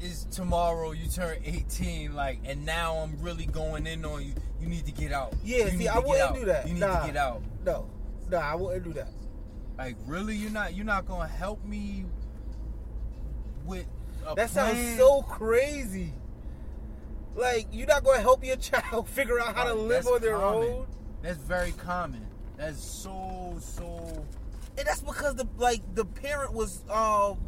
[0.02, 0.90] is tomorrow.
[0.92, 4.34] You turn 18, like, and now I'm really going in on you.
[4.60, 5.34] You need to get out.
[5.44, 6.66] Yeah, You see, I wouldn't do that.
[6.66, 7.00] You need Nah.
[7.00, 7.42] to get out.
[7.64, 7.88] No,
[8.30, 9.08] no, I wouldn't do that.
[9.78, 12.04] Like, really, you're not you're not gonna help me
[13.64, 13.86] with
[14.26, 16.12] a That sounds so crazy.
[17.34, 20.36] Like you're not to help your child figure out how to live that's on their
[20.36, 20.68] common.
[20.68, 20.86] own,
[21.22, 22.26] That's very common.
[22.56, 24.26] That's so so.
[24.76, 27.38] and that's because the like the parent was um,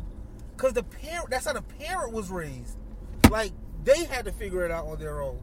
[0.57, 2.77] because the parent that's how the parent was raised.
[3.31, 3.53] Like
[3.85, 5.39] they had to figure it out on their own.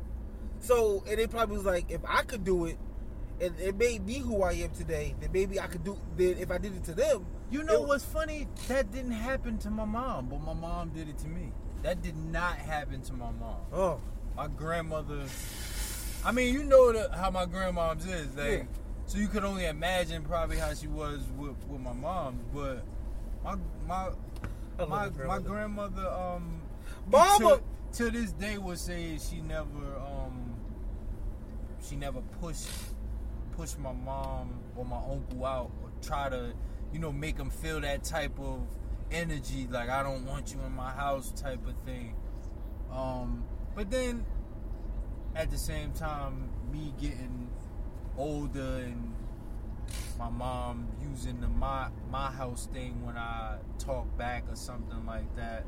[0.60, 2.78] So and they probably was like, if I could do it,
[3.42, 5.98] and it made me who I am today, That maybe I could do.
[6.16, 8.48] Then if I did it to them, You know it- what's funny?
[8.68, 11.52] That didn't happen to my mom, but my mom did it to me.
[11.84, 13.58] That did not happen to my mom.
[13.74, 14.00] Oh,
[14.38, 15.26] My grandmother.
[16.24, 18.34] I mean, you know the, how my grandmom's is.
[18.36, 18.64] Like, Yeah.
[19.08, 22.40] So you could only imagine probably how she was with, with my mom.
[22.54, 22.84] But
[23.44, 23.56] my
[23.88, 24.10] my
[24.88, 25.42] my grandmother.
[25.50, 26.62] grandmother um
[27.08, 27.60] Mama!
[27.92, 30.56] to, to this day would say she never um
[31.84, 32.70] she never pushed
[33.58, 36.54] pushed my mom or my uncle out or try to
[36.94, 38.62] you know make them feel that type of
[39.12, 42.16] energy like I don't want you in my house type of thing
[42.92, 43.44] um
[43.76, 44.26] but then
[45.36, 47.50] at the same time me getting
[48.18, 49.14] older and
[50.18, 55.36] my mom using the my my house thing when I talk back or something like
[55.36, 55.66] that.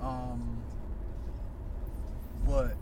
[0.00, 0.58] Um,
[2.46, 2.76] but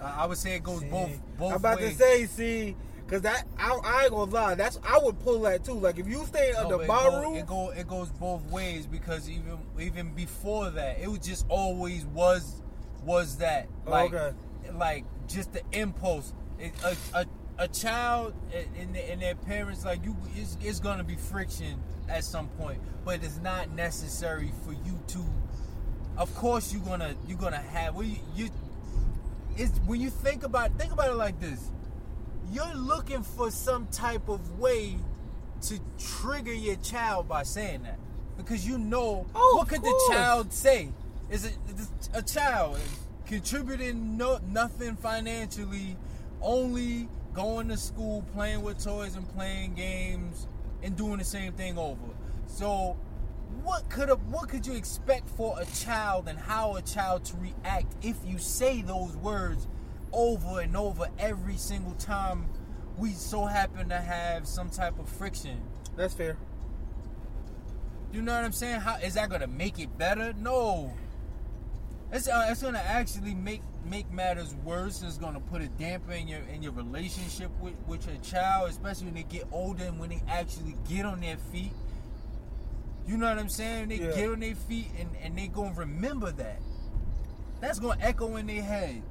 [0.00, 1.96] I I would say it goes See, both both I'm about ways.
[1.96, 2.76] to say, see,
[3.14, 4.54] because that I, I ain't gonna lie.
[4.56, 5.74] That's I would pull that too.
[5.74, 9.58] Like if you stay No, under my it, go, it goes both ways because even
[9.80, 12.60] even before that, it was just always was
[13.04, 14.36] was that like okay.
[14.74, 16.32] like just the impulse.
[16.58, 18.34] It, a, a a child
[18.76, 23.22] and, and their parents like you, it's, it's gonna be friction at some point, but
[23.22, 25.24] it's not necessary for you to.
[26.16, 28.50] Of course, you're gonna you're gonna have well, you, you
[29.56, 31.70] it's when you think about think about it like this
[32.54, 34.96] you're looking for some type of way
[35.62, 37.98] to trigger your child by saying that.
[38.36, 40.90] Because you know Oh, what could the child say?
[41.30, 41.56] Is it
[42.12, 42.78] a child
[43.26, 45.96] contributing no, nothing financially
[46.40, 50.46] only going to school playing with toys and playing games
[50.82, 51.98] and doing the same thing over?
[52.46, 52.96] So
[53.62, 57.36] what could a, what could you expect for a child and how a child to
[57.36, 59.66] react if you say those words
[60.14, 62.46] over and over every single time
[62.96, 65.60] we so happen to have some type of friction
[65.96, 66.36] that's fair.
[68.12, 70.92] you know what i'm saying how is that gonna make it better no
[72.12, 76.28] it's, uh, it's gonna actually make make matters worse it's gonna put a damper in
[76.28, 80.10] your in your relationship with, with your child especially when they get older and when
[80.10, 81.72] they actually get on their feet
[83.06, 83.88] you know what I'm saying?
[83.88, 84.12] They Yeah.
[84.14, 86.58] get on their feet and, and they gonna remember that.
[87.60, 89.02] That's gonna echo in their head.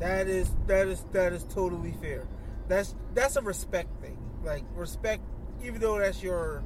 [0.00, 2.26] That is that is that is totally fair.
[2.68, 4.18] That's that's a respect thing.
[4.44, 5.22] Like respect,
[5.64, 6.62] even though that's your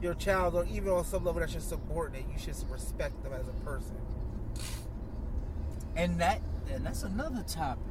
[0.00, 3.46] your child, or even on some level that's your subordinate, you should respect them as
[3.48, 3.96] a person.
[5.96, 6.40] And that
[6.72, 7.84] and that's another topic.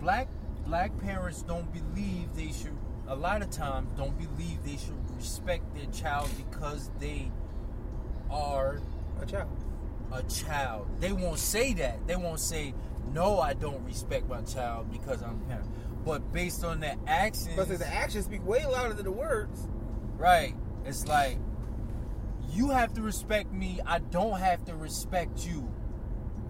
[0.00, 0.28] Black
[0.66, 2.76] black parents don't believe they should
[3.08, 7.30] a lot of times don't believe they should respect their child because they
[8.30, 8.80] are
[9.20, 9.48] A child.
[10.12, 10.86] a child.
[11.00, 12.06] They won't say that.
[12.06, 12.74] They won't say,
[13.12, 15.68] no, I don't respect my child because I'm a parent.
[16.04, 19.68] But based on their actions But the actions speak way louder than the words.
[20.16, 20.54] Right.
[20.84, 21.38] It's like
[22.50, 23.80] you have to respect me.
[23.86, 25.68] I don't have to respect you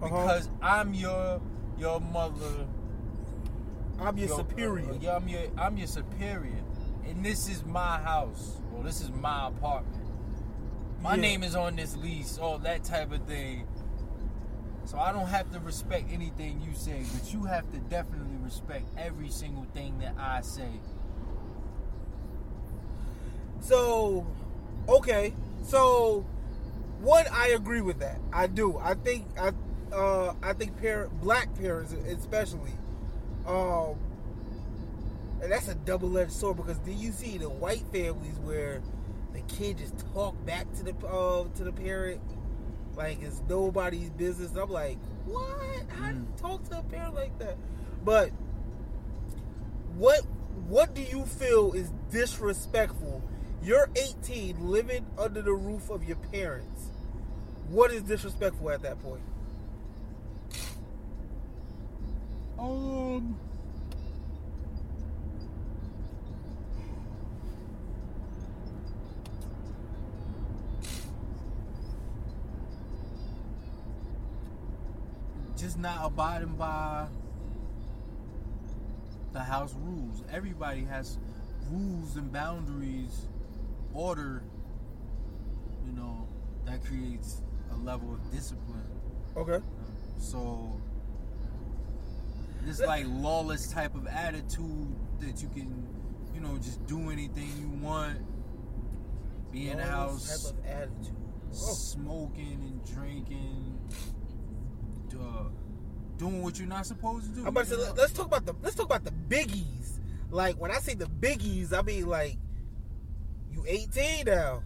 [0.01, 0.07] Uh-huh.
[0.09, 1.41] because I'm your
[1.77, 2.67] your mother.
[3.99, 4.91] I'm your your- superior.
[4.91, 6.63] uh, yeah, I'm your I'm your superior,
[7.05, 8.61] and this is my house.
[8.71, 10.07] Well, this is my apartment.
[11.01, 11.21] My Yeah.
[11.21, 12.37] name is on this lease.
[12.37, 13.67] All that type of thing.
[14.85, 18.85] So I don't have to respect anything you say, but you have to definitely respect
[18.97, 20.69] every single thing that I say.
[23.61, 24.25] So,
[24.89, 25.33] okay.
[25.63, 26.25] So,
[26.99, 28.19] one, I agree with that.
[28.33, 28.77] I do.
[28.79, 29.51] I think I,
[29.93, 32.71] uh, I think parent, black parents especially,
[33.47, 33.95] um,
[35.41, 38.81] and that's a double-edged sword because do you see the white families where
[39.33, 42.21] the kid just talk back to the uh, to the parent
[42.95, 44.55] like it's nobody's business?
[44.55, 45.89] I'm like, what?
[45.89, 47.57] How do you talk to a parent like that?
[48.03, 48.31] But
[49.95, 50.21] what
[50.67, 53.21] what do you feel is disrespectful
[53.63, 56.89] You're 18, living under the roof of your parents.
[57.69, 59.21] What is disrespectful at that point?
[62.57, 63.37] Um.
[75.81, 77.07] Not abiding by
[79.33, 80.23] the house rules.
[80.31, 81.17] Everybody has
[81.69, 83.27] rules and boundaries,
[83.93, 84.43] order,
[85.85, 86.27] you know,
[86.65, 88.87] that creates a level of discipline.
[89.35, 89.59] Okay.
[90.19, 90.79] So
[92.63, 95.87] this like lawless type of attitude that you can,
[96.33, 98.19] you know, just do anything you want,
[99.51, 101.15] be in the house, Type of attitude.
[101.53, 101.73] Oh.
[101.73, 103.79] smoking and drinking,
[105.19, 105.43] uh,
[106.21, 107.41] doing what you're not supposed to do.
[107.41, 109.97] I'm about to say, let- let's talk about the let's talk about the biggies.
[110.29, 112.37] Like when I say the biggies, I mean like
[113.51, 114.61] you 18 now.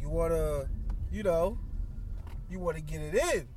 [0.00, 0.66] You wanna,
[1.12, 1.58] you know,
[2.48, 3.48] you wanna get it in.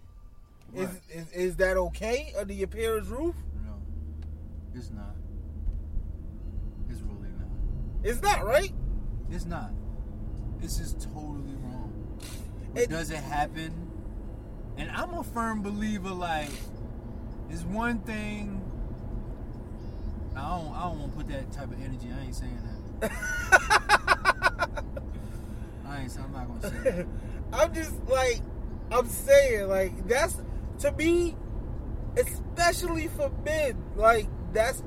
[0.73, 1.01] Is, Right.
[1.11, 3.35] is is that okay under your parents' roof?
[3.63, 3.75] No,
[4.73, 5.15] it's not.
[6.89, 7.47] It's really not.
[8.03, 8.73] It's not right.
[9.29, 9.71] It's not.
[10.59, 11.93] This is totally wrong.
[12.73, 13.71] It- It doesn't happen.
[14.77, 16.49] And I'm a firm believer, like,
[17.53, 18.59] it's one thing.
[20.35, 22.09] I don't I don't want to put that type of energy.
[22.11, 22.59] I ain't saying
[22.99, 23.11] that.
[25.87, 27.07] I ain't I'm not gonna say that.
[27.53, 28.41] I'm just like
[28.91, 30.41] I'm saying like that's
[30.79, 31.35] to me,
[32.17, 33.77] especially for men.
[33.95, 34.81] Like that's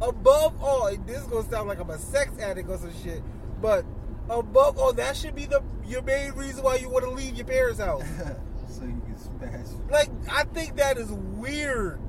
[0.00, 0.96] above all.
[1.06, 3.20] This is gonna sound like I'm a sex addict or some shit,
[3.60, 3.84] but
[4.30, 7.46] above all, that should be the your main reason why you want to leave your
[7.46, 8.04] parents' house.
[8.74, 9.66] so you can smash.
[9.90, 12.00] Like I think that is weird.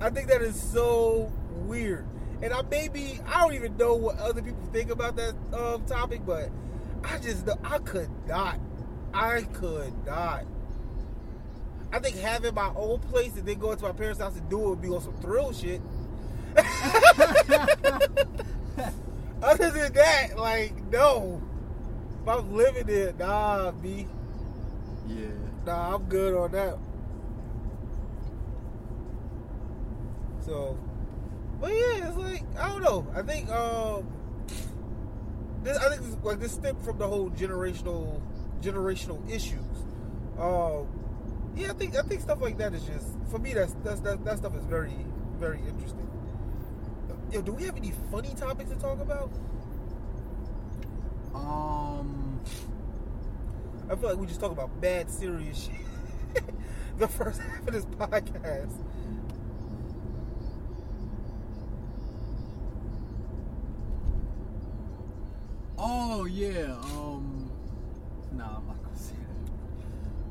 [0.00, 1.32] I think that is so
[1.66, 2.06] weird.
[2.42, 6.22] And I maybe I don't even know what other people think about that um, topic,
[6.26, 6.50] but
[7.04, 8.58] I just know I could not.
[9.12, 10.44] I could not.
[11.92, 14.64] I think having my own place and then going to my parents' house and do
[14.64, 15.80] it would be on some thrill shit.
[19.42, 21.42] Other than that, like no.
[22.22, 24.06] If I'm living there, nah, B.
[25.06, 25.26] Yeah.
[25.66, 26.78] Nah, I'm good on that.
[30.44, 30.78] So,
[31.60, 33.06] but yeah, it's like I don't know.
[33.14, 34.06] I think um,
[35.62, 38.20] this I think this, like this stemmed from the whole generational
[38.60, 39.60] generational issues.
[40.38, 40.86] Um,
[41.56, 43.54] yeah, I think I think stuff like that is just for me.
[43.54, 44.94] That's that's that, that stuff is very
[45.38, 46.08] very interesting.
[47.30, 49.30] Yo, do we have any funny topics to talk about?
[51.34, 52.40] Um.
[53.90, 56.44] I feel like we just talk about bad, serious shit.
[56.98, 58.72] the first half of this podcast.
[65.76, 66.76] Oh yeah.
[66.94, 67.50] Um.
[68.32, 69.52] Nah, I'm not gonna say that.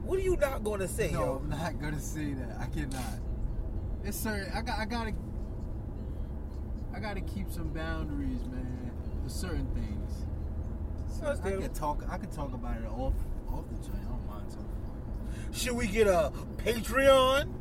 [0.03, 1.41] What are you not going to say, No, yo?
[1.43, 2.57] I'm not gonna say that.
[2.59, 3.19] I cannot.
[4.03, 4.51] It's certain.
[4.53, 4.79] I got.
[4.79, 5.13] I gotta.
[6.95, 8.91] I gotta keep some boundaries, man.
[9.23, 10.25] For certain things.
[11.19, 12.03] So I could talk.
[12.09, 13.13] I could talk about it off
[13.53, 13.99] off the joint.
[14.05, 15.55] I don't mind.
[15.55, 17.53] Should we get a Patreon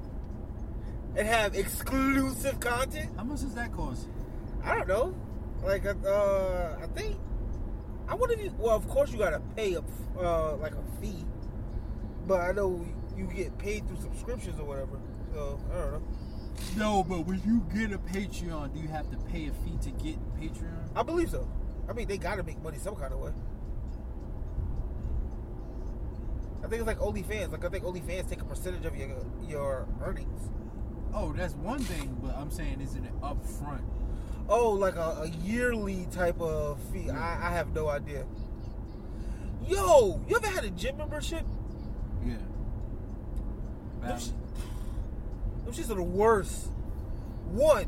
[1.16, 3.10] and have exclusive content?
[3.16, 4.08] How much does that cost?
[4.64, 5.14] I don't know.
[5.62, 7.18] Like, uh, I think.
[8.08, 8.54] I wonder if you.
[8.58, 9.82] Well, of course, you gotta pay a
[10.18, 11.24] uh, like a fee,
[12.26, 12.84] but I know
[13.16, 14.98] you get paid through subscriptions or whatever.
[15.32, 16.02] So I don't know.
[16.76, 19.90] No, but when you get a Patreon, do you have to pay a fee to
[19.90, 20.90] get Patreon?
[20.94, 21.48] I believe so.
[21.88, 23.32] I mean, they gotta make money some kind of way.
[26.64, 27.52] I think it's like OnlyFans.
[27.52, 29.08] Like I think OnlyFans take a percentage of your
[29.46, 30.50] your earnings.
[31.14, 33.82] Oh, that's one thing, but I'm saying isn't it upfront?
[34.48, 37.10] Oh, like a, a yearly type of fee.
[37.10, 38.24] I, I have no idea.
[39.66, 41.44] Yo, you ever had a gym membership?
[42.26, 42.34] Yeah.
[44.00, 44.30] Them, sh-
[45.64, 46.68] them shits are the worst.
[47.52, 47.86] One,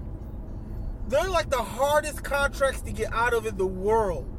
[1.09, 4.31] they're like the hardest contracts to get out of in the world.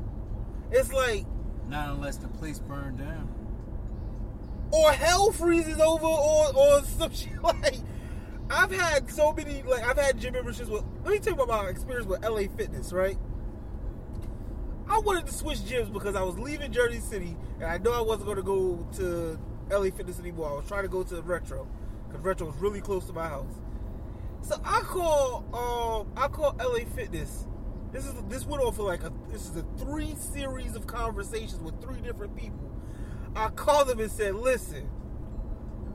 [0.71, 1.25] It's like,
[1.67, 3.34] Not unless the place burned down.
[4.71, 7.75] Or hell freezes over, or or some shit like.
[8.47, 10.83] I've had so many like I've had gym memberships with.
[11.03, 12.93] Let me tell you about my experience with LA Fitness.
[12.93, 13.17] Right,
[14.87, 18.01] I wanted to switch gyms because I was leaving Jersey City and I know I
[18.01, 19.39] wasn't going to go to
[19.69, 20.49] LA Fitness anymore.
[20.49, 21.67] I was trying to go to Retro
[22.07, 23.53] because Retro was really close to my house.
[24.43, 27.47] So I call um I call LA Fitness.
[27.91, 31.59] This is this went on for like a this is a three series of conversations
[31.61, 32.69] with three different people.
[33.35, 34.89] I called him and said, "Listen,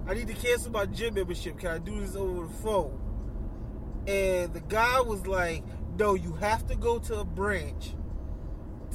[0.06, 1.58] I need to cancel my gym membership.
[1.58, 2.98] Can I do this over the phone?"
[4.06, 5.62] And the guy was like,
[5.98, 7.94] "No, you have to go to a branch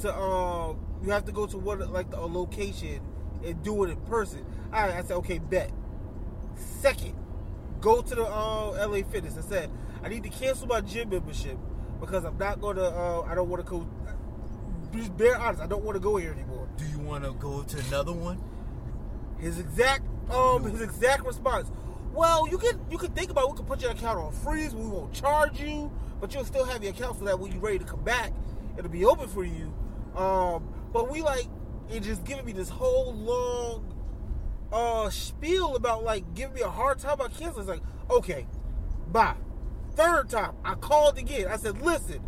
[0.02, 3.00] to um you have to go to one like a location
[3.44, 4.44] and do it in person.
[4.72, 5.70] I said okay, bet.
[6.54, 7.14] Second,
[7.80, 9.36] go to the uh, LA Fitness.
[9.38, 9.70] I said
[10.02, 11.56] I need to cancel my gym membership
[12.00, 12.84] because I'm not going to.
[12.84, 13.86] Uh, I don't want to go.
[14.92, 16.65] Just bare honest, I don't want to go here anymore.
[16.76, 18.42] Do you want to go to another one?
[19.38, 21.70] His exact um his exact response.
[22.12, 23.50] Well, you can you can think about it.
[23.50, 24.74] we can put your account on freeze.
[24.74, 25.90] We won't charge you,
[26.20, 28.32] but you'll still have your account so that when you're ready to come back,
[28.76, 29.72] it'll be open for you.
[30.16, 31.46] Um, but we like
[31.90, 33.92] it just giving me this whole long
[34.72, 37.60] uh spiel about like giving me a hard time about canceling.
[37.60, 38.46] It's like, okay,
[39.08, 39.36] bye.
[39.92, 41.48] Third time, I called again.
[41.48, 42.20] I said, listen,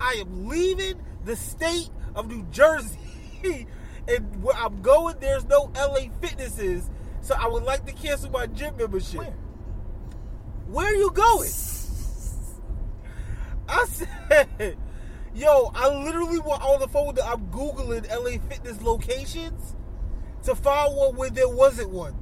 [0.00, 2.98] I am leaving the state of New Jersey.
[4.08, 6.90] and where I'm going, there's no LA fitnesses.
[7.20, 9.18] So I would like to cancel my gym membership.
[9.18, 9.34] Where?
[10.68, 11.50] Where are you going?
[13.68, 14.76] I said,
[15.34, 17.14] yo, I literally went on the phone.
[17.16, 19.74] That I'm googling LA fitness locations
[20.44, 22.12] to find one where there wasn't one.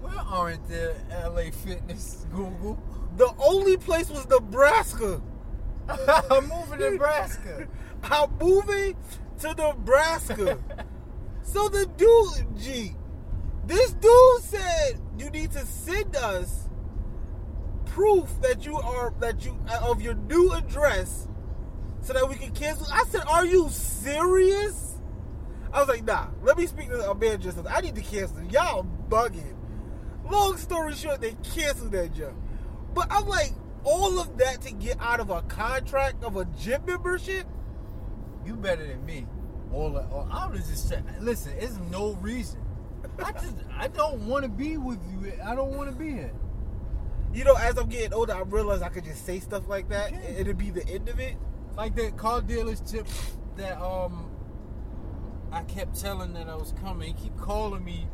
[0.00, 2.82] Where aren't there LA Fitness Google?
[3.16, 5.20] The only place was Nebraska.
[5.88, 7.68] I'm moving to Nebraska.
[8.04, 8.96] I'm moving
[9.40, 10.58] to Nebraska.
[11.42, 12.94] so the dude, G,
[13.66, 16.68] this dude said you need to send us
[17.86, 21.28] proof that you are that you uh, of your new address
[22.02, 22.86] so that we can cancel.
[22.92, 24.98] I said, "Are you serious?"
[25.72, 27.58] I was like, "Nah, let me speak to a man just.
[27.68, 28.42] I need to cancel.
[28.44, 29.56] Y'all bugging."
[30.30, 32.36] Long story short, they canceled that jump.
[32.94, 33.52] But I'm like,
[33.84, 37.46] all of that to get out of a contract of a gym membership.
[38.50, 39.28] You better than me.
[39.72, 41.04] All, all I was just saying.
[41.20, 42.60] Listen, it's no reason.
[43.24, 45.32] I just I don't want to be with you.
[45.44, 46.32] I don't want to be here.
[47.32, 50.10] You know, as I'm getting older, I realize I could just say stuff like that.
[50.10, 51.36] You It'd be the end of it.
[51.76, 53.06] Like that car dealership
[53.56, 54.28] that um
[55.52, 57.14] I kept telling that I was coming.
[57.14, 58.08] He keep calling me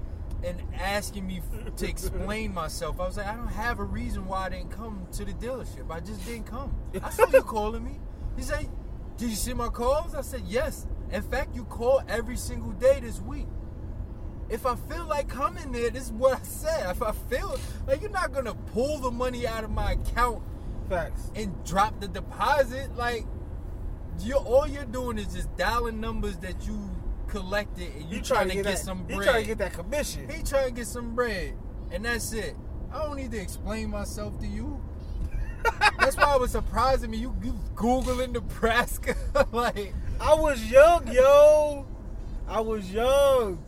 [0.45, 1.41] and asking me
[1.79, 3.01] to explain myself.
[3.01, 5.91] I was like, I don't have a reason why I didn't come to the dealership.
[5.91, 6.75] I just didn't come.
[7.03, 8.01] I saw you calling me.
[8.37, 8.69] He said,
[9.17, 10.15] Did you see my calls?
[10.15, 10.87] I said, Yes.
[11.13, 13.47] In fact, you call every single day this week.
[14.49, 16.91] If I feel like coming there, this is what I said.
[16.91, 20.43] If I feel like you're not gonna pull the money out of my account
[20.89, 21.31] Facts.
[21.35, 23.25] and drop the deposit, like
[24.21, 26.91] you all you're doing is just dialing numbers that you
[27.29, 29.29] collected and you, trying, to get, that, some You bread.
[29.29, 30.29] trying to get that commission.
[30.29, 31.55] he trying to get some bread,
[31.91, 32.57] and that's it.
[32.93, 34.81] I don't need to explain myself to you.
[36.07, 37.19] That's why it was surprising me.
[37.19, 39.17] You, you googling Nebraska,
[39.53, 41.85] like I was young, yo.
[42.47, 43.63] I was young.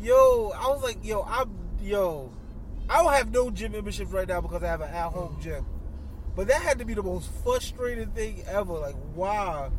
[0.00, 1.50] Yo, I was like, yo, I'm
[1.80, 2.32] yo.
[2.88, 5.66] I don't have no gym memberships right now because I have an at-home gym.
[6.36, 8.74] But that had to be the most frustrating thing ever.
[8.74, 9.70] Like, why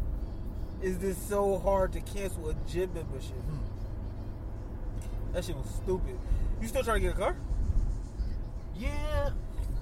[0.81, 3.31] is this so hard to cancel a gym membership?
[3.31, 5.33] Hmm.
[5.33, 6.19] That shit was stupid.
[6.61, 7.35] You still trying to get a car?
[8.77, 9.29] Yeah,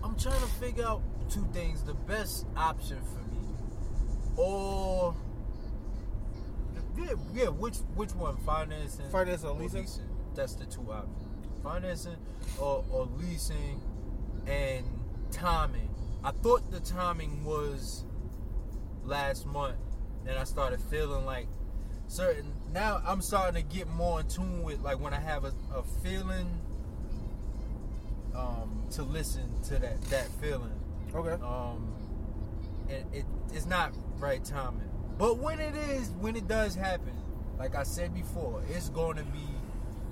[0.03, 1.83] I'm trying to figure out two things.
[1.83, 3.47] The best option for me,
[4.37, 5.15] or
[6.97, 8.37] yeah, yeah, which which one?
[8.37, 9.87] Financing, financing, or leasing?
[10.35, 11.27] That's the two options.
[11.63, 12.17] Financing
[12.59, 13.81] or, or leasing,
[14.47, 14.85] and
[15.31, 15.89] timing.
[16.23, 18.03] I thought the timing was
[19.03, 19.77] last month,
[20.27, 21.47] and I started feeling like
[22.07, 22.53] certain.
[22.73, 25.83] Now I'm starting to get more in tune with like when I have a, a
[26.03, 26.59] feeling
[28.35, 30.79] um, to listen to that that feeling.
[31.13, 31.41] Okay.
[31.43, 31.93] Um,
[32.89, 37.13] it, it it's not right timing, but when it is, when it does happen,
[37.57, 39.47] like I said before, it's going to be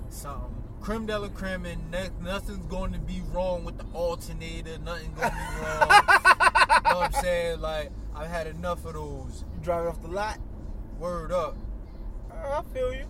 [0.08, 4.78] something creme de la creme, and ne- nothing's going to be wrong with the alternator.
[4.78, 5.80] Nothing going to be wrong.
[5.80, 7.60] you know what I'm saying?
[7.60, 9.44] Like I've had enough of those.
[9.54, 10.38] You driving off the lot?
[10.98, 11.56] Word up.
[12.32, 13.06] I feel you.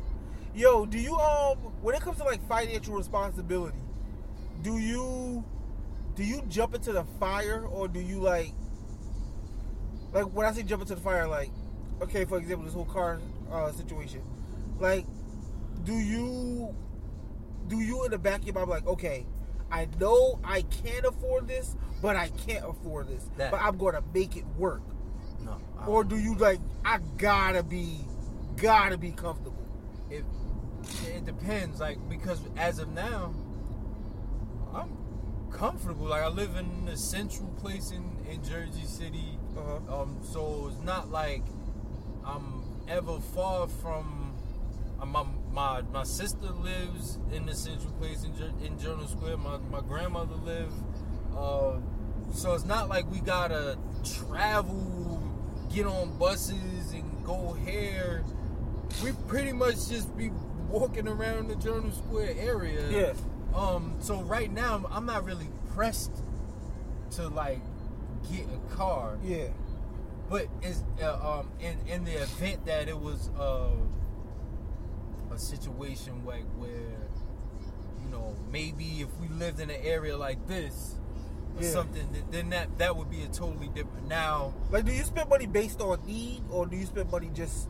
[0.54, 3.78] Yo, do you um when it comes to like financial responsibility,
[4.62, 5.44] do you
[6.14, 8.52] do you jump into the fire or do you like
[10.12, 11.50] like when I say jump into the fire, like
[12.02, 13.20] okay, for example, this whole car
[13.52, 14.22] uh, situation,
[14.78, 15.04] like
[15.84, 16.74] do you
[17.68, 19.26] do you in the back of your mind like okay,
[19.70, 24.02] I know I can't afford this, but I can't afford this, That- but I'm gonna
[24.12, 24.82] make it work,
[25.44, 25.56] No.
[25.86, 28.00] Or do you like I gotta be
[28.56, 29.56] gotta be comfortable?
[30.10, 30.24] it
[31.06, 33.32] it depends like because as of now
[34.74, 34.96] i'm
[35.52, 40.02] comfortable like i live in a central place in in jersey city Uh-huh.
[40.02, 41.42] um so it's not like
[42.24, 44.34] i'm ever far from
[45.00, 48.32] uh, my my my sister lives in the central place in,
[48.64, 50.72] in journal square my, my grandmother live
[51.36, 51.76] uh
[52.32, 55.20] so it's not like we gotta travel
[55.72, 58.24] get on buses and go here,
[59.04, 60.30] we pretty much just be
[60.68, 62.88] walking around the Journal Square area.
[62.90, 63.12] Yeah.
[63.54, 63.96] Um.
[64.00, 66.12] So right now, I'm not really pressed
[67.12, 67.60] to like
[68.30, 69.18] get a car.
[69.24, 69.48] Yeah.
[70.28, 73.70] But it's uh, um in in the event that it was uh,
[75.32, 77.08] a situation like where
[78.04, 80.94] you know maybe if we lived in an area like this
[81.56, 81.70] or Yeah.
[81.70, 84.06] something, th- then that that would be a totally different.
[84.08, 87.68] Now, Like, do you spend money based on need, or do you spend money just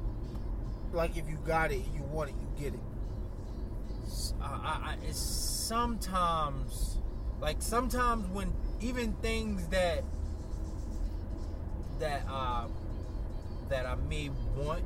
[0.92, 2.80] like if you got it, you want it, you get it?
[4.42, 6.98] I, I, I- it's sometimes
[7.40, 10.04] like sometimes when even things that
[12.00, 12.64] that uh
[13.68, 14.82] that I may want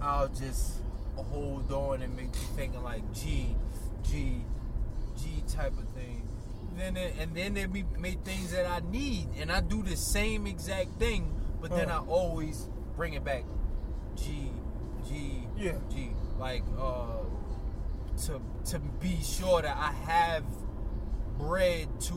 [0.00, 0.74] I'll just
[1.16, 3.56] hold on and make you thinking like G
[4.04, 4.36] G
[5.16, 6.22] G type of thing
[6.76, 9.96] then it, and then there be may things that I need and I do the
[9.96, 12.04] same exact thing but then I Uh.
[12.04, 13.44] always bring it back
[14.16, 14.50] G
[15.08, 15.72] G Yeah.
[15.90, 17.18] G like uh
[18.26, 20.44] to to be sure that I have
[21.38, 22.14] bread to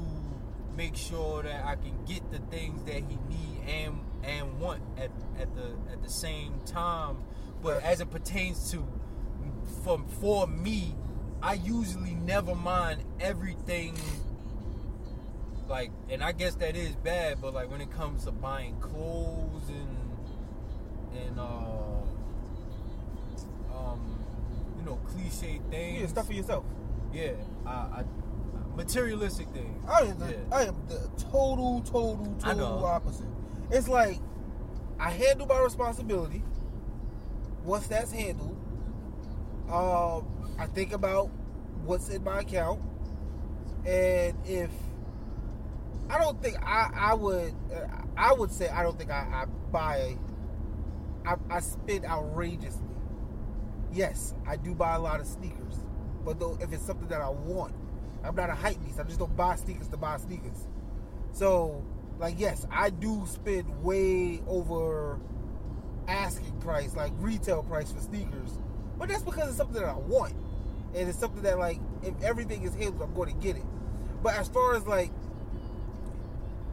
[0.76, 5.12] make sure that I can get the things that he need and and want at,
[5.40, 7.18] at the at the same time.
[7.62, 8.86] But as it pertains to
[9.84, 10.96] for for me,
[11.42, 13.98] I usually never mind everything
[15.68, 19.70] like and I guess that is bad, but like when it comes to buying clothes
[19.70, 19.98] and
[21.26, 22.01] and uh
[24.92, 26.02] know cliche things.
[26.02, 26.66] Yeah, stuff for yourself.
[27.14, 27.32] Yeah,
[27.66, 28.04] I, I
[28.76, 29.86] materialistic things.
[29.88, 30.38] I am the, Yeah.
[30.52, 33.28] I am the total, total, total opposite.
[33.70, 34.20] It's like
[35.00, 36.44] I handle my responsibility.
[37.64, 38.58] Once that's handled,
[39.70, 40.26] um,
[40.58, 41.28] I think about
[41.86, 42.82] what's in my account,
[43.86, 44.72] and if
[46.10, 47.86] I don't think I, I would, uh,
[48.18, 50.18] I would say I don't think I, I buy,
[51.26, 52.82] I, I spend outrageously.
[53.92, 55.84] Yes, I do buy a lot of sneakers,
[56.24, 57.74] but though if it's something that I want,
[58.24, 59.00] I'm not a hype beast.
[59.00, 60.68] I just don't buy sneakers to buy sneakers.
[61.34, 61.84] So,
[62.20, 65.20] like, yes, I do spend way over
[66.08, 68.60] asking price, like retail price for sneakers,
[68.98, 70.34] but that's because it's something that I want,
[70.96, 73.66] and it's something that like if everything is handled, I'm going to get it.
[74.24, 75.12] But as far as like,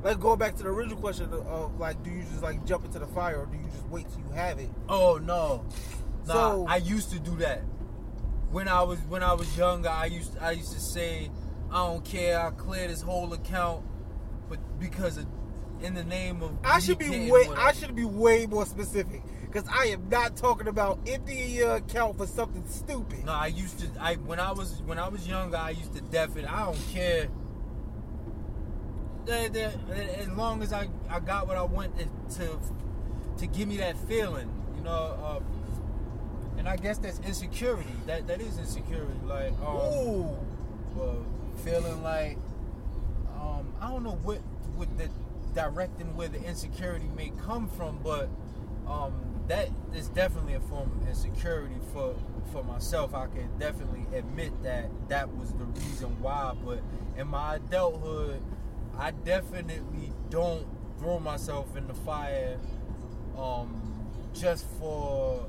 [0.03, 2.85] like going back to the original question of, of like, do you just like jump
[2.85, 4.71] into the fire, or do you just wait till you have it?
[4.89, 5.65] Oh no.
[6.29, 7.63] Nah, So- I used to do that.
[8.51, 11.31] When I was when I was younger, I used I used to say,
[11.71, 13.85] I don't care, I'll clear this whole account,
[14.49, 15.27] but because of
[15.83, 17.49] in the name of I should be way.
[17.57, 22.17] I should be way more specific because I am not talking about emptying your account
[22.17, 23.25] for something stupid.
[23.27, 23.87] No, I used to.
[24.01, 26.47] I when I was when I was younger, I used to def it.
[26.51, 27.29] I don't care.
[29.27, 29.75] That- that-
[30.21, 32.59] As long as I, I got what I wanted to
[33.37, 34.91] to give me that feeling, you know.
[34.91, 35.41] Uh,
[36.59, 37.93] and I guess that's insecurity.
[38.07, 39.19] That that is insecurity.
[39.25, 40.37] Like um,
[41.65, 42.37] feeling like
[43.41, 44.39] um, I don't know what
[44.77, 45.09] what the
[45.55, 48.29] directing where the insecurity may come from, but
[48.87, 49.13] um,
[49.49, 52.15] that is definitely a form of insecurity for
[52.53, 53.15] for myself.
[53.15, 56.55] I can definitely admit that that was the reason why.
[56.65, 56.81] But
[57.17, 58.43] in my adulthood,
[58.99, 60.67] I definitely don't
[60.99, 62.59] throw myself in the fire
[63.37, 63.81] um,
[64.35, 65.47] just for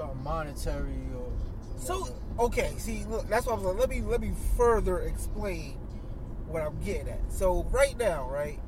[0.00, 1.30] something monetary or
[1.78, 2.08] so
[2.38, 2.72] okay.
[2.78, 3.78] See, look, that's what I was like.
[3.78, 5.72] Let me let me further explain
[6.46, 7.20] what I'm getting at.
[7.32, 8.58] So right now, right,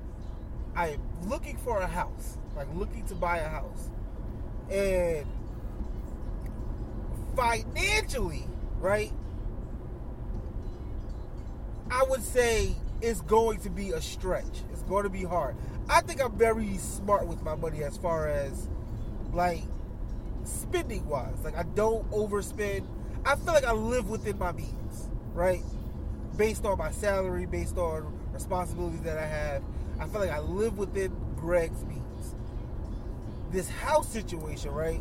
[0.75, 3.91] I am looking for a house, like looking to buy a house,
[4.71, 5.27] and
[7.37, 8.45] financially,
[8.79, 9.13] right,
[11.91, 14.63] I would say it's going to be a stretch.
[14.73, 15.57] It's going to be hard.
[15.89, 18.69] I think I'm very smart with my money as far as
[19.33, 19.63] like
[20.45, 21.39] spending wise.
[21.45, 22.85] Like I don't overspend.
[23.25, 25.63] I feel like I live within my means, right?
[26.37, 29.63] Based on my salary, based on responsibilities that I have.
[30.01, 32.35] I feel like I live within Greg's means.
[33.51, 35.01] This house situation, right?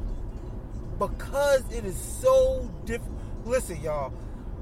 [0.99, 3.17] Because it is so different.
[3.45, 4.13] Listen, y'all,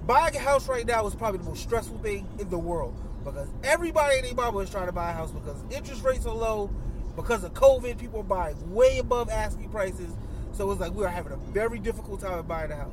[0.05, 3.49] buying a house right now is probably the most stressful thing in the world because
[3.63, 6.69] everybody their mama is trying to buy a house because interest rates are low.
[7.15, 10.13] Because of COVID, people are buying way above asking prices.
[10.59, 12.91] So it's like we are having a very difficult time buying a house.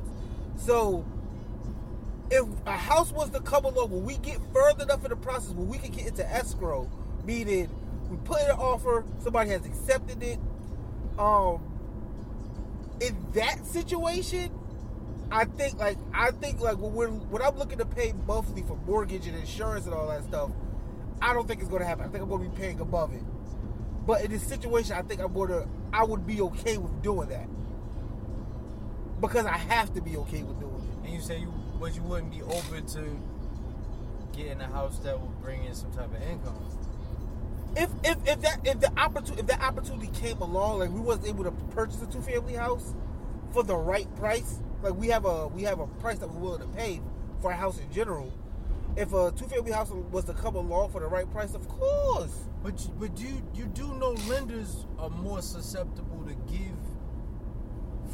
[0.55, 1.05] So
[2.31, 5.51] if a house was to come along, when we get further enough in the process,
[5.51, 6.89] when we can get into escrow,
[7.25, 7.69] meaning
[8.09, 10.39] we put in an offer, somebody has accepted it.
[11.19, 11.59] Um,
[13.01, 14.49] in that situation,
[15.29, 18.77] I think like I think like when we're when I'm looking to pay monthly for
[18.87, 20.51] mortgage and insurance and all that stuff,
[21.21, 22.05] I don't think it's going to happen.
[22.05, 23.23] I think I'm going to be paying above it.
[24.07, 27.47] But in this situation, I think I'm gonna, I would be okay with doing that
[29.19, 31.05] because I have to be okay with doing it.
[31.05, 33.19] And you say you, but you wouldn't be open to
[34.31, 36.55] getting a house that would bring in some type of income.
[37.75, 41.27] If if, if that if the opportunity if that opportunity came along, like we wasn't
[41.27, 42.93] able to purchase a two family house
[43.51, 46.61] for the right price, like we have a we have a price that we're willing
[46.61, 47.01] to pay
[47.41, 48.31] for a house in general.
[48.97, 52.35] If a two family house was to come along for the right price, of course.
[52.63, 56.75] But you, but you you do know lenders are more susceptible to give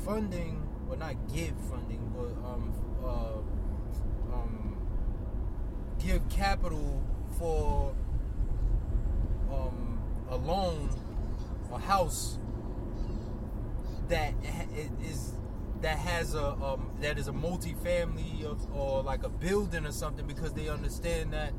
[0.05, 4.77] funding, well not give funding, but um uh, um
[6.03, 7.01] give capital
[7.39, 7.95] for
[9.49, 10.89] um a loan,
[11.71, 12.39] a house
[14.09, 14.33] that
[15.01, 15.37] is
[15.83, 20.25] that has a um, that is a multi-family of, or like a building or something
[20.25, 21.53] because they understand that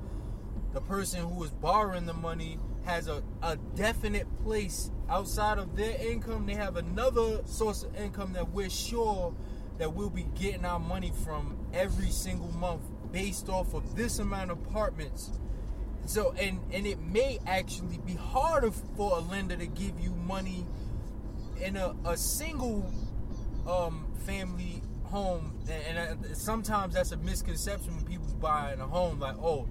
[0.72, 5.96] the person who is borrowing the money has a, a definite place outside of their
[6.00, 6.46] income.
[6.46, 9.34] They have another source of income that we're sure
[9.78, 12.82] that we'll be getting our money from every single month
[13.12, 15.32] based off of this amount of apartments.
[16.06, 20.66] So and and it may actually be harder for a lender to give you money
[21.60, 22.90] in a, a single
[23.66, 28.86] um, family home, and, and uh, sometimes that's a misconception when people buy in a
[28.86, 29.20] home.
[29.20, 29.68] Like, oh,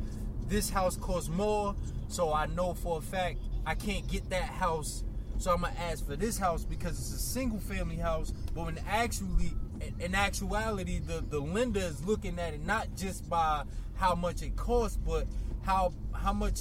[0.47, 1.75] this house costs more,
[2.07, 5.03] so I know for a fact I can't get that house,
[5.37, 8.31] so I'm gonna ask for this house because it's a single family house.
[8.53, 9.53] But when actually,
[9.99, 13.63] in actuality, the the lender is looking at it not just by
[13.95, 15.27] how much it costs, but
[15.63, 16.59] how how much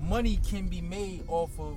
[0.00, 1.76] money can be made off of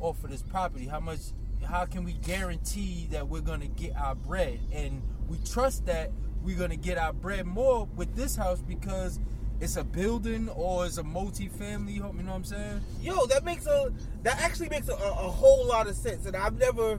[0.00, 0.86] off of this property.
[0.86, 1.20] How much
[1.64, 4.60] how can we guarantee that we're gonna get our bread?
[4.72, 6.10] And we trust that
[6.42, 9.18] we're gonna get our bread more with this house because
[9.60, 12.16] it's a building or it's a multi-family home.
[12.18, 12.80] You know what I'm saying?
[13.00, 13.92] Yo, that makes a
[14.22, 14.96] that actually makes a, a
[15.30, 16.98] whole lot of sense, and I've never,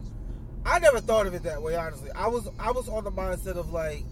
[0.65, 1.75] I never thought of it that way.
[1.75, 4.03] Honestly, I was I was on the mindset of like,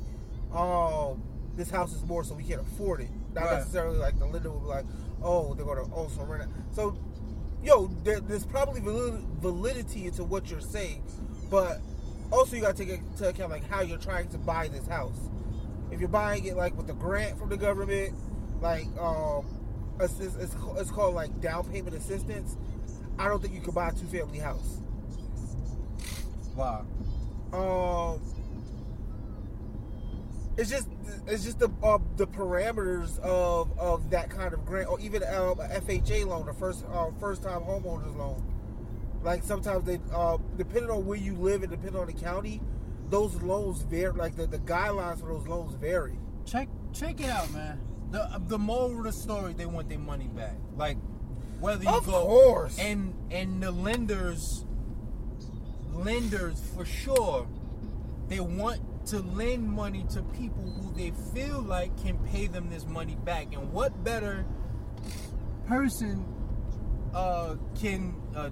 [0.54, 1.24] um,
[1.56, 3.10] this house is more, so we can't afford it.
[3.34, 3.58] Not Right.
[3.58, 4.86] necessarily like the lender would be like,
[5.24, 6.50] oh, they're gonna also rent it.
[6.76, 6.96] So,
[7.64, 11.04] yo, there, there's probably validity into what you're saying,
[11.50, 11.80] but
[12.32, 15.30] also you gotta take into account like how you're trying to buy this house.
[15.92, 18.16] If you're buying it like with a grant from the government,
[18.62, 19.46] like um,
[20.00, 22.58] it's, it's, it's called like down payment assistance.
[23.18, 24.82] I don't think you could buy a two family house.
[26.56, 26.86] Wow.
[27.54, 28.22] Um,
[30.58, 30.88] it's just
[31.28, 35.56] it's just the uh, the parameters of of that kind of grant, or even um,
[35.58, 38.44] FHA loan, a first uh, first time homeowners loan.
[39.24, 42.62] Like sometimes they, uh, depending on where you live and depending on the county,
[43.10, 44.12] those loans vary.
[44.14, 46.18] Like the, the guidelines for those loans vary.
[46.46, 47.80] Check check it out, man.
[48.12, 50.56] The the moral of the story, they want their money back.
[50.76, 50.98] Like
[51.60, 52.78] whether you Of go course.
[52.78, 54.66] and and the lenders
[55.94, 57.48] lenders for sure
[58.28, 62.86] they want to lend money to people who they feel like can pay them this
[62.86, 63.54] money back.
[63.54, 64.46] And what better
[65.68, 66.26] person
[67.14, 68.50] uh, can uh,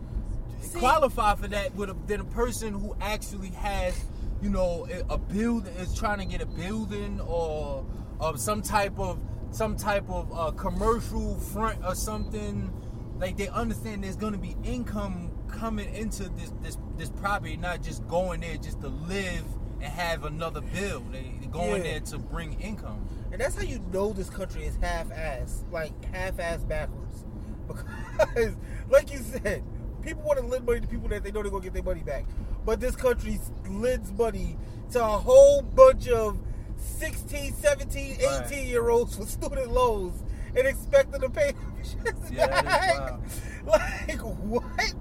[0.62, 4.06] See- qualify for that with a, than a person who actually has,
[4.42, 7.86] you know, a, a build is trying to get a building or
[8.20, 9.20] of some type of
[9.52, 12.72] some type of uh, commercial front or something.
[13.18, 17.82] Like they understand there's going to be income coming into this this this property, not
[17.82, 19.44] just going there just to live
[19.82, 21.02] and have another bill.
[21.12, 21.92] They, they going Yeah.
[21.92, 23.08] there to bring income.
[23.32, 27.26] And that's how you know this country is half-ass, like half-ass backwards.
[28.18, 28.56] Because,
[28.90, 29.64] like you said,
[30.02, 32.02] people want to lend money to people that they know they're gonna get their money
[32.04, 32.26] back,
[32.66, 33.40] but this country
[33.70, 34.58] lends money
[34.92, 36.38] to a whole bunch of
[36.78, 38.52] 16, 17, 18 Right.
[38.66, 40.22] year olds for student loans
[40.56, 41.54] and expect them to pay
[42.32, 43.20] Yeah, back.
[43.66, 44.96] Like what?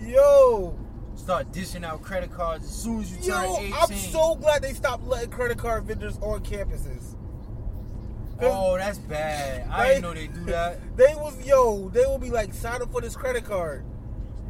[0.00, 0.76] Yo,
[1.30, 3.72] Start dishing out credit cards as soon as you turn yo, 18.
[3.72, 7.14] I'm so glad they stopped letting credit card vendors on campuses.
[8.40, 9.64] Oh, that's bad.
[9.70, 10.80] I Like, didn't know they do that.
[10.96, 13.84] They was yo, they will be like sign up for this credit card,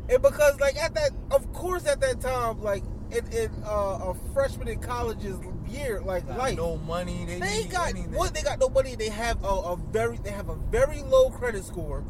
[0.08, 4.16] and because like at that, of course at that time, like in, in uh, a
[4.32, 5.36] freshman in college's
[5.68, 7.26] year, like Got life, no money.
[7.26, 8.14] They, they got anything.
[8.14, 8.94] what they got no money.
[8.94, 12.06] They have a, a very they have a very low credit score,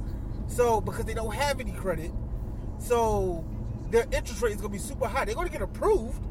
[0.47, 2.13] so because they don't have any credit,
[2.79, 3.45] so
[3.91, 5.25] their interest rate is gonna be super high.
[5.25, 6.25] They're gonna get approved,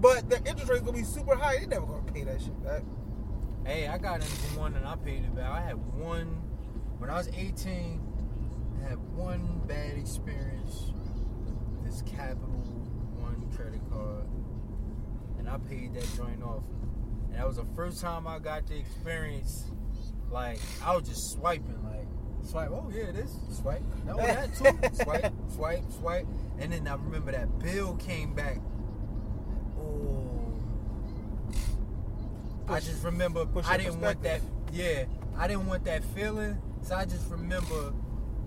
[0.00, 1.58] but their interest rate is gonna be super high.
[1.58, 2.82] They're never gonna pay that shit back.
[3.64, 5.50] Hey, I got into one and I paid it back.
[5.50, 6.26] I had one
[6.98, 8.00] when I was 18.
[8.84, 10.92] I had one bad experience.
[11.82, 12.62] This Capital
[13.18, 14.26] One credit card,
[15.38, 16.62] and I paid that joint off.
[17.24, 19.64] And that was the first time I got to experience.
[20.30, 22.06] Like I was just swiping, like
[22.46, 22.70] Swipe.
[22.70, 23.82] Oh yeah, this swipe.
[24.06, 24.64] No, that too.
[25.02, 26.26] swipe, swipe, swipe.
[26.58, 28.58] And then I remember that bill came back.
[29.78, 30.52] Oh.
[32.68, 34.40] I just remember push I didn't want that.
[34.72, 35.04] Yeah,
[35.36, 36.58] I didn't want that feeling.
[36.82, 37.92] So I just remember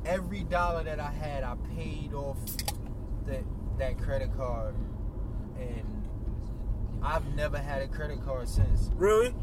[0.05, 2.37] every dollar that I had, I paid off
[3.27, 3.43] that
[3.79, 4.75] that credit card,
[5.57, 6.07] and
[7.03, 8.89] I've never had a credit card since.
[8.95, 9.33] Really?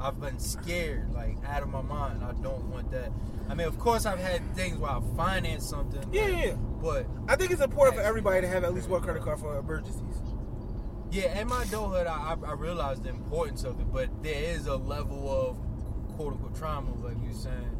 [0.00, 2.24] I've been scared, like out of my mind.
[2.24, 3.10] I don't want that.
[3.48, 6.02] I mean, of course, I've had things where I financed something.
[6.12, 6.52] Yeah, like, yeah.
[6.82, 9.56] But I think it's important for everybody to have at least one credit card for
[9.58, 10.22] emergencies.
[11.10, 13.92] yeah, in my adulthood, I, I I realized the importance of it.
[13.92, 17.70] But there is a level of quote unquote trauma, like you're saying,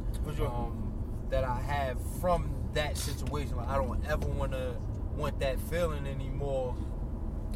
[0.47, 0.93] um,
[1.31, 3.57] that I have from that situation.
[3.57, 4.77] Like I don't ever want to
[5.17, 6.77] want that feeling anymore.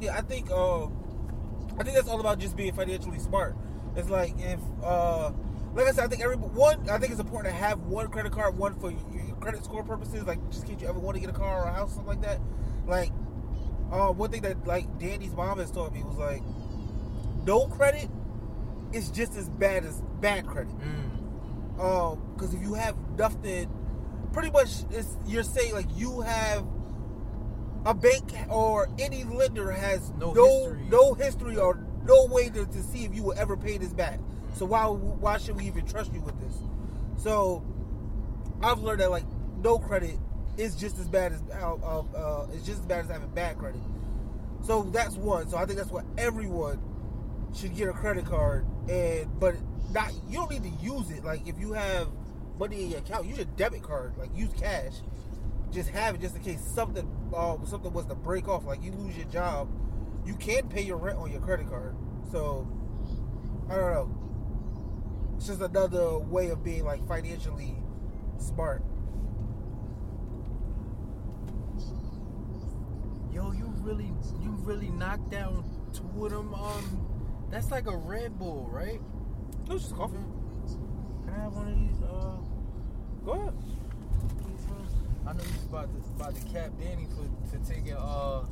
[0.01, 3.56] Yeah, I think uh, I think that's all about just being financially smart.
[3.97, 5.32] It's like if uh,
[5.74, 6.89] like I said, I think every one.
[6.89, 10.24] I think it's important to have one credit card, one for your credit score purposes,
[10.24, 11.97] like just in case you ever want to get a car or a house, or
[11.97, 12.40] something like that.
[12.86, 13.10] Like,
[13.93, 16.43] uh, one thing that like Danny's mom has taught me was like,
[17.44, 18.09] no credit
[18.93, 20.73] is just as bad as bad credit.
[20.78, 21.81] Mm.
[21.81, 23.70] Um, because if you have nothing,
[24.32, 26.65] pretty much it's you're saying like you have
[27.85, 30.86] a bank or any lender has No no history.
[30.90, 31.74] no history or
[32.09, 34.18] no way to, to see if you will ever pay this back.
[34.55, 36.59] So why why should we even trust you with this?
[37.22, 37.62] So
[38.62, 39.24] I've learned that like
[39.62, 40.18] no credit
[40.56, 43.59] is just as bad as uh, uh, uh, it's just as bad as having bad
[43.59, 43.80] credit.
[44.64, 45.48] So that's one.
[45.48, 46.80] So I think that's what everyone
[47.55, 49.55] should get a credit card and but
[49.93, 51.24] not you don't need to use it.
[51.24, 52.09] Like if you have
[52.59, 54.14] money in your account, use your debit card.
[54.18, 54.94] Like use cash.
[55.70, 57.06] Just have it just in case something
[57.36, 58.64] uh, something was to break off.
[58.64, 59.68] Like you lose your job,
[60.28, 61.96] you can pay your rent on your credit card.
[62.30, 62.68] So
[63.70, 65.34] I don't know.
[65.38, 67.74] It's just another way of being like financially
[68.36, 68.82] smart.
[73.32, 75.64] Yo, you really, you really knocked down
[75.94, 76.52] two of them.
[76.52, 79.00] Um, that's like a Red Bull, right?
[79.66, 80.16] It was just coffee.
[81.24, 82.02] Can I have one of these?
[82.02, 82.36] Uh,
[83.24, 83.55] Go ahead.
[84.68, 88.44] uh, I know you about to about to cap Danny for for taking uh.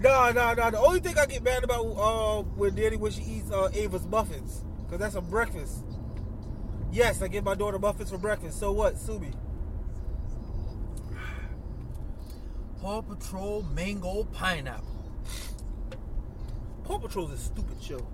[0.00, 0.70] No, no, no.
[0.70, 4.06] The only thing I get mad about uh, with Danny when she eats uh, Ava's
[4.06, 5.84] muffins, because that's a breakfast.
[6.90, 8.58] Yes, I give my daughter muffins for breakfast.
[8.58, 9.34] So what, Subi?
[12.80, 14.86] Paw Patrol Mango Pineapple.
[16.84, 18.06] Paw Patrol's a stupid show.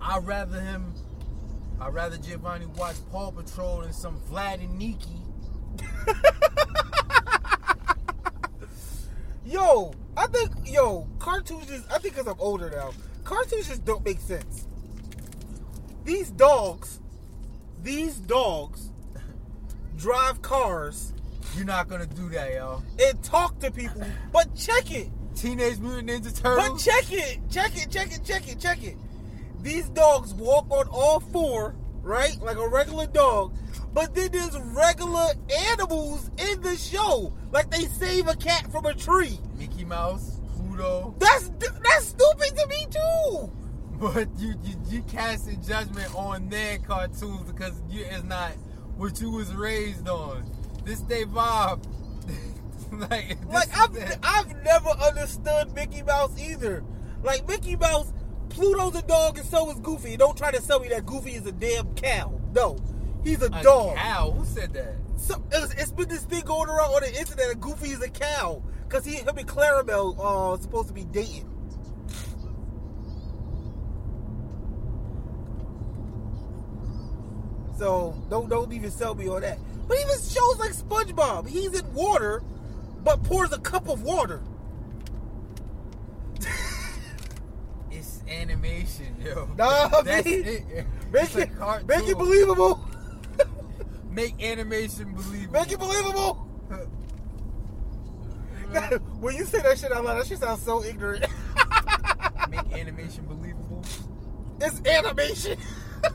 [0.00, 0.92] I'd rather him.
[1.80, 5.20] I'd rather Giovanni watch Paw Patrol than some Vlad and Niki.
[9.64, 11.90] Yo, I think yo cartoons just.
[11.90, 12.90] I think because I'm older now,
[13.24, 14.66] cartoons just don't make sense.
[16.04, 17.00] These dogs,
[17.82, 18.90] these dogs,
[19.96, 21.14] drive cars
[21.56, 22.82] You're not gonna do that, y'all.
[23.00, 24.02] and talk to people.
[24.32, 25.08] But check it.
[25.34, 26.68] Teenage Mutant Ninja Turtles.
[26.68, 28.96] But check it, check it, check it, check it, check it.
[29.62, 32.38] These dogs walk on all four, right?
[32.42, 33.56] Like a regular dog.
[33.94, 35.28] But then there's regular
[35.70, 37.32] animals in the show.
[37.52, 39.38] Like they save a cat from a tree.
[39.56, 41.14] Mickey Mouse, Pluto.
[41.18, 43.52] That's that's stupid to me too.
[44.00, 48.50] But you you, you casting judgment on their cartoons because you it's not
[48.96, 50.44] what you was raised on.
[50.84, 51.86] This day Bob.
[52.92, 54.18] like Like I've it.
[54.24, 56.82] I've never understood Mickey Mouse either.
[57.22, 58.12] Like Mickey Mouse,
[58.48, 60.16] Pluto's a dog and so is Goofy.
[60.16, 62.38] Don't try to sell me that Goofy is a damn cow.
[62.52, 62.76] No,
[63.24, 63.96] he's a, a dog.
[63.96, 64.30] cow.
[64.30, 64.94] Who said that?
[65.16, 68.10] So, it's, it's been this thing going around on the internet that Goofy is a
[68.10, 71.50] cow because he him and Clarabelle uh supposed to be dating.
[77.78, 79.58] So don't don't even sell me on that.
[79.88, 82.42] But even shows like SpongeBob, he's in water,
[83.02, 84.42] but pours a cup of water.
[87.90, 89.48] It's animation, yo.
[89.56, 90.44] Nah, That's man.
[90.44, 90.86] it.
[91.12, 92.80] Make it make it believable.
[94.14, 95.52] Make animation believable.
[95.52, 96.34] make it believable.
[99.20, 101.26] when you say that shit out loud, that shit sounds so ignorant.
[102.48, 103.82] Make animation believable.
[104.60, 105.58] It's animation.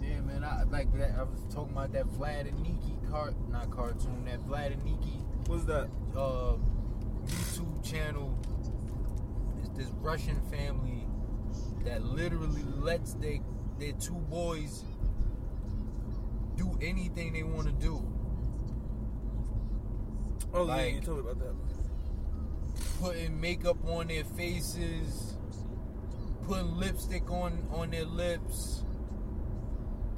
[0.00, 0.44] Yeah, man.
[0.44, 1.14] I like that.
[1.18, 4.24] I was talking about that Vlad and Niki cart, not cartoon.
[4.26, 5.88] That Vlad and Niki What's that?
[6.16, 6.54] uh,
[7.28, 8.38] YouTube channel.
[9.62, 11.06] is this Russian family
[11.84, 13.40] that literally lets they
[13.78, 14.84] their two boys
[16.56, 18.02] do anything they want to do.
[20.52, 21.54] Oh, yeah, Like- you told me about that.
[23.00, 25.36] putting makeup on their faces,
[26.44, 28.82] putting lipstick on on their lips,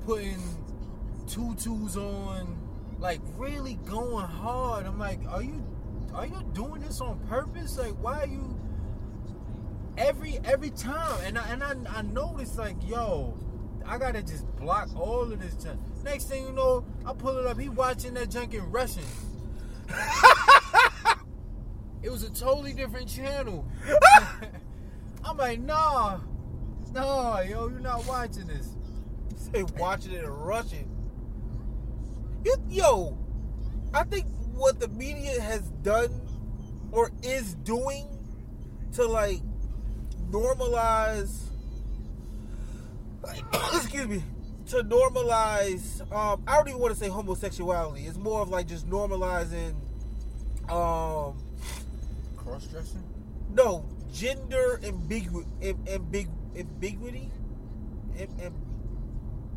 [0.07, 0.39] putting
[1.27, 2.57] tutus on,
[2.99, 4.87] like really going hard.
[4.87, 5.62] I'm like, are you
[6.15, 7.78] are you doing this on purpose?
[7.78, 8.59] Like, why are you
[9.97, 11.20] every every time?
[11.24, 13.37] And I and I, I noticed like, yo,
[13.87, 15.81] I gotta just block all of this junk.
[16.05, 17.59] Next thing you know, I pull it up.
[17.59, 19.05] He watching that junk in Russian.
[22.03, 23.66] it was a totally different channel.
[25.24, 26.19] I'm like, nah,
[26.93, 28.69] nah, yo, you're not watching this.
[29.37, 30.89] Say watching it in Russian.
[32.45, 33.19] You, yo,
[33.93, 34.27] I think
[34.61, 36.20] what the media has done
[36.93, 38.07] or is doing
[38.93, 39.41] to like
[40.31, 41.45] normalize
[43.74, 44.23] excuse me
[44.66, 48.07] to normalize um I don't even want to say homosexuality.
[48.07, 49.74] It's more of like just normalizing
[50.70, 51.37] um
[52.37, 53.03] Cross dressing?
[53.55, 57.31] no gender ambigu- am- ambig- ambiguity
[58.19, 58.55] am- am-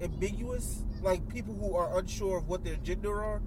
[0.02, 3.42] ambiguous like people who are unsure of what their gender are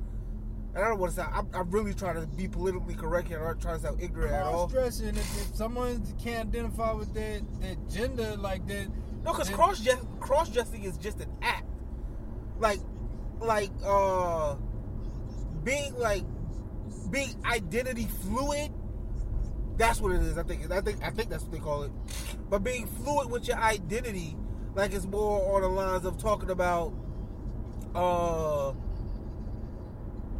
[0.76, 3.38] and I don't want to sound I'm, I'm really trying to be politically correct here.
[3.38, 4.68] I'm not trying to sound ignorant at all.
[4.68, 5.08] Cross dressing.
[5.08, 8.88] If, if someone can't identify with their, their gender like that,
[9.24, 9.88] no because cross
[10.20, 11.64] cross dressing is just an act.
[12.58, 12.80] Like
[13.40, 14.56] like uh
[15.64, 16.24] being like
[17.10, 18.70] being identity fluid
[19.78, 20.36] that's what it is.
[20.38, 21.92] I think I think I think that's what they call it.
[22.50, 24.36] But being fluid with your identity
[24.74, 26.92] like it's more on the lines of talking about
[27.94, 28.72] uh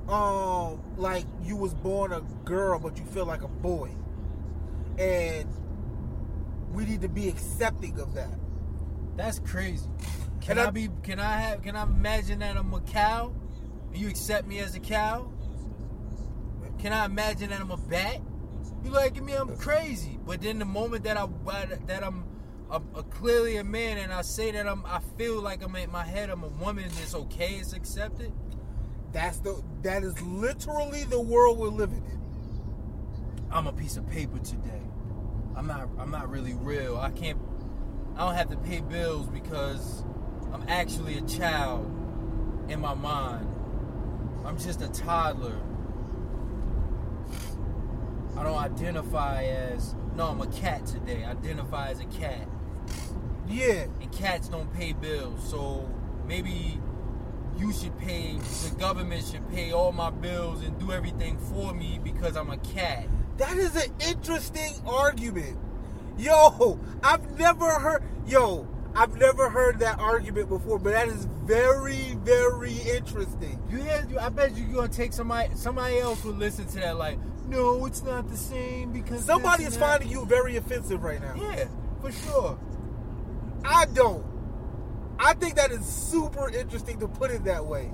[0.08, 3.90] um like you was born a girl but you feel like a boy
[4.98, 5.48] and
[6.72, 8.30] we need to be accepting of that
[9.16, 9.88] that's crazy.
[10.40, 10.88] Can I, I- be?
[11.02, 11.62] Can I have?
[11.62, 13.34] Can I imagine that I'm a cow,
[13.92, 15.30] and you accept me as a cow?
[16.78, 18.20] Can I imagine that I'm a bat?
[18.84, 19.32] You like me?
[19.32, 20.18] I'm crazy.
[20.26, 21.26] But then the moment that I
[21.86, 22.24] that I'm
[22.70, 25.90] a, a clearly a man, and I say that I'm, I feel like I'm in
[25.90, 26.30] my head.
[26.30, 26.84] I'm a woman.
[27.02, 27.54] It's okay.
[27.54, 28.32] It's accepted.
[29.16, 32.20] That's the that is literally the world we're living in.
[33.51, 34.82] I'm a piece of paper today.
[35.56, 36.98] I'm not I'm not really real.
[36.98, 37.38] I can't
[38.14, 40.05] I don't have to pay bills because
[40.52, 41.86] I'm actually a child
[42.68, 43.48] in my mind.
[44.44, 45.62] I'm just a toddler.
[48.36, 51.24] I don't identify as no, I'm a cat today.
[51.24, 52.47] I identify as a cat.
[53.48, 55.88] Yeah, And cats don't pay bills, so
[56.26, 56.78] maybe
[57.58, 62.00] you should pay the government should pay all my bills and do everything for me
[62.02, 63.06] because I'm a cat.
[63.38, 65.58] that is an interesting argument.
[66.18, 68.02] Yo, I've never heard.
[68.26, 73.62] Yo, I've never heard that argument before, but that is very, very interesting.
[73.70, 73.78] You
[74.08, 75.54] you, I bet you you're gonna take somebody.
[75.54, 76.96] Somebody else would listen to that.
[76.96, 81.34] Like, no, it's not the same because Somebody is finding you very offensive right now.
[81.36, 81.68] Yeah,
[82.00, 82.58] for sure.
[83.64, 84.24] I don't.
[85.18, 87.90] I think that is super interesting to put it that way.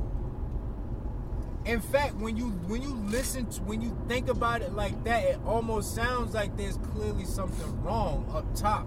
[1.64, 5.22] In fact, when you when you listen to when you think about it like that,
[5.24, 8.86] it almost sounds like there's clearly something wrong up top.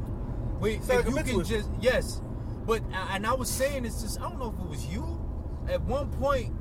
[0.60, 2.22] Wait, if you can just yes,
[2.66, 2.82] but
[3.14, 5.22] and I was saying this just I don't know if it was you.
[5.70, 6.53] At one point,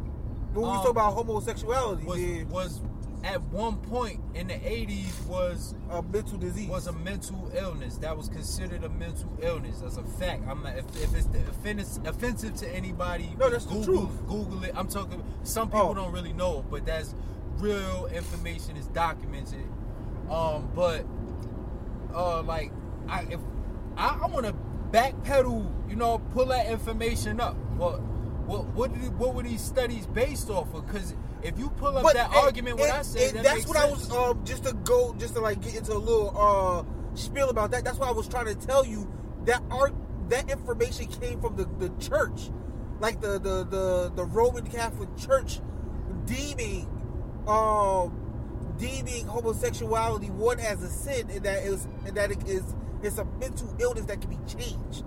[0.53, 2.81] When we Um, talk about homosexuality, was yeah, was
[3.25, 6.69] at one point in the '80s was a mental disease.
[6.69, 7.97] was a mental illness.
[7.99, 9.79] That was considered a mental illness.
[9.81, 10.43] That's a fact.
[10.49, 14.27] I'm not, if, if it's offensive, offensive to anybody, No, that's the Google, truth.
[14.29, 14.73] Google it.
[14.77, 15.23] I'm talking.
[15.43, 15.95] Some people Oh.
[15.95, 17.15] don't really know, it, but that's
[17.59, 18.77] real information.
[18.77, 19.65] is documented.
[20.31, 21.05] Um, but
[22.15, 22.71] uh, like
[23.09, 23.41] I if
[23.97, 24.55] I, I want to
[24.91, 27.57] backpedal, you know, pull that information up.
[27.77, 28.01] What
[28.47, 30.87] what what did, what were these studies based off of?
[30.87, 31.15] Because
[31.45, 33.89] if you pull up that and- argument, what and- I said, that that's what I
[33.91, 37.71] was um just to go just to like get into a little uh spiel about
[37.73, 37.85] that.
[37.85, 39.11] That's why I was trying to tell you
[39.45, 39.95] that art
[40.31, 42.51] that information came from the, the church,
[43.01, 45.61] like the the the the Roman Catholic Church
[46.25, 46.89] deeming
[47.47, 48.21] um
[48.79, 52.63] deeming homosexuality one as a sin and that is and that it is
[53.03, 55.05] it's a mental illness that can be changed.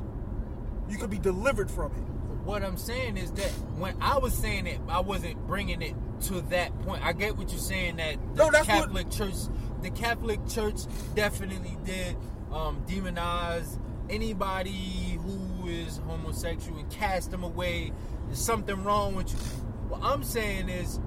[0.88, 2.03] You can be delivered from it.
[2.48, 5.94] What I'm saying is that when I was saying it, I wasn't bringing it
[6.28, 7.03] to that point.
[7.03, 9.36] I get what you're saying that the No, that's what- Catholic Church,
[9.82, 10.80] the Catholic Church
[11.14, 12.15] definitely did
[12.53, 13.78] um, demonize
[14.10, 17.91] anybody who is homosexual and cast them away.
[18.28, 19.38] There's something wrong with you.
[19.90, 21.02] What I'm saying is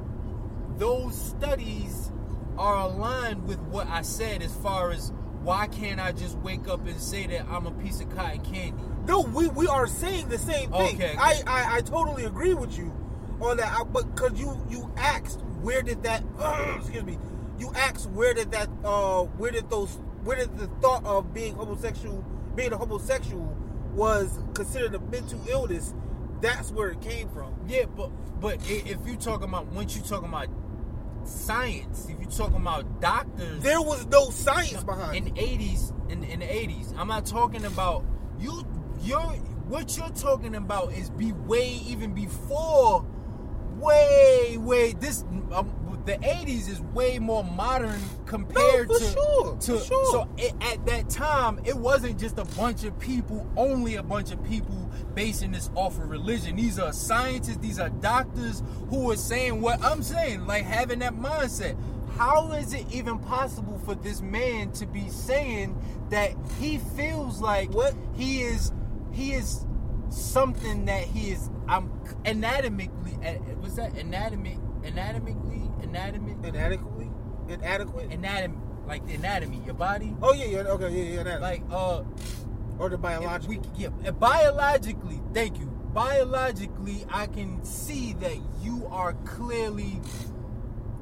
[0.76, 2.12] those studies
[2.58, 5.10] are aligned with what I said as far as
[5.42, 8.74] why can't I just wake up and say that I'm a piece of cotton candy?
[9.06, 10.96] No, we, we are saying the same thing.
[10.96, 11.16] Okay, okay.
[11.18, 12.92] I, I I totally agree with you
[13.40, 13.72] on that.
[13.72, 16.22] I, but because you you asked where did that
[16.78, 17.18] excuse me
[17.58, 21.54] you asked where did that uh where did those where did the thought of being
[21.54, 23.56] homosexual being a homosexual
[23.94, 25.94] was considered a mental illness
[26.40, 28.10] that's where it came from Yeah, but
[28.40, 30.48] but if you talking about once you talking about
[31.30, 36.24] science, if you're talking about doctors, there was no science behind in the eighties, in,
[36.24, 38.04] in the eighties, I'm not talking about
[38.38, 38.66] you.
[39.02, 39.20] You're
[39.70, 43.06] what you're talking about is be way even before,
[43.78, 45.22] way way this.
[45.52, 45.72] Um,
[46.06, 50.06] the 80s is way more modern compared for to, sure, to for sure.
[50.12, 54.32] so it, at that time it wasn't just a bunch of people only a bunch
[54.32, 59.16] of people basing this off of religion these are scientists these are doctors who are
[59.16, 61.76] saying what i'm saying like having that mindset
[62.16, 65.76] how is it even possible for this man to be saying
[66.10, 67.94] that he feels like What?
[68.16, 68.72] he is
[69.12, 69.66] he is
[70.08, 71.90] something that he is i'm
[72.24, 73.16] anatomically
[73.60, 76.36] was that anatomic anatomically anatomy.
[76.42, 77.10] Inadequately?
[77.48, 78.12] Inadequate?
[78.12, 78.58] Anatomy
[78.90, 80.14] like the anatomy your body.
[80.20, 82.02] Oh yeah yeah okay yeah yeah that like uh
[82.78, 83.48] or the biological.
[83.48, 85.66] we, yeah, biologically thank you.
[85.94, 90.00] Biologically i can see that you are clearly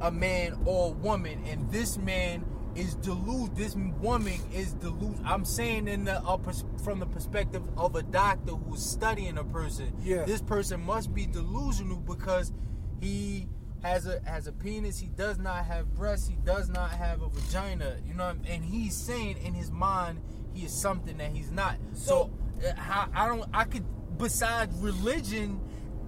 [0.00, 2.44] a man or a woman and this man
[2.74, 5.18] is delude this woman is delude.
[5.24, 9.44] I'm saying in the uh, pers- from the perspective of a doctor who's studying a
[9.44, 9.92] person.
[10.02, 10.24] Yeah.
[10.24, 12.52] this person must be delusional because
[13.00, 13.48] he
[13.82, 17.28] has a has a penis he does not have breasts he does not have a
[17.28, 20.20] vagina you know I'm- and he's saying in his mind
[20.52, 22.30] he is something that he's not so,
[22.66, 23.84] uh, how i don't i could
[24.18, 25.60] besides religion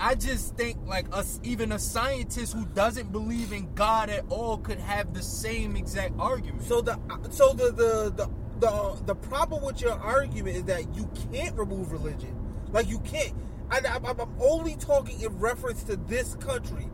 [0.02, 4.56] I just think like us, even a scientist who doesn't believe in God at all
[4.56, 6.62] could have the same exact argument.
[6.62, 6.98] So the
[7.28, 8.30] so the the the
[8.60, 12.34] the, the problem with your argument is that you can't remove religion.
[12.72, 13.34] Like you can't.
[13.70, 16.88] I, I'm, I'm only talking in reference to this country.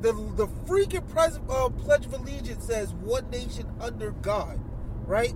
[0.00, 1.02] The the freaking
[1.48, 4.60] uh, Pledge of Allegiance says one nation under God,
[5.06, 5.34] right?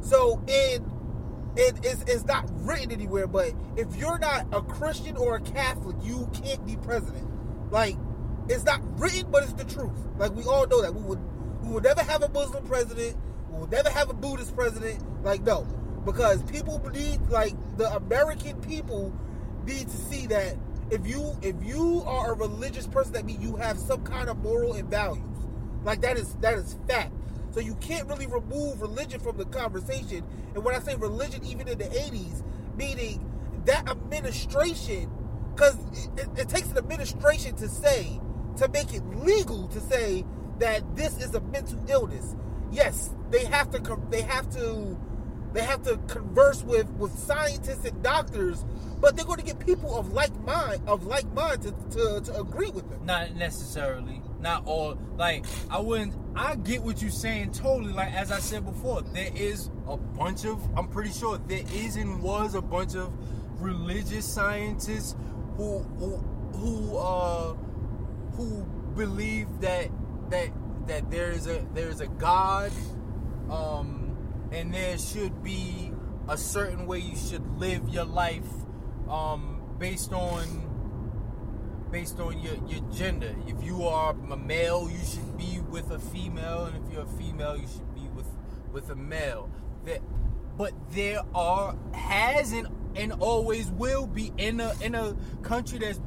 [0.00, 0.90] So in
[1.56, 5.96] it is it's not written anywhere, but if you're not a Christian or a Catholic,
[6.02, 7.26] you can't be president.
[7.72, 7.96] Like
[8.48, 9.98] it's not written, but it's the truth.
[10.18, 11.20] Like we all know that we would
[11.62, 13.16] we would never have a Muslim president.
[13.50, 15.02] We would never have a Buddhist president.
[15.24, 15.66] Like no,
[16.04, 19.12] because people need like the American people
[19.64, 20.56] need to see that
[20.90, 24.38] if you if you are a religious person, that means you have some kind of
[24.38, 25.24] moral and values.
[25.84, 27.12] Like that is that is fact.
[27.52, 30.24] So you can't really remove religion from the conversation.
[30.54, 32.42] And when I say religion, even in the 80s,
[32.76, 33.24] meaning
[33.64, 35.10] that administration,
[35.54, 38.20] because it, it, it takes an administration to say,
[38.58, 40.24] to make it legal to say
[40.58, 42.34] that this is a mental illness.
[42.70, 43.98] Yes, they have to.
[44.10, 44.98] They have to.
[45.56, 48.62] They have to converse with with scientists and doctors,
[49.00, 52.40] but they're going to get people of like mind of like mind to, to, to
[52.40, 53.06] agree with them.
[53.06, 54.98] Not necessarily, not all.
[55.16, 56.12] Like I wouldn't.
[56.34, 57.94] I get what you're saying totally.
[57.94, 60.60] Like as I said before, there is a bunch of.
[60.76, 63.10] I'm pretty sure there is and was a bunch of
[63.58, 65.16] religious scientists
[65.56, 66.16] who who
[66.52, 67.54] who uh
[68.36, 68.62] who
[68.94, 69.88] believe that
[70.28, 70.50] that
[70.86, 72.72] that there is a there is a God,
[73.50, 73.95] um,
[74.52, 75.92] and there should be
[76.28, 78.46] a certain way you should live your life,
[79.08, 80.64] um, based on
[81.90, 83.34] based on your, your gender.
[83.46, 87.18] If you are a male, you should be with a female, and if you're a
[87.18, 88.26] female, you should be with
[88.72, 89.50] with a male.
[89.84, 90.00] That,
[90.56, 96.00] but there are has and and always will be in a in a country that's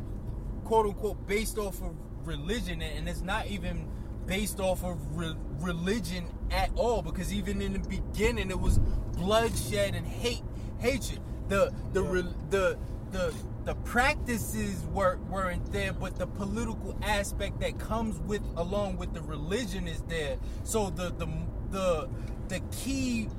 [0.63, 1.95] quote unquote based off of
[2.25, 3.89] religion, and it's not even
[4.25, 7.01] based off of re- religion at all.
[7.01, 8.79] Because even in the beginning, it was
[9.17, 10.43] bloodshed and hate,
[10.79, 11.19] hatred.
[11.49, 12.21] The the Yeah.
[12.49, 12.77] the
[13.11, 13.33] the
[13.65, 19.21] the practices were weren't there, but the political aspect that comes with along with the
[19.21, 20.37] religion is there.
[20.63, 21.27] So the the
[21.71, 22.09] the
[22.47, 23.29] the key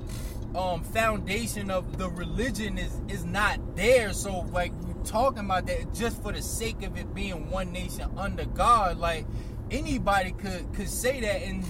[0.55, 4.13] um foundation of the religion is is not there.
[4.13, 8.09] So like we're talking about that just for the sake of it being one nation
[8.17, 9.25] under God, like
[9.71, 11.63] anybody could could say that and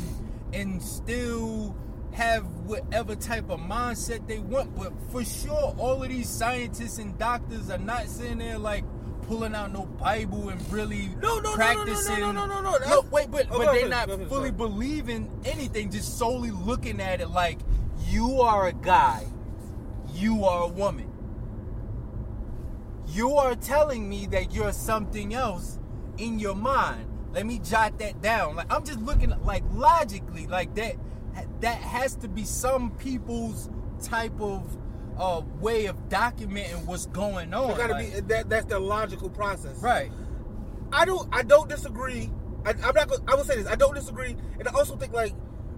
[0.53, 1.76] and still
[2.14, 4.76] have whatever type of mindset they want.
[4.76, 8.84] But for sure, all of these scientists and doctors are not sitting there like
[9.28, 12.19] pulling out no Bible and really No, no, no, no, no, no, practicing.
[12.19, 15.90] no, no, no, no, that's- wait, but Oh, but they're not fully believing anything.
[15.90, 17.60] Just solely looking at it like
[18.07, 19.26] you are a guy,
[20.14, 21.07] you are a woman.
[23.07, 25.80] You are telling me that you're something else
[26.18, 27.07] in your mind.
[27.34, 28.56] Let me jot that down.
[28.56, 30.95] Like I'm just looking like logically, like that
[31.62, 33.70] that has to be some people's
[34.02, 34.78] type of
[35.18, 37.72] uh, way of documenting what's going on.
[37.72, 38.49] It gotta like- be that.
[38.49, 39.78] That's the logical process.
[39.82, 40.12] right.
[40.94, 41.28] I don't.
[41.32, 42.30] I don't disagree
[42.66, 43.08] I, I'm not.
[43.08, 43.68] Gonna, I will say this.
[43.68, 45.34] I don't disagree, and I also think like,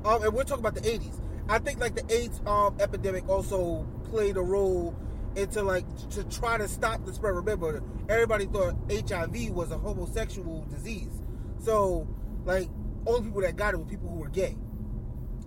[0.06, 1.20] um, and we're talking about the '80s.
[1.50, 4.96] I think like the AIDS um epidemic also played a role
[5.36, 7.36] into like to try to stop the spread.
[7.36, 11.22] Remember, everybody thought HIV was a homosexual disease,
[11.64, 12.08] so
[12.46, 12.68] like
[13.08, 14.56] only people that got it were people who were gay.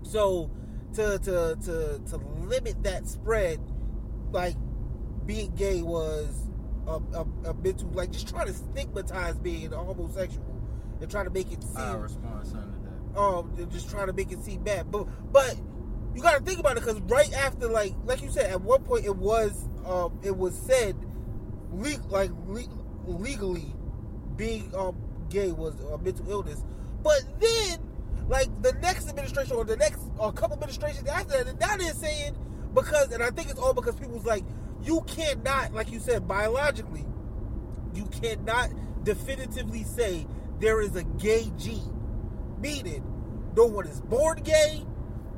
[0.03, 0.49] So
[0.93, 3.59] to to to to limit that spread,
[4.31, 4.55] like
[5.25, 6.49] being gay was
[6.87, 10.45] a, a, a bit too like just trying to stigmatize being a homosexual
[11.01, 12.77] and trying to make it seem Our response under
[13.13, 13.19] that.
[13.19, 14.89] um just trying to make it seem bad.
[14.91, 15.55] But but
[16.15, 18.81] you got to think about it because right after like like you said at one
[18.83, 20.95] point it was um it was said
[21.71, 22.63] le- like le-
[23.05, 23.73] legally
[24.37, 24.95] being um
[25.29, 26.63] gay was a mental illness,
[27.03, 27.79] but then
[28.27, 31.93] like the next administration or the next or a couple administrations after that now they're
[31.93, 32.35] saying
[32.73, 34.43] because and I think it's all because people's like
[34.83, 37.05] you cannot like you said biologically
[37.93, 38.69] you cannot
[39.03, 40.27] definitively say
[40.59, 41.93] there is a gay gene.
[42.59, 43.03] Meaning,
[43.55, 44.83] no one is born gay.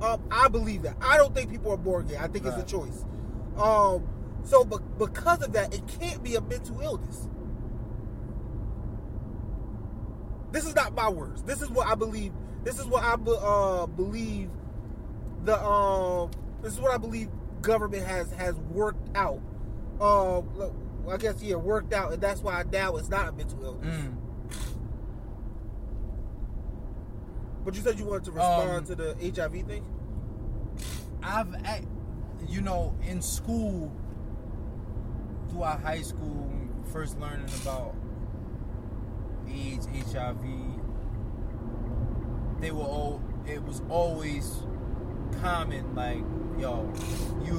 [0.02, 0.95] Um, I believe that.
[1.02, 2.18] I don't think people are born gay.
[2.18, 2.57] I think Right.
[2.57, 3.06] it's a choice.
[3.57, 4.07] Um,
[4.44, 7.28] so, but because of that, it can't be a mental illness.
[10.51, 11.43] This is not my words.
[11.43, 12.31] This is what I believe.
[12.63, 14.49] This is what I uh, believe.
[15.45, 16.31] The um,
[16.61, 17.30] this is what I believe
[17.61, 19.39] government has has worked out.
[20.01, 20.49] Um,
[21.09, 24.01] I guess yeah, worked out, and that's why now it's not a mental illness.
[24.01, 24.15] Mm.
[27.65, 29.85] But you said you wanted to respond Um, to the HIV thing.
[31.21, 31.53] I've,
[32.47, 33.91] you know, in school,
[35.49, 36.51] throughout high school,
[36.91, 37.95] first learning about
[39.53, 40.38] AIDS, HIV,
[42.59, 43.21] they were all.
[43.47, 44.63] It was always
[45.41, 46.23] common, like,
[46.59, 46.91] yo,
[47.43, 47.55] you,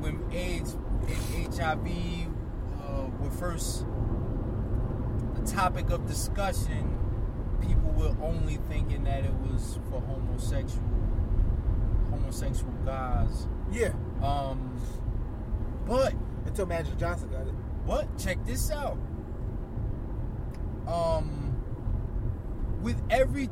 [0.00, 2.28] when AIDS and HIV
[2.82, 3.84] uh, were first
[5.34, 6.96] the topic of discussion,
[7.60, 10.84] people were only thinking that it was for homosexual
[12.10, 13.48] homosexual guys.
[13.72, 13.92] Yeah,
[14.22, 14.78] Um,
[15.86, 16.14] but
[16.44, 17.54] until Magic Johnson got it.
[17.86, 18.96] but check this out.
[20.86, 21.56] Um,
[22.82, 23.48] with every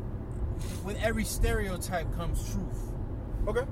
[0.85, 2.93] with every stereotype comes truth.
[3.49, 3.67] Okay.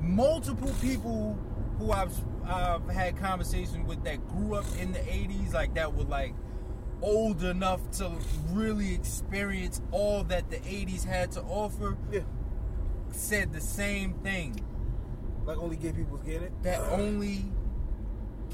[0.00, 1.38] multiple people
[1.78, 2.12] who I've
[2.44, 6.34] I've had conversations with that grew up in the 80s like that were like
[7.02, 8.10] old enough to
[8.52, 12.20] really experience all that the 80s had to offer Yeah.
[13.10, 14.64] said the same thing
[15.44, 16.62] Like only gay people getting it.
[16.62, 17.44] that only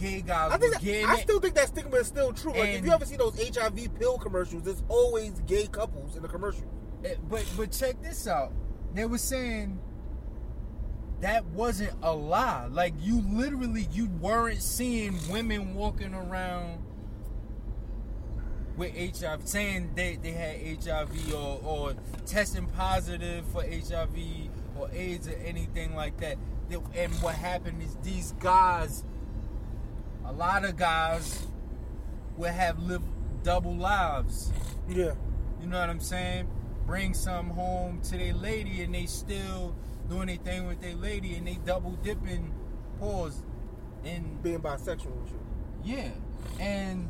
[0.01, 2.53] gay guys I think that, I still think that stigma is still true.
[2.53, 6.29] Like if you ever see those HIV pill commercials, there's always gay couples in the
[6.29, 6.65] commercial.
[7.05, 8.53] Eh, but but check this out.
[8.95, 9.81] They were saying
[11.21, 12.67] that wasn't a lie.
[12.67, 16.85] Like you literally you weren't seeing women walking around
[18.77, 21.95] with HIV saying they, they had HIV or, or
[22.27, 24.17] testing positive for HIV
[24.77, 26.37] or AIDS or anything like that.
[26.95, 29.05] And what happened is these guys,
[30.25, 31.47] a lot of guys,
[32.37, 33.07] will have lived
[33.43, 34.53] double lives.
[34.89, 35.13] Yeah.
[35.61, 36.49] You know what I'm saying?
[36.87, 39.75] Bring some home to their lady and they still
[40.09, 42.53] doing their thing with their lady and they double dipping
[42.99, 43.43] pause.
[44.05, 45.39] And Being bisexual and shit.
[45.85, 46.11] yeah.
[46.61, 47.09] And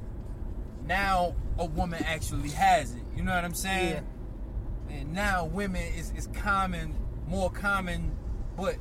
[0.87, 3.03] now a woman actually has it.
[3.17, 4.07] You know what I'm saying?
[4.89, 6.95] And now women is, is common,
[7.27, 8.15] more common,
[8.57, 8.77] but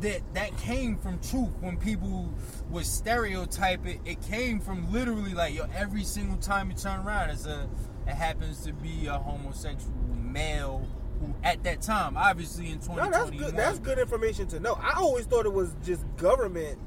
[0.00, 2.28] that that came from truth when people
[2.70, 4.00] would stereotype it.
[4.04, 7.68] It came from literally like yo, every single time you turn around, it's a
[8.06, 10.86] it happens to be a homosexual male
[11.20, 13.56] who at that time, obviously in No, that's good.
[13.56, 14.74] That's good information to know.
[14.74, 16.78] I always thought it was just government,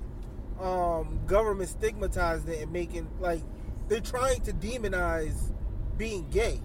[0.60, 3.42] um, government stigmatizing it and making like
[3.88, 5.52] they're trying to demonize
[5.98, 6.62] being gay,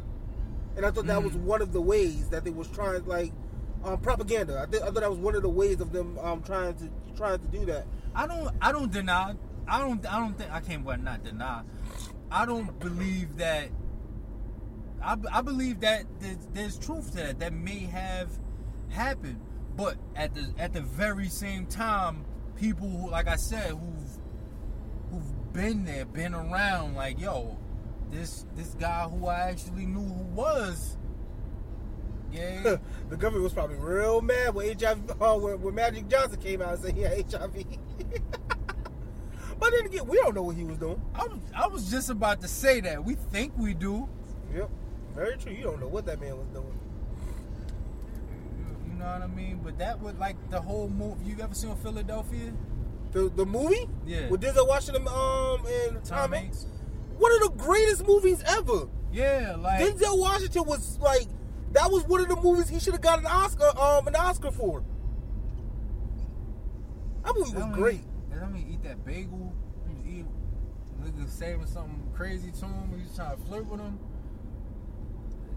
[0.76, 1.44] and I thought that was Mhm.
[1.44, 3.32] one of the ways that they was trying like
[3.84, 4.58] um, propaganda.
[4.58, 7.38] I, I thought that was one of the ways of them um, trying to trying
[7.38, 7.86] to do that.
[8.14, 9.34] I don't I don't deny
[9.66, 11.62] I don't I don't think I can't well not deny.
[12.30, 13.68] I don't believe that
[15.02, 18.30] I, I believe that there's, there's truth to that that may have
[18.90, 19.40] happened,
[19.76, 22.24] but at the at the very same time,
[22.56, 24.18] people who like I said who've
[25.10, 27.58] who've been there, been around, like yo,
[28.10, 30.96] this this guy who I actually knew who was,
[32.32, 32.76] yeah,
[33.08, 36.74] the government was probably real mad when HIV uh, when, when Magic Johnson came out
[36.74, 37.54] and said he had HIV.
[39.60, 41.00] but then again, we don't know what he was doing.
[41.14, 44.08] I was I was just about to say that we think we do.
[44.54, 44.70] Yep,
[45.14, 45.52] very true.
[45.52, 46.78] You don't know what that man was doing.
[48.86, 49.60] You know what I mean?
[49.62, 51.24] But that was like the whole movie.
[51.24, 52.52] You ever seen Philadelphia?
[53.12, 53.88] The the movie?
[54.06, 54.28] Yeah.
[54.28, 56.32] With Denzel Washington um and Tom?
[56.32, 56.66] Hanks.
[57.18, 58.88] One of the greatest movies ever.
[59.12, 61.26] Yeah, like Denzel Washington was like
[61.72, 64.50] that was one of the movies he should have got an Oscar um an Oscar
[64.50, 64.84] for.
[67.24, 68.02] That movie was great.
[68.42, 69.54] I mean, eat that bagel.
[70.04, 70.24] He
[71.02, 72.92] nigga saying something crazy to him.
[72.96, 73.98] He was trying to flirt with him.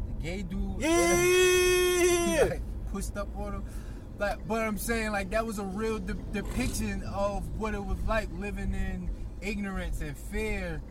[0.07, 0.75] The gay dude.
[0.79, 2.47] Yeah.
[2.49, 2.61] like,
[2.91, 3.65] pushed up on him.
[4.17, 7.97] Like, but I'm saying like that was a real de- depiction of what it was
[8.07, 9.09] like living in
[9.41, 10.81] ignorance and fear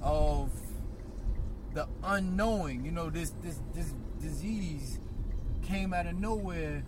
[0.00, 0.50] of
[1.74, 2.84] the unknowing.
[2.84, 4.98] You know, this this this disease
[5.62, 6.84] came out of nowhere.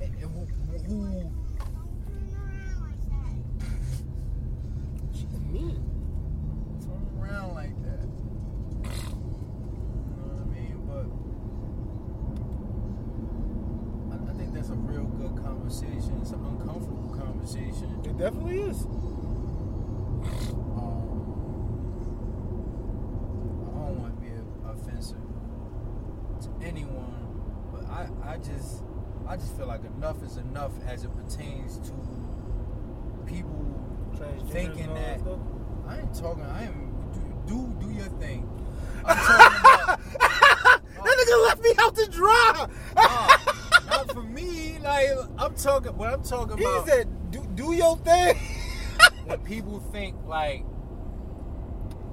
[0.00, 0.46] And who,
[0.86, 1.32] who
[5.12, 5.82] She's mean.
[6.80, 8.08] turn around like that?
[8.84, 9.26] You
[10.16, 10.76] know what I mean?
[10.86, 11.08] But
[14.12, 16.18] I, I think that's a real good conversation.
[16.20, 18.00] It's an uncomfortable conversation.
[18.04, 18.84] It definitely is.
[20.76, 21.00] Um,
[23.66, 24.30] I don't want to be
[24.66, 25.16] offensive
[26.42, 27.14] to anyone,
[27.72, 28.82] but I, I just,
[29.26, 31.92] I just feel like enough is enough as it pertains to
[33.26, 33.70] people
[34.50, 35.20] thinking that.
[35.86, 36.44] I ain't talking.
[36.44, 36.94] I am
[37.46, 38.48] do do, do your thing.
[39.04, 40.00] I'm talking about.
[41.04, 42.66] that nigga left me out to dry.
[42.96, 43.38] uh,
[43.88, 44.78] not for me.
[44.78, 45.08] Like
[45.38, 45.96] I'm talking.
[45.96, 46.86] What I'm talking he about.
[46.86, 48.36] said, "Do do your thing."
[49.26, 50.64] when people think like,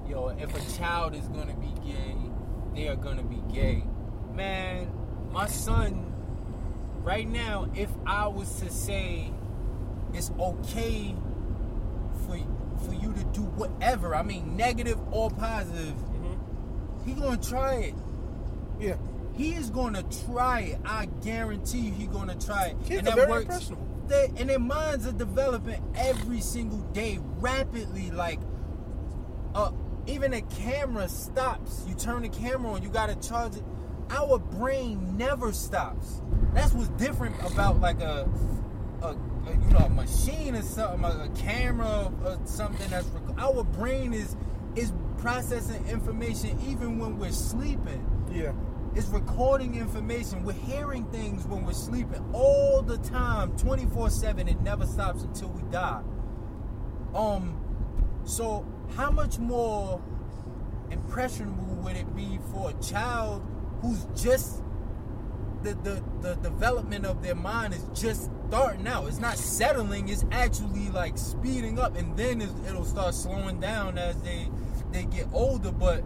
[0.07, 2.15] yo, if a child is gonna be gay,
[2.74, 3.84] they are gonna be gay.
[4.38, 4.91] Man,
[5.31, 6.14] my son,
[7.01, 9.31] right now, if I was to say
[10.14, 11.15] it's okay
[12.27, 12.38] for
[12.85, 15.95] for you to do whatever, I mean negative or positive,
[17.03, 17.95] he gonna try it.
[18.80, 18.97] yeah,
[19.35, 20.80] He is gonna try it.
[20.85, 22.77] I guarantee you, he gonna try it.
[22.85, 23.72] Kids and that very works.
[24.07, 28.11] They, and their minds are developing every single day, rapidly.
[28.11, 28.39] Like,
[29.55, 29.72] uh,
[30.05, 31.84] even a camera stops.
[31.88, 33.64] You turn the camera on, you gotta charge it.
[34.10, 36.22] Our brain never stops.
[36.54, 38.30] That's what's different about like a,
[39.02, 39.16] a, a
[39.52, 43.08] you know, a machine or something, a, a camera or something that's.
[43.38, 44.36] Our brain is
[44.76, 48.06] is processing information even when we're sleeping.
[48.32, 48.54] yeah.
[48.96, 50.44] It's recording information.
[50.44, 54.50] We're hearing things when we're sleeping all the time, 24/7.
[54.50, 56.02] It never stops until we die.
[57.14, 57.60] Um
[58.24, 58.66] so
[58.96, 60.02] how much more
[60.90, 63.44] impressionable would it be for a child
[63.82, 64.64] who's just
[65.64, 69.08] the, the, the development of their mind is just starting out.
[69.08, 70.10] It's not settling.
[70.10, 74.49] It's actually like speeding up, and then it'll start slowing down as they
[74.91, 75.72] they get older.
[75.72, 76.04] But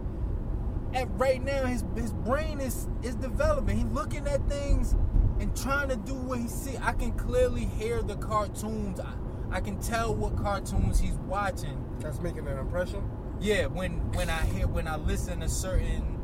[0.94, 3.76] at right now, his his brain is is developing.
[3.76, 4.94] He's looking at things
[5.40, 6.76] and trying to do what he see.
[6.78, 9.00] I can clearly hear the cartoons.
[9.00, 9.12] I,
[9.50, 11.84] I can tell what cartoons he's watching.
[12.00, 13.08] That's making an impression.
[13.40, 16.21] Yeah, when when I hear when I listen to certain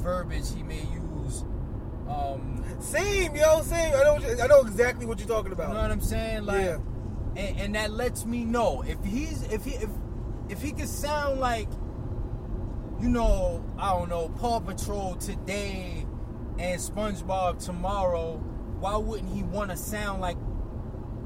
[0.00, 1.44] verbiage he may use.
[2.08, 3.94] Um, Same, yo, same.
[3.94, 4.18] I know.
[4.18, 5.68] You, I know exactly what you're talking about.
[5.68, 6.44] You know what I'm saying?
[6.44, 6.78] Like, Yeah.
[7.36, 9.90] and, and that lets me know if he's if he if
[10.48, 11.68] if he could sound like,
[13.00, 16.04] you know, I don't know, Paw Patrol today
[16.58, 18.38] and SpongeBob tomorrow.
[18.80, 20.36] Why wouldn't he want to sound like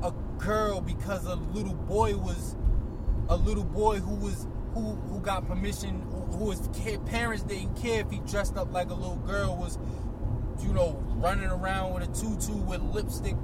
[0.02, 2.56] a girl because a little boy was
[3.28, 6.00] a little boy who was who who got permission
[6.34, 9.78] who, his kid, parents didn't care if he dressed up like a little girl was
[10.62, 13.36] you know running around with a tutu with lipstick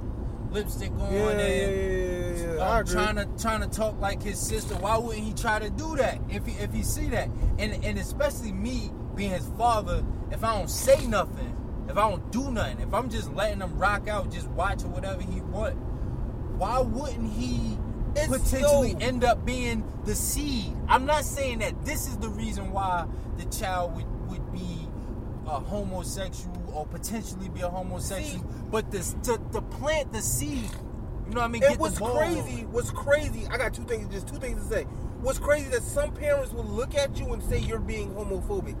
[0.51, 2.77] lipstick on yeah, and yeah, yeah, yeah.
[2.77, 4.75] Um, trying to trying to talk like his sister.
[4.75, 7.29] Why wouldn't he try to do that if he if he see that?
[7.57, 11.55] And and especially me being his father, if I don't say nothing,
[11.89, 14.87] if I don't do nothing, if I'm just letting him rock out, just watch or
[14.89, 15.75] whatever he want,
[16.57, 17.77] why wouldn't he
[18.15, 20.75] It's potentially so- end up being the seed?
[20.87, 23.05] I'm not saying that this is the reason why
[23.37, 24.87] the child would would be
[25.45, 30.69] a homosexual or potentially be a homosexual, See- but this to, to plant the seed.
[31.27, 31.63] You know what I mean?
[31.63, 32.65] It was crazy.
[32.65, 33.47] Was crazy?
[33.49, 34.11] I got two things.
[34.13, 34.83] Just two things to say.
[35.21, 38.75] What's crazy that some parents will look at you and say you're being homophobic.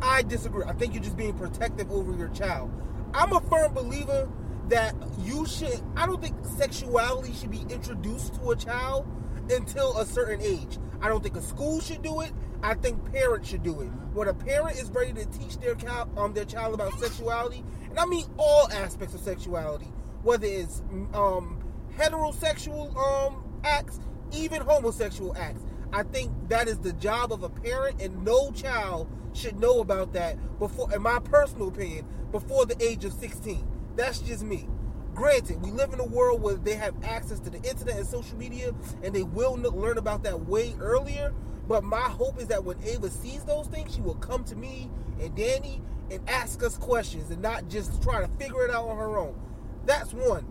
[0.00, 0.64] I disagree.
[0.64, 2.72] I think you're just being protective over your child.
[3.14, 4.28] I'm a firm believer
[4.72, 5.82] that you should.
[5.96, 9.06] I don't think sexuality should be introduced to a child
[9.50, 10.78] until a certain age.
[11.02, 12.32] I don't think a school should do it.
[12.62, 13.88] I think parents should do it.
[14.14, 17.98] When a parent is ready to teach their child, um, their child about sexuality, and
[17.98, 19.92] I mean all aspects of sexuality,
[20.22, 20.80] whether it's
[21.12, 21.62] um,
[21.98, 24.00] heterosexual um, acts,
[24.32, 25.60] even homosexual acts.
[25.92, 30.14] I think that is the job of a parent, and no child should know about
[30.14, 33.68] that before, in my personal opinion, before the age of 16.
[33.96, 34.68] That's just me.
[35.14, 38.36] Granted, we live in a world where they have access to the internet and social
[38.38, 41.34] media, and they will learn about that way earlier.
[41.68, 44.90] But my hope is that when Ava sees those things, she will come to me
[45.20, 48.96] and Danny and ask us questions and not just try to figure it out on
[48.96, 49.38] her own.
[49.86, 50.46] That's one.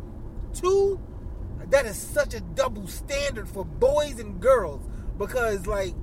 [0.53, 0.99] Two,
[1.69, 4.87] that is such a double standard for boys and girls
[5.17, 5.93] because like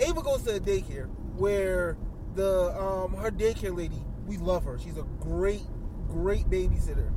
[0.00, 1.96] Ava goes to a daycare where
[2.34, 4.78] the um her daycare lady, we love her.
[4.78, 5.62] She's a great,
[6.12, 7.10] great babysitter.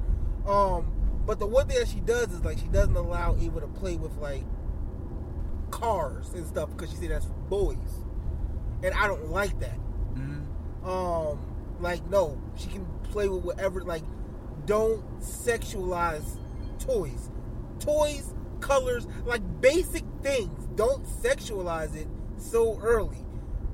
[0.47, 0.91] Um,
[1.25, 3.97] but the one thing that she does is like she doesn't allow Ava to play
[3.97, 4.43] with like
[5.71, 8.03] cars and stuff because she said that's for boys,
[8.83, 9.77] and I don't like that.
[10.15, 10.45] Mhm.
[10.87, 11.39] Um,
[11.79, 13.81] like no, she can play with whatever.
[13.81, 14.03] Like,
[14.65, 16.37] don't sexualize
[16.79, 17.31] toys,
[17.79, 20.67] toys, colors, like basic things.
[20.75, 22.07] Don't sexualize it
[22.37, 23.25] so early.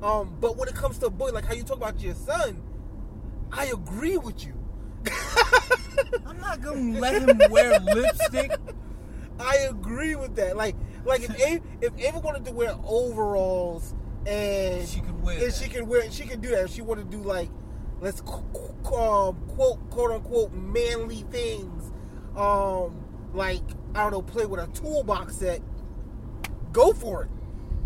[0.02, 2.62] Um, but when it comes to a boy, like how you talk about your son,
[3.52, 4.54] I agree with you.
[6.26, 8.52] I'm not gonna let him wear lipstick.
[9.40, 10.56] I agree with that.
[10.56, 10.76] Like,
[11.06, 13.96] like if Ava, if Ava wanted to wear overalls
[14.26, 15.56] and She could wear and that.
[15.56, 16.66] she could wear, she can do that.
[16.66, 17.50] If she wanted to do like,
[18.00, 18.26] let's um,
[18.84, 21.92] quote quote unquote manly things,
[22.36, 23.04] um,
[23.34, 23.62] like
[23.96, 25.62] I don't know, play with a toolbox set.
[26.72, 27.30] Go for it.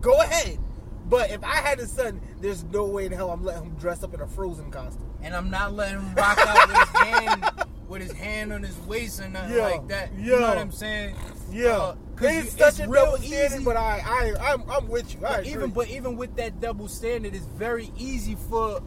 [0.01, 0.59] Go ahead.
[1.07, 4.03] But if I had a son, there's no way in hell I'm letting him dress
[4.03, 5.09] up in a Frozen costume.
[5.25, 7.45] And I'm not letting him rock out with his hand
[7.89, 10.09] with his hand on his waist or nothing Yeah, like that.
[10.17, 10.23] Yeah.
[10.25, 11.15] You know what I'm saying?
[11.51, 13.63] Yeah, Uh, 'cause it's you- such a real double standard, easy.
[13.63, 14.01] but I,
[14.39, 15.19] I, I'm, I'm with you.
[15.21, 18.81] But even but even with that double standard, it's very easy for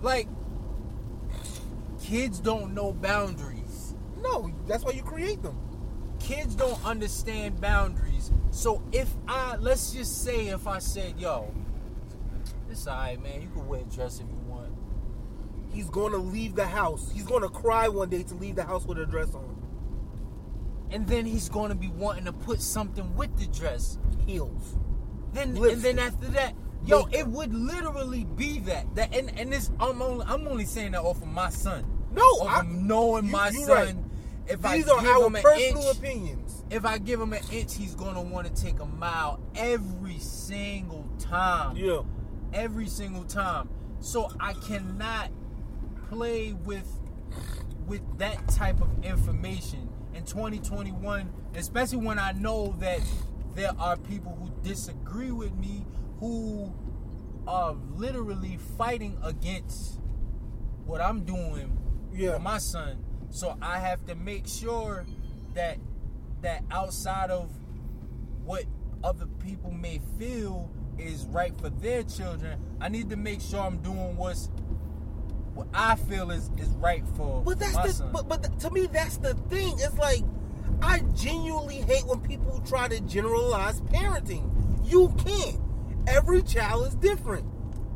[0.00, 0.28] like
[2.00, 3.94] kids don't know boundaries.
[4.22, 5.58] no, that's why you create them.
[6.18, 8.30] Kids don't understand boundaries.
[8.50, 11.52] So if I let's just say if I said, yo,
[12.70, 14.37] it's alright man, you can wear a dress if you.
[15.72, 17.10] He's going to leave the house.
[17.12, 19.56] He's going to cry one day to leave the house with a dress on.
[20.90, 23.98] And then he's gonna be wanting to put something with the dress.
[24.26, 24.78] Heels.
[25.34, 26.54] Then and then after that,
[26.86, 28.94] yo, it would literally be that.
[28.94, 31.84] That and and this I'm only I'm only saying that off of my son.
[32.14, 33.68] No, off I- of knowing you- my you son.
[33.76, 33.96] right.
[34.46, 36.64] If I These give our him an personal inch, opinions.
[36.70, 41.04] if I give him an inch, he's gonna want to take a mile every single
[41.18, 41.76] time.
[41.76, 42.00] Yeah.
[42.54, 43.68] Every single time.
[44.00, 45.28] So I cannot
[46.08, 46.86] play with
[47.86, 53.00] with that type of information in 2021, especially when I know that
[53.54, 55.86] there are people who disagree with me
[56.20, 56.72] who
[57.46, 60.00] are literally fighting against
[60.84, 61.78] what I'm doing
[62.12, 62.34] Yeah.
[62.34, 63.04] for my son.
[63.30, 65.06] So I have to make sure
[65.54, 65.78] that
[66.42, 67.50] that outside of
[68.44, 68.64] what
[69.02, 73.78] other people may feel is right for their children, I need to make sure I'm
[73.78, 74.50] doing what's
[75.58, 78.10] what I feel is is right for But that's the son.
[78.12, 79.74] but but th- to me that's the thing.
[79.80, 80.22] It's like
[80.80, 84.48] I genuinely hate when people try to generalize parenting.
[84.84, 85.58] You can't.
[86.06, 87.44] Every child is different.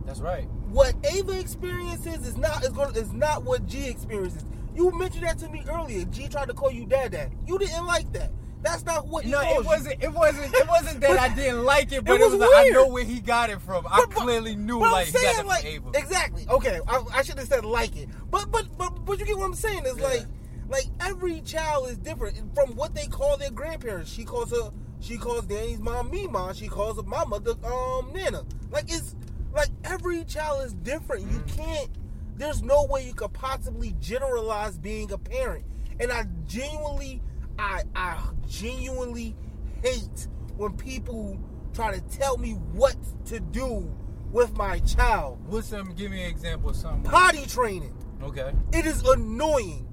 [0.05, 0.49] That's right.
[0.71, 4.45] What Ava experiences is not is going is not what G experiences.
[4.75, 6.05] You mentioned that to me earlier.
[6.07, 7.33] G tried to call you dad dad.
[7.47, 8.33] You didn't like that.
[8.63, 10.03] That's not what No, it wasn't.
[10.03, 10.55] It wasn't.
[10.55, 12.41] It wasn't that I didn't like it, but it it was was.
[12.43, 13.87] like, I know where he got it from.
[13.87, 15.47] I But- but- clearly knew But like I'm he got saying, it
[15.93, 16.47] like, exactly.
[16.49, 19.47] Okay, I, I should have said like it, but but but but you get what
[19.47, 19.83] I'm saying?
[19.85, 20.05] It's Yeah.
[20.09, 20.27] like
[20.69, 24.11] like every child is different from what they call their grandparents.
[24.13, 24.71] She calls her
[25.01, 26.55] she calls Danny's mom Mima.
[26.55, 28.45] She calls her mama the um Nana.
[28.71, 29.17] Like it's
[29.53, 31.23] like every child is different.
[31.31, 31.61] You Mm-hmm.
[31.63, 31.91] can't.
[32.37, 35.65] There's no way you could possibly generalize being a parent.
[36.01, 37.21] And I genuinely,
[37.59, 38.19] I I
[38.49, 39.37] genuinely
[39.83, 41.39] hate when people
[41.75, 42.97] try to tell me what
[43.27, 43.91] to do
[44.31, 45.39] with my child.
[45.47, 45.93] What's some?
[45.95, 47.03] Give me an example of something.
[47.11, 47.97] Potty training.
[48.23, 48.53] Okay.
[48.73, 49.89] It is annoying.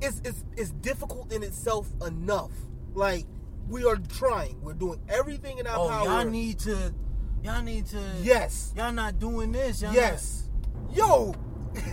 [0.00, 2.50] It's, it's it's difficult in itself enough.
[2.94, 3.26] Like
[3.68, 4.60] we are trying.
[4.62, 6.04] We're doing everything in our Oh, power.
[6.06, 6.94] y'all need to.
[7.42, 8.00] Y'all need to.
[8.22, 8.72] Yes.
[8.76, 9.82] Y'all not doing this.
[9.82, 10.48] Y'all Yes.
[10.92, 11.34] Yo.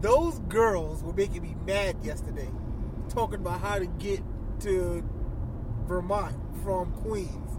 [0.00, 2.48] Those girls were making me mad yesterday,
[3.08, 4.20] talking about how to get
[4.60, 5.02] to
[5.86, 7.58] Vermont from Queens.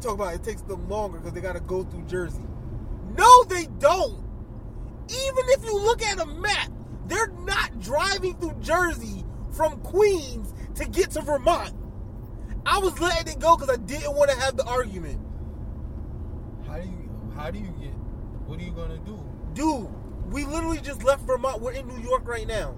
[0.00, 2.42] Talk about it takes them longer because they got to go through Jersey.
[3.16, 4.24] No, they don't.
[5.08, 6.70] Even if you look at a map,
[7.06, 11.74] they're not driving through Jersey from Queens to get to Vermont.
[12.66, 15.20] I was letting it go because I didn't want to have the argument.
[16.66, 17.10] How do you?
[17.34, 17.94] How do you get?
[18.46, 19.18] What are you gonna do?
[19.54, 19.88] Dude,
[20.32, 21.60] we literally just left Vermont.
[21.60, 22.74] We're in New York right now.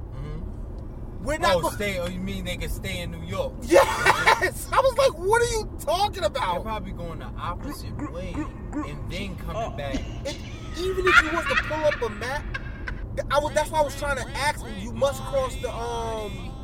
[1.23, 1.57] We're not.
[1.57, 1.99] Oh, go- stay.
[1.99, 3.53] Oh, you mean they can stay in New York?
[3.63, 4.69] Yes.
[4.73, 6.55] I was like, what are you talking about?
[6.55, 9.97] They're probably going the opposite way and then coming back.
[10.27, 10.37] And
[10.79, 12.45] even if you was to pull up a map,
[13.31, 13.53] I was.
[13.55, 14.73] That's why I was trying to ask you.
[14.81, 16.55] You must cross the um.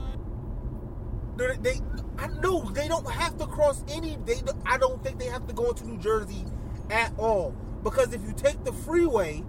[1.36, 1.80] They, they
[2.18, 4.16] I know they don't have to cross any.
[4.24, 4.36] They
[4.66, 6.44] I don't think they have to go into New Jersey
[6.90, 9.42] at all because if you take the freeway,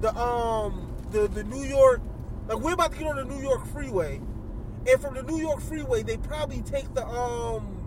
[0.00, 2.02] the um the the New York
[2.48, 4.20] like we're about to get on the New York freeway,
[4.88, 7.78] and from the New York freeway they probably take the um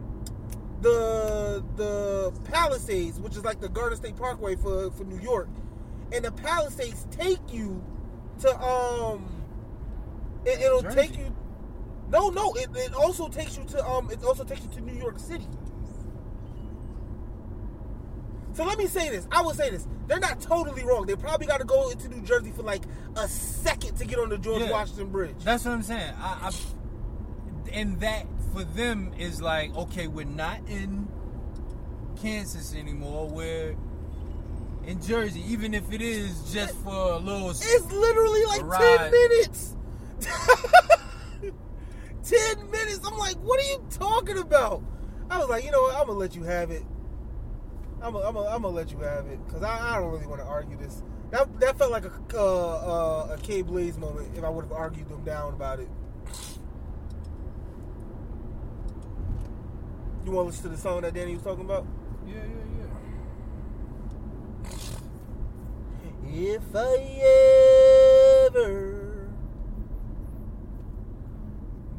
[0.82, 5.50] the the Palisades, which is like the Garden State Parkway for for New York,
[6.12, 7.84] and the Palisades take you
[8.42, 9.26] to um
[10.46, 10.96] it, it'll Jersey.
[10.96, 11.36] take you.
[12.10, 12.54] No, no.
[12.54, 14.12] It, it also takes you to um.
[14.12, 15.48] It also takes you to New York City.
[18.54, 19.28] So let me say this.
[19.32, 19.88] I will say this.
[20.08, 21.08] They're not totally wrong.
[21.08, 22.84] They probably got to go into New Jersey for like
[23.16, 24.72] a second to get on the George Yeah.
[24.72, 25.36] Washington Bridge.
[25.44, 26.14] That's what I'm saying.
[26.20, 26.52] I, I,
[27.76, 31.07] and that for them is like, okay, we're not in
[32.22, 33.27] Kansas anymore.
[33.27, 33.76] We're
[34.85, 37.49] in Jersey, even if it is just for a little.
[37.49, 39.76] It's literally like ten minutes.
[42.23, 43.02] ten minutes.
[43.06, 44.81] I'm like, what are you talking about?
[45.30, 45.95] I was like, you know what?
[45.95, 46.84] I'm gonna let you have it.
[48.02, 50.27] I'm gonna, I'm gonna, I'm gonna let you have it because I, I don't really
[50.27, 51.03] want to argue this.
[51.31, 54.72] That that felt like a uh, uh, a K Blaze moment if I would have
[54.72, 55.89] argued them down about it.
[60.26, 61.85] You want to listen to the song that Danny was talking about?
[62.26, 62.65] Yeah, yeah,
[66.34, 66.56] yeah.
[66.57, 66.95] If I
[68.47, 69.30] ever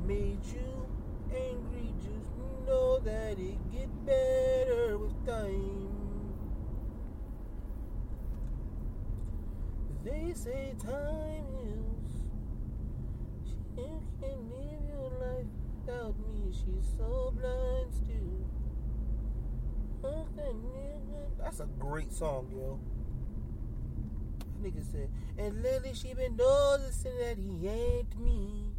[0.04, 0.86] made you
[1.30, 2.36] angry, just
[2.66, 5.88] know that it get better with time.
[10.04, 12.24] They say time heals.
[13.76, 15.46] You can live your life
[15.86, 16.25] without me.
[16.52, 18.46] She's so blind still.
[21.38, 22.78] That's a great song, yo.
[24.62, 25.08] Nigga said,
[25.38, 28.72] and lately she been noticing that he ain't me.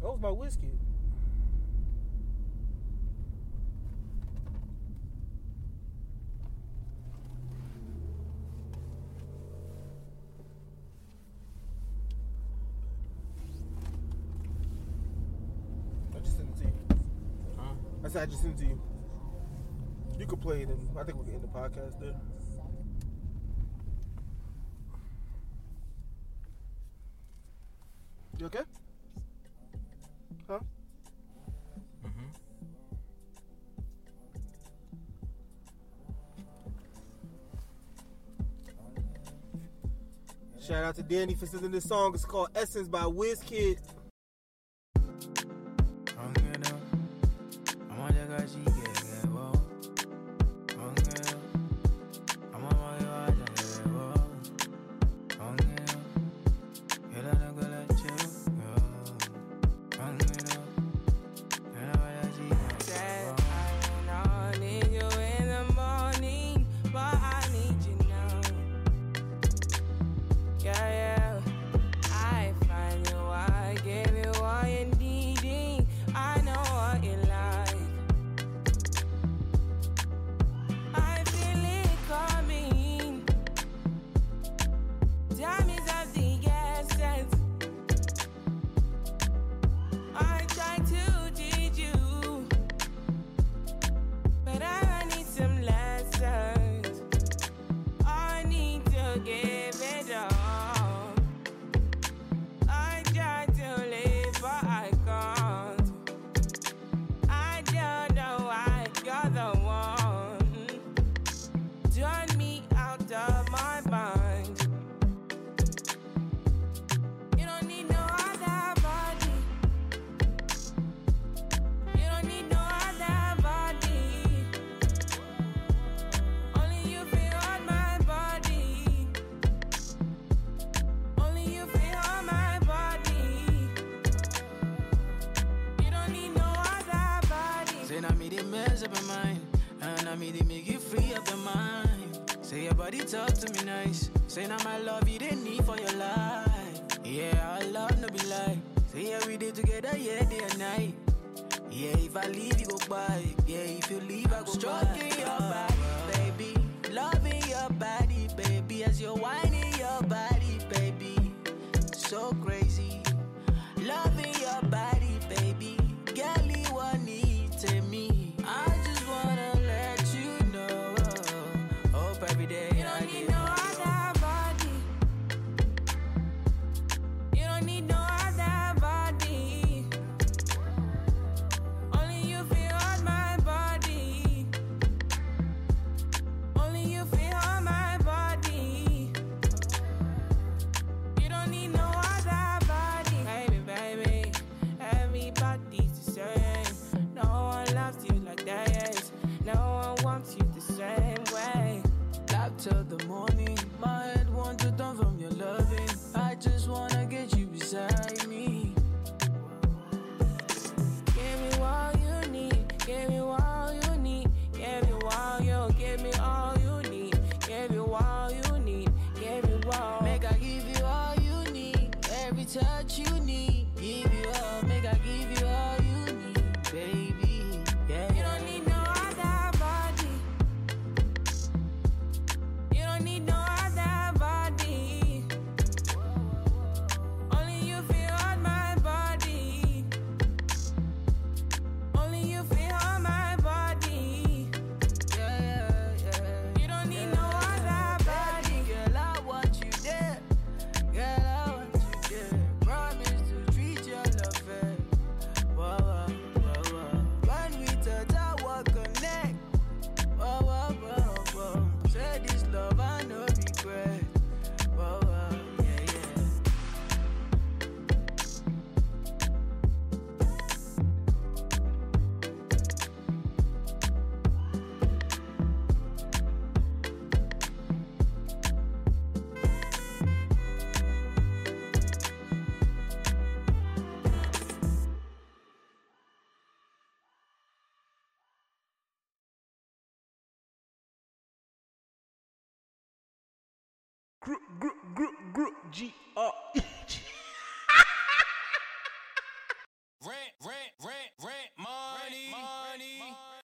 [0.00, 0.72] That was my whiskey.
[16.14, 16.72] I just sent it to you.
[18.02, 18.03] yeah.
[18.16, 18.80] I just it to you.
[20.18, 22.14] You could play it, and I think we can end the podcast there.
[28.38, 28.60] You okay?
[30.48, 30.60] Huh?
[32.06, 32.28] Mm-hmm.
[40.60, 42.14] Shout out to Danny for sending this song.
[42.14, 43.06] It's called Essence by
[48.04, 48.74] WizKid.
[48.74, 48.83] Said